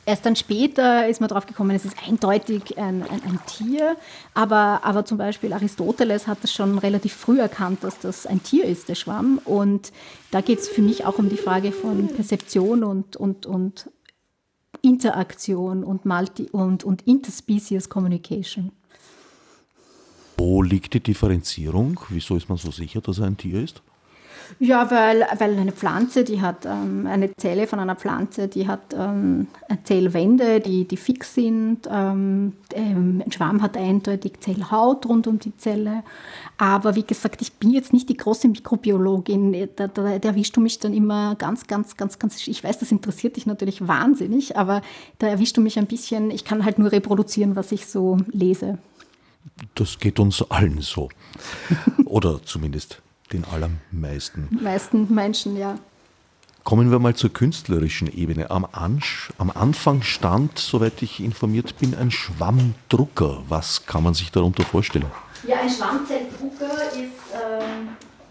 erst 0.07 0.25
dann 0.25 0.37
später 0.37 1.07
ist 1.07 1.21
man 1.21 1.29
drauf 1.29 1.47
gekommen, 1.47 1.77
es 1.77 1.85
ist 1.85 1.97
eindeutig 2.07 2.79
ein, 2.79 3.03
ein, 3.03 3.23
ein 3.23 3.39
Tier. 3.47 3.97
Aber, 4.35 4.81
aber 4.85 5.05
zum 5.05 5.19
Beispiel 5.19 5.53
Aristoteles 5.53 6.27
hat 6.27 6.39
das 6.43 6.53
schon 6.53 6.79
relativ 6.79 7.13
früh 7.13 7.41
erkannt, 7.41 7.85
dass 7.85 7.99
das 7.99 8.27
ein 8.27 8.43
Tier 8.43 8.65
ist, 8.65 8.89
der 8.89 8.95
Schwamm. 8.95 9.39
Und 9.45 9.93
da 10.31 10.41
geht 10.41 10.61
es 10.61 10.69
für 10.69 10.83
mich 10.83 11.05
auch 11.05 11.19
um 11.19 11.29
die 11.29 11.37
Frage 11.37 11.73
von 11.73 12.09
Perzeption 12.09 12.83
und, 12.83 13.17
und, 13.17 13.45
und 13.45 13.91
Interaktion 14.83 15.85
und, 15.85 16.07
Multi 16.07 16.49
und, 16.51 16.85
und 16.85 17.03
Interspecies 17.07 17.89
Communication. 17.89 18.73
Wo 20.39 20.63
liegt 20.63 20.95
die 20.95 21.01
Differenzierung? 21.01 22.01
Wieso 22.09 22.35
ist 22.37 22.49
man 22.49 22.57
so 22.57 22.71
sicher, 22.71 23.03
dass 23.03 23.19
er 23.19 23.27
ein 23.27 23.37
Tier 23.37 23.63
ist? 23.63 23.83
Ja, 24.59 24.91
weil, 24.91 25.27
weil 25.39 25.59
eine 25.59 25.73
Pflanze, 25.73 26.25
die 26.25 26.41
hat 26.41 26.67
ähm, 26.67 27.07
eine 27.07 27.35
Zelle 27.37 27.67
von 27.67 27.79
einer 27.79 27.97
Pflanze, 27.97 28.49
die 28.49 28.67
hat 28.67 28.95
ähm, 28.95 29.49
Zellwände, 29.85 30.61
die, 30.61 30.87
die 30.87 30.97
fix 30.97 31.35
sind. 31.35 31.89
Ähm, 31.91 32.55
ähm, 32.75 33.23
ein 33.25 33.33
Schwamm 33.33 33.63
hat 33.63 33.77
eindeutig 33.77 34.41
Zellhaut 34.41 35.07
rund 35.07 35.27
um 35.27 35.39
die 35.39 35.57
Zelle. 35.57 36.03
Aber 36.59 36.95
wie 36.97 37.05
gesagt, 37.05 37.43
ich 37.43 37.53
bin 37.55 37.71
jetzt 37.71 37.93
nicht 37.93 38.09
die 38.09 38.17
große 38.17 38.49
Mikrobiologin. 38.49 39.69
Da, 39.77 39.89
da, 39.89 40.19
da 40.19 40.29
erwischst 40.29 40.57
du 40.57 40.61
mich 40.61 40.79
dann 40.79 40.93
immer 40.95 41.35
ganz, 41.37 41.67
ganz, 41.67 41.97
ganz, 41.97 42.19
ganz. 42.19 42.47
Ich 42.47 42.63
weiß, 42.63 42.79
das 42.79 42.93
interessiert 42.93 43.37
dich 43.37 43.47
natürlich 43.47 43.87
wahnsinnig, 43.87 44.57
aber 44.57 44.83
da 45.19 45.29
erwischst 45.29 45.57
du 45.57 45.61
mich 45.61 45.79
ein 45.79 45.87
bisschen. 45.87 46.31
Ich 46.31 46.45
kann 46.45 46.65
halt 46.65 46.79
nur 46.79 46.93
reproduzieren, 46.93 47.57
was 47.57 47.73
ich 47.73 47.87
so 47.87 48.19
lese. 48.31 48.79
Das 49.75 49.99
geht 49.99 50.19
uns 50.19 50.43
allen 50.51 50.81
so. 50.81 51.09
Oder 52.05 52.43
zumindest 52.43 53.03
den 53.33 53.45
allermeisten. 53.45 54.49
Meisten 54.63 55.13
Menschen, 55.15 55.57
ja. 55.57 55.77
Kommen 56.65 56.91
wir 56.91 56.99
mal 56.99 57.15
zur 57.15 57.33
künstlerischen 57.33 58.13
Ebene. 58.13 58.51
Am, 58.51 58.67
Ansch 58.71 59.33
am 59.39 59.51
Anfang 59.51 60.03
stand, 60.03 60.59
soweit 60.59 61.01
ich 61.03 61.21
informiert 61.21 61.79
bin, 61.79 61.95
ein 61.95 62.11
Schwammdrucker. 62.11 63.43
Was 63.49 63.87
kann 63.87 64.03
man 64.05 64.13
sich 64.15 64.31
darunter 64.31 64.65
vorstellen? 64.65 65.07
Ja, 65.47 65.61
ein 65.61 65.71
Schwammzelldrucker 65.71 66.93
ist. 66.93 67.33
Ähm, 67.33 67.89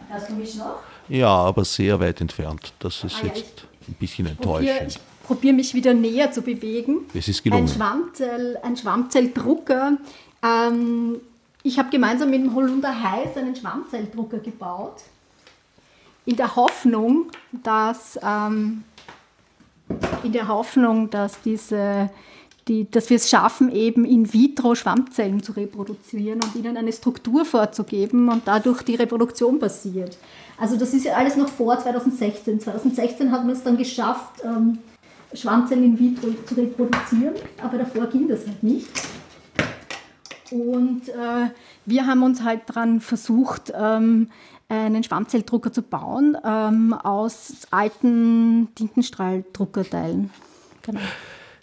hörst 0.10 0.30
du 0.30 0.34
mich 0.34 0.56
noch? 0.56 0.76
Ja, 1.08 1.28
aber 1.30 1.66
sehr 1.66 2.00
weit 2.00 2.22
entfernt. 2.22 2.72
Das 2.80 3.04
ist 3.04 3.16
Ah, 3.16 3.26
ja, 3.28 3.34
jetzt 3.34 3.66
ein 3.88 3.96
bisschen 3.96 4.28
enttäuschend. 4.28 4.88
ich 4.92 5.00
probiere 5.26 5.56
mich 5.56 5.74
wieder 5.74 5.96
näher 5.96 6.32
zu 6.32 6.44
bewegen. 6.44 7.00
Es 7.16 7.28
ist 7.28 7.40
Ein, 7.40 7.44
gelungen. 7.50 7.68
Schwammzell, 7.68 8.58
ein 8.62 8.78
Schwammzelldrucker. 8.78 9.98
Ähm, 10.44 11.18
ich 11.64 11.78
habe 11.78 11.90
gemeinsam 11.90 12.30
mit 12.30 12.42
dem 12.42 12.56
Holunder 12.56 13.04
Heiß 13.04 13.36
einen 13.38 13.56
Schwammzelldrucker 13.56 14.40
gebaut. 14.40 15.02
In 16.26 16.36
der 16.36 16.56
Hoffnung, 16.56 17.32
dass, 17.52 18.20
ähm, 18.22 18.84
in 20.24 20.32
der 20.32 20.48
Hoffnung, 20.48 21.10
dass, 21.10 21.42
diese, 21.42 22.10
die, 22.68 22.90
dass 22.90 23.10
wir 23.10 23.18
es 23.18 23.30
schaffen, 23.30 23.72
eben 23.72 24.06
in 24.06 24.32
vitro 24.32 24.76
Schwammzellen 24.76 25.42
zu 25.42 25.54
reproduzieren 25.54 26.40
und 26.44 26.56
ihnen 26.56 26.78
eine 26.78 26.94
Struktur 26.94 27.46
vorzugeben 27.46 28.30
und 28.30 28.44
dadurch 28.46 28.84
die 28.84 28.96
Reproduktion 28.96 29.60
passiert. 29.60 30.18
Also 30.58 30.78
das 30.78 30.94
ist 30.94 31.06
ja 31.06 31.14
alles 31.14 31.36
noch 31.36 31.50
vor 31.50 31.80
2016. 31.80 32.60
2016 32.60 33.32
hat 33.32 33.44
man 33.44 33.52
es 33.52 33.64
dann 33.64 33.78
geschafft, 33.78 34.42
ähm, 34.44 34.78
Schwammzellen 35.34 35.84
in 35.84 36.00
vitro 36.00 36.28
zu 36.46 36.56
reproduzieren, 36.56 37.36
aber 37.62 37.80
davor 37.80 38.08
ging 38.08 38.28
das 38.28 38.46
halt 38.46 38.62
nicht. 38.64 38.88
Und 40.52 41.10
äh, 41.10 41.50
wir 41.86 42.08
haben 42.08 42.24
uns 42.24 42.44
halt 42.44 42.62
daran 42.68 43.02
versucht, 43.02 43.72
ähm, 43.76 44.30
einen 44.70 45.04
Schwammzelldrucker 45.04 45.74
zu 45.74 45.82
bauen 45.82 46.38
ähm, 46.46 46.94
aus 46.94 47.68
alten 47.72 48.70
Tintenstrahldruckerteilen. 48.76 50.30
Genau. 50.84 51.00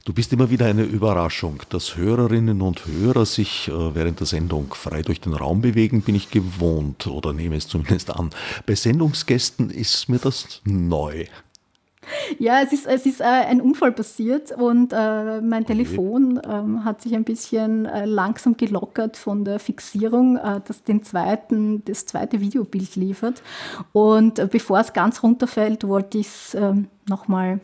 Du 0.04 0.12
bist 0.12 0.32
immer 0.32 0.50
wieder 0.50 0.66
eine 0.66 0.84
Überraschung. 0.84 1.62
Dass 1.68 1.96
Hörerinnen 1.96 2.62
und 2.62 2.86
Hörer 2.86 3.26
sich 3.26 3.66
äh, 3.66 3.94
während 3.94 4.20
der 4.20 4.28
Sendung 4.28 4.72
frei 4.72 5.02
durch 5.02 5.20
den 5.20 5.34
Raum 5.34 5.62
bewegen, 5.62 6.02
bin 6.02 6.14
ich 6.14 6.30
gewohnt 6.30 7.08
oder 7.08 7.32
nehme 7.32 7.56
es 7.56 7.66
zumindest 7.66 8.10
an. 8.10 8.30
Bei 8.66 8.76
Sendungsgästen 8.76 9.68
ist 9.68 10.08
mir 10.08 10.18
das 10.18 10.60
neu. 10.64 11.24
Ja, 12.38 12.60
es 12.62 12.72
ist, 12.72 12.86
es 12.86 13.06
ist 13.06 13.20
äh, 13.20 13.24
ein 13.24 13.60
Unfall 13.60 13.92
passiert 13.92 14.52
und 14.52 14.92
äh, 14.92 15.40
mein 15.40 15.66
Telefon 15.66 16.40
ähm, 16.48 16.84
hat 16.84 17.02
sich 17.02 17.14
ein 17.14 17.24
bisschen 17.24 17.86
äh, 17.86 18.04
langsam 18.04 18.56
gelockert 18.56 19.16
von 19.16 19.44
der 19.44 19.58
Fixierung, 19.58 20.36
äh, 20.36 20.60
das 20.66 20.82
den 20.82 21.02
zweiten, 21.02 21.84
das 21.84 22.06
zweite 22.06 22.40
Videobild 22.40 22.96
liefert. 22.96 23.42
Und 23.92 24.38
äh, 24.38 24.48
bevor 24.50 24.80
es 24.80 24.92
ganz 24.92 25.22
runterfällt, 25.22 25.86
wollte 25.86 26.18
ich 26.18 26.26
es 26.26 26.54
ähm, 26.54 26.88
nochmal 27.08 27.60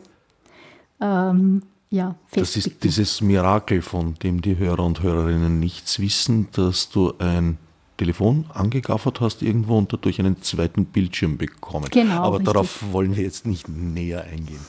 ähm, 0.99 1.63
ja, 1.89 2.15
Das 2.31 2.57
ist 2.57 2.83
dieses 2.83 3.21
Mirakel, 3.21 3.83
von 3.83 4.15
dem 4.15 4.41
die 4.41 4.57
Hörer 4.57 4.83
und 4.83 5.03
Hörerinnen 5.03 5.59
nichts 5.59 5.99
wissen, 5.99 6.47
dass 6.53 6.89
du 6.89 7.13
ein 7.19 7.59
Telefon 7.97 8.45
angegaffert 8.53 9.21
hast 9.21 9.41
irgendwo 9.41 9.77
und 9.77 9.93
dadurch 9.93 10.19
einen 10.19 10.41
zweiten 10.41 10.85
Bildschirm 10.85 11.37
bekommen. 11.37 11.87
Genau. 11.91 12.23
Aber 12.23 12.39
richtig. 12.39 12.53
darauf 12.53 12.91
wollen 12.91 13.15
wir 13.15 13.23
jetzt 13.23 13.45
nicht 13.45 13.69
näher 13.69 14.23
eingehen. 14.23 14.65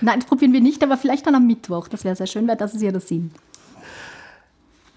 Nein, 0.00 0.20
das 0.20 0.28
probieren 0.28 0.52
wir 0.52 0.60
nicht, 0.60 0.82
aber 0.82 0.96
vielleicht 0.96 1.26
dann 1.26 1.34
am 1.34 1.46
Mittwoch. 1.46 1.88
Das 1.88 2.04
wäre 2.04 2.16
sehr 2.16 2.26
schön, 2.26 2.46
weil 2.48 2.56
das 2.56 2.74
ist 2.74 2.82
ja 2.82 2.90
der 2.90 3.00
Sinn. 3.00 3.30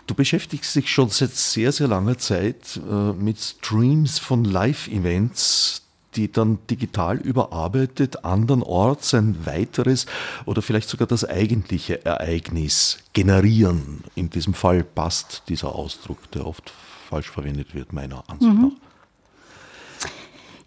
Du 0.08 0.16
beschäftigst 0.16 0.76
dich 0.76 0.90
schon 0.90 1.10
seit 1.10 1.36
sehr, 1.36 1.72
sehr 1.72 1.88
langer 1.88 2.18
Zeit 2.18 2.80
äh, 2.90 3.14
mit 3.14 3.38
Streams 3.40 4.18
von 4.18 4.44
Live-Events, 4.44 5.84
die 6.16 6.32
dann 6.32 6.58
digital 6.68 7.18
überarbeitet 7.18 8.26
andernorts 8.26 9.14
ein 9.14 9.46
weiteres 9.46 10.08
oder 10.46 10.64
vielleicht 10.64 10.90
sogar 10.90 11.08
das 11.08 11.26
eigentliche 11.26 12.04
Ereignis 12.06 12.98
generieren. 13.14 14.04
In 14.16 14.32
diesem 14.32 14.56
Fall 14.56 14.84
passt 14.84 15.44
dieser 15.48 15.76
Ausdruck, 15.76 16.32
der 16.32 16.48
oft 16.48 16.74
falsch 17.10 17.30
verwendet 17.32 17.74
wird, 17.74 17.92
meiner 17.92 18.24
Ansicht 18.30 18.54
mhm. 18.54 18.62
nach. 18.62 18.72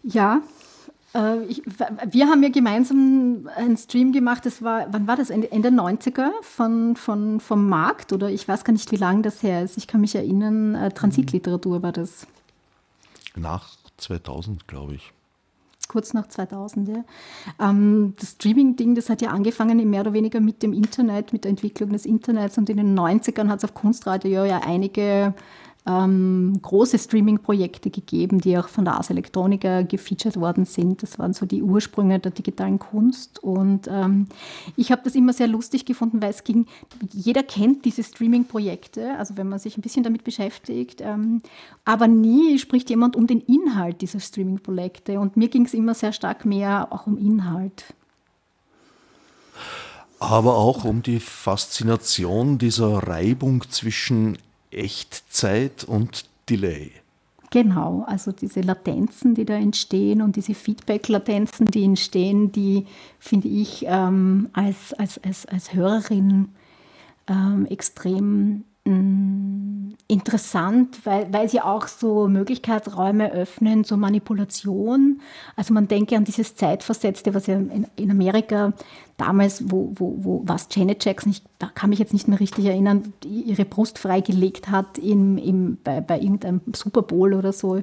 Ja, 0.02 0.42
äh, 1.14 1.44
ich, 1.44 1.62
wir 1.64 2.26
haben 2.26 2.42
ja 2.42 2.48
gemeinsam 2.48 3.48
einen 3.54 3.76
Stream 3.76 4.12
gemacht, 4.12 4.44
das 4.44 4.62
war, 4.62 4.86
wann 4.90 5.06
war 5.06 5.16
das? 5.16 5.30
Ende, 5.30 5.52
Ende 5.52 5.68
90er 5.68 6.30
von, 6.42 6.96
von, 6.96 7.38
vom 7.38 7.68
Markt 7.68 8.12
oder 8.12 8.28
ich 8.30 8.46
weiß 8.48 8.64
gar 8.64 8.72
nicht, 8.72 8.90
wie 8.90 8.96
lange 8.96 9.22
das 9.22 9.42
her 9.42 9.62
ist. 9.62 9.78
Ich 9.78 9.86
kann 9.86 10.00
mich 10.00 10.14
erinnern, 10.14 10.74
äh, 10.74 10.90
Transitliteratur 10.90 11.82
war 11.82 11.92
das. 11.92 12.26
Nach 13.36 13.76
2000, 13.98 14.66
glaube 14.66 14.94
ich. 14.94 15.12
Kurz 15.88 16.14
nach 16.14 16.26
2000, 16.26 16.88
ja. 16.88 17.04
Ähm, 17.60 18.14
das 18.18 18.30
Streaming-Ding, 18.30 18.94
das 18.94 19.10
hat 19.10 19.20
ja 19.20 19.30
angefangen 19.30 19.90
mehr 19.90 20.00
oder 20.00 20.14
weniger 20.14 20.40
mit 20.40 20.62
dem 20.62 20.72
Internet, 20.72 21.32
mit 21.32 21.44
der 21.44 21.50
Entwicklung 21.50 21.90
des 21.90 22.06
Internets 22.06 22.56
und 22.56 22.70
in 22.70 22.78
den 22.78 22.98
90ern 22.98 23.48
hat 23.48 23.58
es 23.58 23.64
auf 23.64 23.74
Kunstradio 23.74 24.44
ja 24.44 24.60
einige 24.64 25.34
ähm, 25.84 26.58
große 26.62 26.98
Streaming-Projekte 26.98 27.90
gegeben, 27.90 28.40
die 28.40 28.56
auch 28.56 28.68
von 28.68 28.84
der 28.84 28.94
Ars 28.94 29.10
Electronica 29.10 29.82
gefeatured 29.82 30.38
worden 30.38 30.64
sind. 30.64 31.02
Das 31.02 31.18
waren 31.18 31.32
so 31.32 31.44
die 31.44 31.62
Ursprünge 31.62 32.20
der 32.20 32.30
digitalen 32.30 32.78
Kunst. 32.78 33.42
Und 33.42 33.88
ähm, 33.90 34.28
ich 34.76 34.92
habe 34.92 35.02
das 35.04 35.14
immer 35.14 35.32
sehr 35.32 35.48
lustig 35.48 35.84
gefunden, 35.84 36.22
weil 36.22 36.30
es 36.30 36.44
ging, 36.44 36.66
jeder 37.12 37.42
kennt 37.42 37.84
diese 37.84 38.04
Streaming-Projekte, 38.04 39.16
also 39.18 39.36
wenn 39.36 39.48
man 39.48 39.58
sich 39.58 39.76
ein 39.76 39.82
bisschen 39.82 40.04
damit 40.04 40.22
beschäftigt, 40.22 41.00
ähm, 41.00 41.42
aber 41.84 42.06
nie 42.06 42.58
spricht 42.58 42.88
jemand 42.90 43.16
um 43.16 43.26
den 43.26 43.40
Inhalt 43.40 44.02
dieser 44.02 44.20
Streaming-Projekte. 44.20 45.18
Und 45.18 45.36
mir 45.36 45.48
ging 45.48 45.64
es 45.64 45.74
immer 45.74 45.94
sehr 45.94 46.12
stark 46.12 46.44
mehr 46.44 46.88
auch 46.92 47.06
um 47.06 47.18
Inhalt 47.18 47.84
aber 50.18 50.56
auch 50.56 50.84
um 50.84 51.02
die 51.02 51.18
Faszination 51.18 52.56
dieser 52.56 53.08
Reibung 53.08 53.68
zwischen 53.70 54.38
Echtzeit 54.72 55.84
und 55.84 56.24
Delay. 56.48 56.92
Genau, 57.50 58.04
also 58.06 58.32
diese 58.32 58.62
Latenzen, 58.62 59.34
die 59.34 59.44
da 59.44 59.54
entstehen 59.54 60.22
und 60.22 60.36
diese 60.36 60.54
Feedback-Latenzen, 60.54 61.66
die 61.66 61.84
entstehen, 61.84 62.50
die 62.50 62.86
finde 63.18 63.48
ich 63.48 63.84
ähm, 63.86 64.48
als, 64.54 64.94
als, 64.94 65.22
als, 65.22 65.44
als 65.44 65.74
Hörerin 65.74 66.48
ähm, 67.28 67.66
extrem 67.66 68.64
interessant, 70.12 70.98
weil, 71.04 71.32
weil 71.32 71.48
sie 71.48 71.60
auch 71.60 71.86
so 71.88 72.28
Möglichkeitsräume 72.28 73.32
öffnen 73.32 73.84
zur 73.84 73.96
Manipulation. 73.96 75.20
Also 75.56 75.72
man 75.72 75.88
denke 75.88 76.16
an 76.16 76.24
dieses 76.24 76.54
Zeitversetzte, 76.54 77.34
was 77.34 77.46
ja 77.46 77.54
in, 77.54 77.86
in 77.96 78.10
Amerika 78.10 78.72
damals, 79.16 79.70
wo, 79.70 79.92
wo, 79.94 80.16
wo 80.18 80.42
was 80.44 80.68
Janet 80.70 81.04
Jackson, 81.04 81.32
ich 81.32 81.42
da 81.58 81.68
kann 81.74 81.90
mich 81.90 81.98
jetzt 81.98 82.12
nicht 82.12 82.28
mehr 82.28 82.40
richtig 82.40 82.66
erinnern, 82.66 83.12
ihre 83.24 83.64
Brust 83.64 83.98
freigelegt 83.98 84.68
hat 84.68 84.98
in, 84.98 85.38
im, 85.38 85.78
bei, 85.82 86.00
bei 86.00 86.18
irgendeinem 86.18 86.60
Super 86.74 87.02
Bowl 87.02 87.32
oder 87.32 87.52
so, 87.52 87.82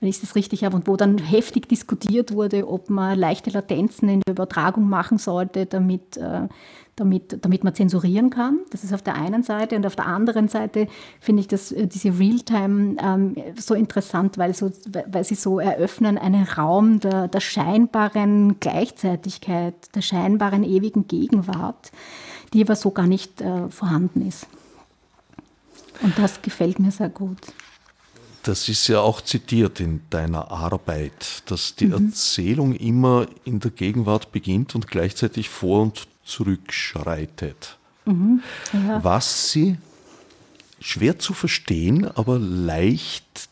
wenn 0.00 0.08
ich 0.08 0.20
das 0.20 0.34
richtig 0.34 0.64
habe, 0.64 0.76
und 0.76 0.88
wo 0.88 0.96
dann 0.96 1.18
heftig 1.18 1.68
diskutiert 1.68 2.32
wurde, 2.32 2.66
ob 2.68 2.90
man 2.90 3.18
leichte 3.18 3.50
Latenzen 3.50 4.08
in 4.08 4.20
der 4.26 4.32
Übertragung 4.32 4.88
machen 4.88 5.18
sollte, 5.18 5.66
damit 5.66 6.16
äh, 6.16 6.48
damit, 7.00 7.44
damit 7.44 7.64
man 7.64 7.74
zensurieren 7.74 8.30
kann. 8.30 8.58
Das 8.70 8.84
ist 8.84 8.92
auf 8.92 9.02
der 9.02 9.14
einen 9.14 9.42
Seite. 9.42 9.76
Und 9.76 9.86
auf 9.86 9.96
der 9.96 10.06
anderen 10.06 10.48
Seite 10.48 10.88
finde 11.20 11.40
ich 11.40 11.48
das, 11.48 11.72
äh, 11.72 11.86
diese 11.86 12.18
Realtime 12.18 12.96
ähm, 13.00 13.36
so 13.56 13.74
interessant, 13.74 14.38
weil, 14.38 14.54
so, 14.54 14.70
weil 15.06 15.24
sie 15.24 15.34
so 15.34 15.58
eröffnen 15.58 16.18
einen 16.18 16.44
Raum 16.44 17.00
der, 17.00 17.28
der 17.28 17.40
scheinbaren 17.40 18.60
Gleichzeitigkeit, 18.60 19.74
der 19.94 20.02
scheinbaren 20.02 20.64
ewigen 20.64 21.08
Gegenwart, 21.08 21.92
die 22.52 22.62
aber 22.62 22.76
so 22.76 22.90
gar 22.90 23.06
nicht 23.06 23.40
äh, 23.40 23.68
vorhanden 23.68 24.26
ist. 24.26 24.46
Und 26.02 26.18
das 26.18 26.42
gefällt 26.42 26.78
mir 26.78 26.90
sehr 26.90 27.08
gut. 27.08 27.38
Das 28.44 28.68
ist 28.68 28.88
ja 28.88 29.00
auch 29.00 29.20
zitiert 29.20 29.80
in 29.80 30.00
deiner 30.10 30.50
Arbeit, 30.50 31.42
dass 31.46 31.74
die 31.74 31.86
mhm. 31.86 32.06
Erzählung 32.06 32.74
immer 32.74 33.26
in 33.44 33.60
der 33.60 33.70
Gegenwart 33.70 34.32
beginnt 34.32 34.74
und 34.74 34.86
gleichzeitig 34.86 35.48
vor 35.48 35.82
und 35.82 36.06
zurückschreitet. 36.28 37.78
Mhm, 38.04 38.42
ja. 38.72 39.02
Was 39.02 39.50
sie 39.50 39.78
schwer 40.80 41.18
zu 41.18 41.34
verstehen, 41.34 42.08
aber 42.16 42.38
leicht 42.38 43.48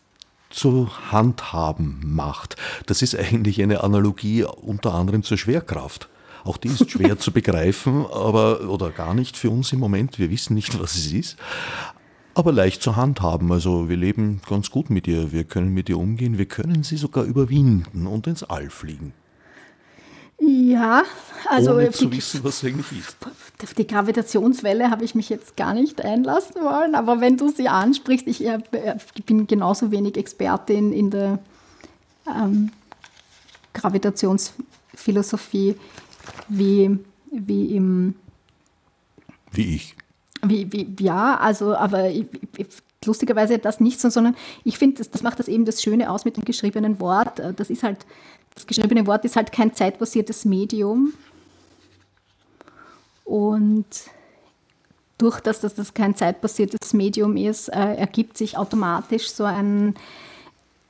zu 0.50 0.90
handhaben 1.10 2.00
macht. 2.02 2.56
Das 2.86 3.02
ist 3.02 3.16
eigentlich 3.16 3.60
eine 3.62 3.82
Analogie 3.82 4.44
unter 4.44 4.94
anderem 4.94 5.22
zur 5.22 5.36
Schwerkraft. 5.36 6.08
Auch 6.44 6.56
die 6.56 6.68
ist 6.68 6.90
schwer 6.90 7.18
zu 7.18 7.32
begreifen, 7.32 8.06
aber 8.06 8.68
oder 8.68 8.90
gar 8.90 9.14
nicht 9.14 9.36
für 9.36 9.50
uns 9.50 9.72
im 9.72 9.80
Moment. 9.80 10.18
Wir 10.18 10.30
wissen 10.30 10.54
nicht, 10.54 10.78
was 10.80 10.94
es 10.94 11.12
ist. 11.12 11.36
Aber 12.34 12.52
leicht 12.52 12.82
zu 12.82 12.96
handhaben. 12.96 13.50
Also 13.50 13.88
wir 13.88 13.96
leben 13.96 14.40
ganz 14.48 14.70
gut 14.70 14.90
mit 14.90 15.06
ihr. 15.08 15.32
Wir 15.32 15.44
können 15.44 15.74
mit 15.74 15.88
ihr 15.88 15.98
umgehen. 15.98 16.38
Wir 16.38 16.46
können 16.46 16.82
sie 16.82 16.96
sogar 16.96 17.24
überwinden 17.24 18.06
und 18.06 18.26
ins 18.26 18.44
All 18.44 18.70
fliegen. 18.70 19.12
Ja, 20.38 21.02
also 21.48 21.72
Ohne 21.72 21.90
zu 21.90 22.06
die, 22.06 22.18
wissen, 22.18 22.44
was 22.44 22.62
eigentlich 22.62 22.92
ist. 22.92 23.16
Auf 23.62 23.74
die 23.74 23.86
Gravitationswelle 23.86 24.90
habe 24.90 25.04
ich 25.04 25.14
mich 25.14 25.30
jetzt 25.30 25.56
gar 25.56 25.72
nicht 25.72 26.04
einlassen 26.04 26.60
wollen, 26.62 26.94
aber 26.94 27.22
wenn 27.22 27.38
du 27.38 27.48
sie 27.48 27.68
ansprichst, 27.68 28.26
ich, 28.26 28.44
äh, 28.44 28.58
ich 29.14 29.24
bin 29.24 29.46
genauso 29.46 29.90
wenig 29.90 30.16
Expertin 30.16 30.92
in 30.92 31.10
der 31.10 31.38
ähm, 32.26 32.70
Gravitationsphilosophie 33.72 35.76
wie, 36.48 36.98
wie 37.30 37.76
im. 37.76 38.16
Wie 39.52 39.76
ich. 39.76 39.94
Wie, 40.42 40.70
wie, 40.70 40.94
ja, 41.00 41.38
also, 41.38 41.74
aber 41.74 42.10
ich, 42.10 42.26
ich, 42.58 42.66
lustigerweise 43.04 43.58
das 43.58 43.80
nicht 43.80 44.00
so, 44.00 44.10
sondern 44.10 44.36
ich 44.64 44.78
finde, 44.78 44.98
das, 44.98 45.10
das 45.10 45.22
macht 45.22 45.38
das 45.38 45.48
eben 45.48 45.64
das 45.64 45.82
Schöne 45.82 46.10
aus 46.10 46.26
mit 46.26 46.36
dem 46.36 46.44
geschriebenen 46.44 47.00
Wort. 47.00 47.40
Das 47.56 47.70
ist 47.70 47.82
halt 47.82 48.04
das 48.56 48.66
geschriebene 48.66 49.06
Wort 49.06 49.24
ist 49.24 49.36
halt 49.36 49.52
kein 49.52 49.74
zeitbasiertes 49.74 50.44
Medium. 50.44 51.12
Und 53.24 53.86
durch 55.18 55.40
das, 55.40 55.60
dass 55.60 55.74
das 55.74 55.94
kein 55.94 56.16
zeitbasiertes 56.16 56.94
Medium 56.94 57.36
ist, 57.36 57.68
äh, 57.68 57.94
ergibt 57.94 58.38
sich 58.38 58.56
automatisch 58.56 59.30
so 59.30 59.44
ein, 59.44 59.94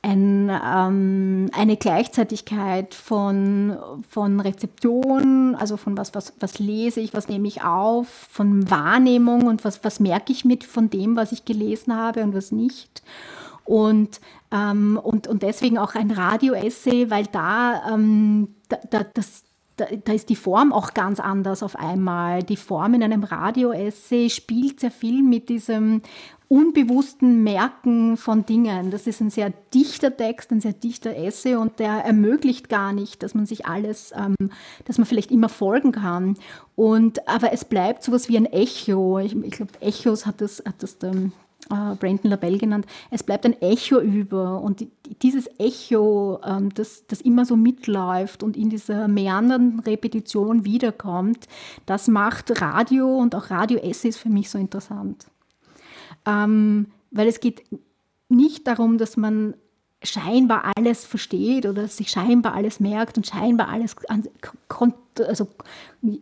ein, 0.01 0.49
ähm, 0.49 1.49
eine 1.51 1.75
Gleichzeitigkeit 1.75 2.93
von, 2.93 3.77
von 4.09 4.39
Rezeption, 4.39 5.55
also 5.55 5.75
von 5.75 5.97
was, 5.97 6.15
was, 6.15 6.33
was 6.39 6.59
lese 6.59 7.01
ich, 7.01 7.13
was 7.13 7.27
nehme 7.27 7.47
ich 7.47 7.63
auf, 7.63 8.07
von 8.07 8.69
Wahrnehmung 8.69 9.47
und 9.47 9.65
was, 9.65 9.83
was 9.83 9.99
merke 9.99 10.31
ich 10.31 10.45
mit 10.45 10.63
von 10.63 10.89
dem, 10.89 11.17
was 11.17 11.33
ich 11.33 11.43
gelesen 11.43 11.95
habe 11.95 12.23
und 12.23 12.33
was 12.33 12.53
nicht. 12.53 13.01
Und, 13.67 14.21
ähm, 14.49 14.97
und, 15.03 15.27
und 15.27 15.43
deswegen 15.43 15.77
auch 15.77 15.93
ein 15.93 16.09
Radio-Essay, 16.09 17.11
weil 17.11 17.25
da, 17.25 17.93
ähm, 17.93 18.55
da, 18.69 18.77
da, 18.89 19.03
das, 19.13 19.43
da, 19.75 19.85
da, 20.05 20.13
ist 20.13 20.29
die 20.29 20.37
Form 20.37 20.71
auch 20.71 20.93
ganz 20.93 21.19
anders 21.19 21.61
auf 21.63 21.75
einmal. 21.75 22.43
Die 22.43 22.55
Form 22.55 22.93
in 22.93 23.03
einem 23.03 23.25
Radio-Essay 23.25 24.29
spielt 24.29 24.79
sehr 24.79 24.91
viel 24.91 25.21
mit 25.21 25.49
diesem 25.49 26.01
unbewussten 26.47 27.43
Merken 27.43 28.15
von 28.15 28.45
Dingen. 28.45 28.89
Das 28.89 29.05
ist 29.05 29.19
ein 29.19 29.29
sehr 29.29 29.51
dichter 29.73 30.15
Text, 30.15 30.51
ein 30.51 30.61
sehr 30.61 30.71
dichter 30.71 31.13
Essay 31.13 31.55
und 31.55 31.79
der 31.79 32.05
ermöglicht 32.05 32.69
gar 32.69 32.93
nicht, 32.93 33.21
dass 33.21 33.35
man 33.35 33.45
sich 33.45 33.65
alles, 33.65 34.13
ähm, 34.15 34.49
dass 34.85 34.97
man 34.97 35.05
vielleicht 35.05 35.29
immer 35.29 35.49
folgen 35.49 35.91
kann. 35.91 36.37
Und, 36.77 37.27
aber 37.27 37.51
es 37.51 37.65
bleibt 37.65 38.01
sowas 38.01 38.29
wie 38.29 38.37
ein 38.37 38.45
Echo. 38.45 39.19
Ich, 39.19 39.35
ich 39.35 39.51
glaube, 39.51 39.73
Echos 39.81 40.25
hat 40.25 40.39
das, 40.39 40.63
hat 40.65 40.81
das 40.81 40.99
der, 40.99 41.31
äh, 41.69 41.95
Brandon 41.95 42.31
LaBelle 42.31 42.57
genannt, 42.57 42.85
es 43.11 43.23
bleibt 43.23 43.45
ein 43.45 43.61
Echo 43.61 43.99
über 43.99 44.61
und 44.61 44.85
dieses 45.21 45.49
Echo, 45.59 46.39
ähm, 46.45 46.73
das, 46.73 47.05
das 47.07 47.21
immer 47.21 47.45
so 47.45 47.55
mitläuft 47.55 48.43
und 48.43 48.57
in 48.57 48.69
dieser 48.69 49.07
meandernden 49.07 49.79
Repetition 49.79 50.65
wiederkommt, 50.65 51.47
das 51.85 52.07
macht 52.07 52.61
Radio 52.61 53.17
und 53.17 53.35
auch 53.35 53.49
Radio-Essays 53.49 54.17
für 54.17 54.29
mich 54.29 54.49
so 54.49 54.57
interessant. 54.57 55.27
Ähm, 56.25 56.87
weil 57.11 57.27
es 57.27 57.39
geht 57.39 57.63
nicht 58.29 58.67
darum, 58.67 58.97
dass 58.97 59.17
man 59.17 59.53
scheinbar 60.03 60.71
alles 60.75 61.05
versteht 61.05 61.65
oder 61.65 61.87
sich 61.87 62.09
scheinbar 62.09 62.53
alles 62.53 62.79
merkt 62.79 63.17
und 63.17 63.25
scheinbar 63.25 63.69
alles, 63.69 63.95
also 64.07 65.47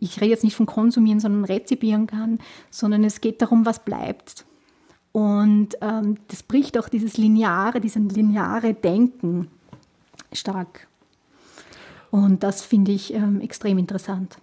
ich 0.00 0.20
rede 0.20 0.30
jetzt 0.30 0.44
nicht 0.44 0.56
von 0.56 0.66
konsumieren, 0.66 1.20
sondern 1.20 1.44
rezipieren 1.44 2.06
kann, 2.06 2.38
sondern 2.70 3.04
es 3.04 3.20
geht 3.20 3.42
darum, 3.42 3.66
was 3.66 3.84
bleibt. 3.84 4.46
Und 5.16 5.78
ähm, 5.80 6.18
das 6.28 6.42
bricht 6.42 6.76
auch 6.76 6.90
dieses 6.90 7.16
lineare, 7.16 7.80
diesen 7.80 8.10
lineare 8.10 8.74
Denken 8.74 9.48
stark. 10.30 10.88
Und 12.10 12.42
das 12.42 12.60
finde 12.60 12.92
ich 12.92 13.14
ähm, 13.14 13.40
extrem 13.40 13.78
interessant. 13.78 14.36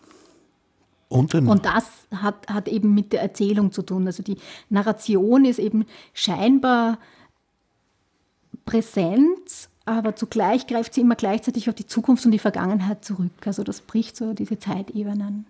Und, 1.09 1.35
und, 1.35 1.63
das 1.63 2.07
hat, 2.11 2.47
hat 2.51 2.67
eben 2.67 2.95
mit 2.95 3.13
der 3.13 3.21
Erzählung 3.21 3.71
zu 3.71 3.83
tun. 3.83 4.07
Also 4.07 4.23
die 4.23 4.37
Narration 4.71 5.45
ist 5.45 5.59
eben 5.59 5.85
scheinbar 6.11 6.97
präsent, 8.65 9.69
aber 9.85 10.15
zugleich 10.15 10.65
greift 10.65 10.95
sie 10.95 11.01
immer 11.01 11.13
gleichzeitig 11.13 11.69
auf 11.69 11.75
die 11.75 11.85
Zukunft 11.85 12.25
und 12.25 12.31
die 12.31 12.39
Vergangenheit 12.39 13.05
zurück. 13.05 13.45
Also 13.45 13.63
das 13.63 13.81
bricht 13.81 14.17
so 14.17 14.33
diese 14.33 14.57
Zeitebenen. 14.57 15.45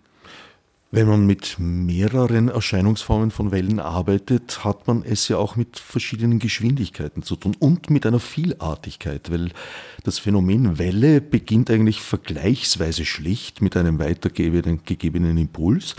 Wenn 0.96 1.08
man 1.08 1.26
mit 1.26 1.56
mehreren 1.58 2.50
Erscheinungsformen 2.50 3.32
von 3.32 3.50
Wellen 3.50 3.80
arbeitet, 3.80 4.64
hat 4.64 4.86
man 4.86 5.02
es 5.02 5.28
ja 5.28 5.38
auch 5.38 5.56
mit 5.56 5.80
verschiedenen 5.80 6.38
Geschwindigkeiten 6.38 7.24
zu 7.24 7.36
tun 7.36 7.56
und 7.58 7.90
mit 7.90 8.06
einer 8.06 8.20
Vielartigkeit, 8.20 9.32
weil 9.32 9.50
das 10.04 10.20
Phänomen 10.20 10.78
Welle 10.78 11.20
beginnt 11.20 11.72
eigentlich 11.72 12.00
vergleichsweise 12.00 13.06
schlicht 13.06 13.60
mit 13.60 13.76
einem 13.76 13.98
weitergegebenen 13.98 15.36
Impuls, 15.36 15.96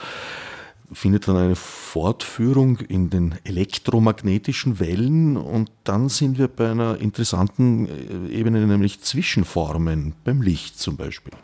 findet 0.93 1.27
dann 1.27 1.39
eine 1.39 1.57
Fortführung 1.57 2.79
in 2.79 3.11
den 3.11 3.35
elektromagnetischen 3.43 4.79
Wellen 4.79 5.37
und 5.37 5.73
dann 5.83 6.09
sind 6.09 6.39
wir 6.39 6.47
bei 6.47 6.71
einer 6.71 6.99
interessanten 6.99 7.89
äh, 7.89 8.33
Ebene, 8.33 8.65
nämlich 8.65 9.01
Zwischenformen, 9.01 10.15
beim 10.23 10.41
Licht 10.41 10.79
zum 10.79 10.97
Beispiel. 10.97 11.35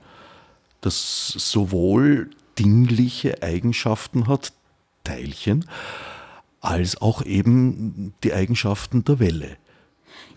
Das 0.82 1.26
sowohl 1.36 2.30
dingliche 2.60 3.42
Eigenschaften 3.42 4.28
hat, 4.28 4.52
Teilchen, 5.02 5.64
als 6.60 7.00
auch 7.00 7.24
eben 7.24 8.12
die 8.22 8.34
Eigenschaften 8.34 9.02
der 9.04 9.18
Welle. 9.18 9.56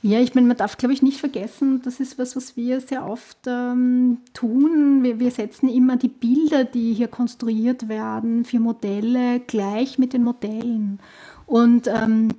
Ja, 0.01 0.19
ich 0.19 0.35
meine, 0.35 0.47
man 0.47 0.57
darf, 0.57 0.77
glaube 0.77 0.93
ich, 0.93 1.01
nicht 1.01 1.19
vergessen, 1.19 1.81
das 1.83 1.99
ist 1.99 2.17
was, 2.17 2.35
was 2.35 2.57
wir 2.57 2.81
sehr 2.81 3.07
oft 3.07 3.37
ähm, 3.47 4.17
tun. 4.33 5.01
Wir, 5.01 5.19
wir, 5.19 5.31
setzen 5.31 5.69
immer 5.69 5.95
die 5.97 6.09
Bilder, 6.09 6.65
die 6.65 6.93
hier 6.93 7.07
konstruiert 7.07 7.87
werden, 7.87 8.43
für 8.43 8.59
Modelle 8.59 9.39
gleich 9.41 9.97
mit 9.97 10.13
den 10.13 10.23
Modellen. 10.23 10.99
Und 11.45 11.87
ähm, 11.87 12.29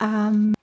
ähm, 0.00 0.54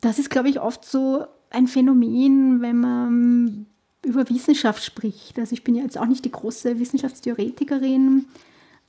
das 0.00 0.18
ist, 0.18 0.30
glaube 0.30 0.48
ich, 0.48 0.60
oft 0.60 0.84
so 0.84 1.26
ein 1.50 1.66
Phänomen, 1.66 2.60
wenn 2.60 2.78
man 2.78 3.66
über 4.04 4.28
Wissenschaft 4.28 4.82
spricht. 4.84 5.38
Also 5.38 5.52
ich 5.52 5.64
bin 5.64 5.74
ja 5.74 5.82
jetzt 5.82 5.98
auch 5.98 6.06
nicht 6.06 6.24
die 6.24 6.30
große 6.30 6.78
Wissenschaftstheoretikerin. 6.78 8.26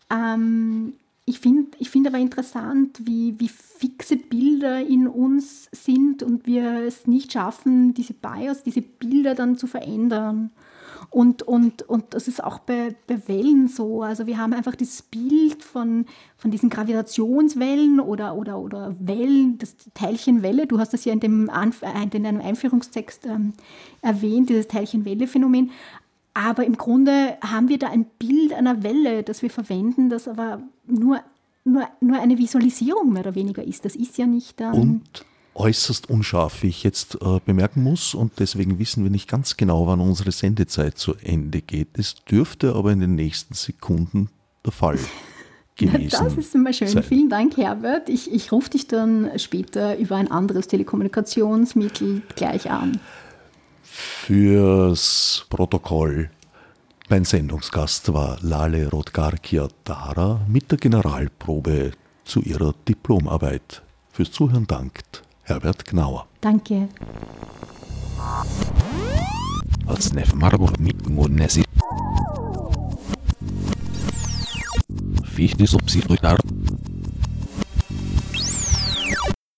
Ähm, 0.09 0.93
ich 1.26 1.39
finde 1.39 1.72
ich 1.80 1.89
find 1.89 2.07
aber 2.07 2.18
interessant, 2.18 2.99
wie, 3.05 3.39
wie 3.39 3.49
fixe 3.49 4.18
Bilder 4.18 4.86
in 4.86 5.07
uns 5.07 5.70
sind 5.72 6.24
und 6.24 6.45
wir 6.45 6.82
es 6.82 7.07
nicht 7.07 7.34
schaffen, 7.34 7.93
diese 7.93 8.14
Bias, 8.14 8.64
diese 8.64 8.82
Bilder 8.82 9.36
dann 9.36 9.57
zu 9.57 9.68
verändern. 9.68 10.51
Und, 11.12 11.43
und, 11.43 11.82
und 11.89 12.14
das 12.14 12.30
ist 12.30 12.41
auch 12.41 12.59
bei, 12.59 12.95
bei 13.05 13.28
Wellen 13.28 13.68
so. 13.68 14.01
Also 14.01 14.28
wir 14.28 14.38
haben 14.38 14.53
einfach 14.53 14.78
dieses 14.78 15.01
Bild 15.01 15.62
von, 15.62 16.05
von 16.38 16.51
diesen 16.51 16.70
Gravitationswellen 16.70 17.99
oder, 17.99 18.34
oder, 18.34 18.57
oder 18.57 18.95
Wellen, 18.97 19.57
das 19.57 19.76
Teilchenwelle. 19.93 20.68
Du 20.68 20.80
hast 20.80 20.93
das 20.93 21.03
ja 21.03 21.12
in, 21.12 21.20
dem 21.20 21.49
Anf 21.49 21.84
in 22.14 22.24
deinem 22.24 22.39
Einführungstext 22.39 23.26
ähm, 23.26 23.51
erwähnt, 24.01 24.49
dieses 24.49 24.70
Teilchenwelle-Phänomen. 24.70 25.72
Aber 26.34 26.64
im 26.66 26.78
Grunde 26.78 27.38
haben 27.41 27.68
wir 27.68 27.78
da 27.78 27.89
ein 27.89 28.05
Bild 28.18 28.53
einer 28.53 28.82
Welle, 28.82 29.24
das 29.24 29.41
wir 29.41 29.49
verwenden, 29.49 30.09
das 30.09 30.30
aber 30.30 30.62
nur, 30.88 31.20
nur, 31.66 31.89
nur 31.99 32.22
eine 32.22 32.38
Visualisierung 32.38 33.12
mehr 33.12 33.24
oder 33.24 33.36
weniger 33.36 33.66
ist. 33.66 33.84
Das 33.84 33.97
ist 33.97 34.18
ja 34.18 34.26
nicht. 34.26 34.62
Ähm, 34.62 34.72
und 34.72 35.26
äußerst 35.54 36.10
unscharf, 36.10 36.64
wie 36.64 36.68
ich 36.68 36.84
jetzt 36.84 37.16
äh, 37.22 37.39
bemerken 37.45 37.84
muss. 37.84 38.14
Und 38.14 38.39
deswegen 38.39 38.80
wissen 38.80 39.04
wir 39.04 39.12
nicht 39.12 39.30
ganz 39.30 39.58
genau, 39.58 39.88
wann 39.88 39.99
unsere 39.99 40.32
Sendezeit 40.32 40.97
zu 40.97 41.16
Ende 41.16 41.62
geht. 41.62 41.89
Es 41.97 42.16
dürfte 42.30 42.76
aber 42.76 42.91
in 42.91 42.99
den 42.99 43.16
nächsten 43.16 43.54
Sekunden 43.54 44.30
der 44.66 44.72
Fall 44.72 44.99
gewesen 45.76 46.10
sein. 46.10 46.26
Das 46.26 46.38
ist 46.38 46.56
immer 46.56 46.74
schön. 46.74 46.88
Sein. 46.88 47.04
Vielen 47.04 47.30
Dank, 47.30 47.58
Herbert. 47.58 48.10
Ich, 48.10 48.32
ich 48.32 48.52
rufe 48.52 48.70
dich 48.70 48.88
dann 48.88 49.38
später 49.38 49.97
über 49.97 50.16
ein 50.16 50.32
anderes 50.32 50.68
Telekommunikationsmittel 50.68 52.22
gleich 52.36 52.70
an. 52.72 52.99
Fürs 53.84 55.45
Protokoll. 55.49 56.30
Mein 57.10 57.26
Sendungsgast 57.26 58.14
war 58.14 58.38
Lale 58.41 58.89
Rodgarkia 58.89 59.68
Dara 59.84 60.45
mit 60.47 60.72
der 60.72 60.78
Generalprobe 60.78 61.91
zu 62.24 62.39
ihrer 62.41 62.74
Diplomarbeit. 62.88 63.82
Fürs 64.14 64.32
Zuhören 64.32 64.66
dankt 64.66 65.24
Herbert 65.52 65.84
Gnauer. 65.84 66.28
Danke. 66.39 66.88
Als 69.86 70.14
Nef 70.14 70.34
Marburg 70.34 70.80
mit 70.80 71.10
Munesi. 71.10 71.64
Fichte 75.26 75.68
Subsidiar. 75.68 76.38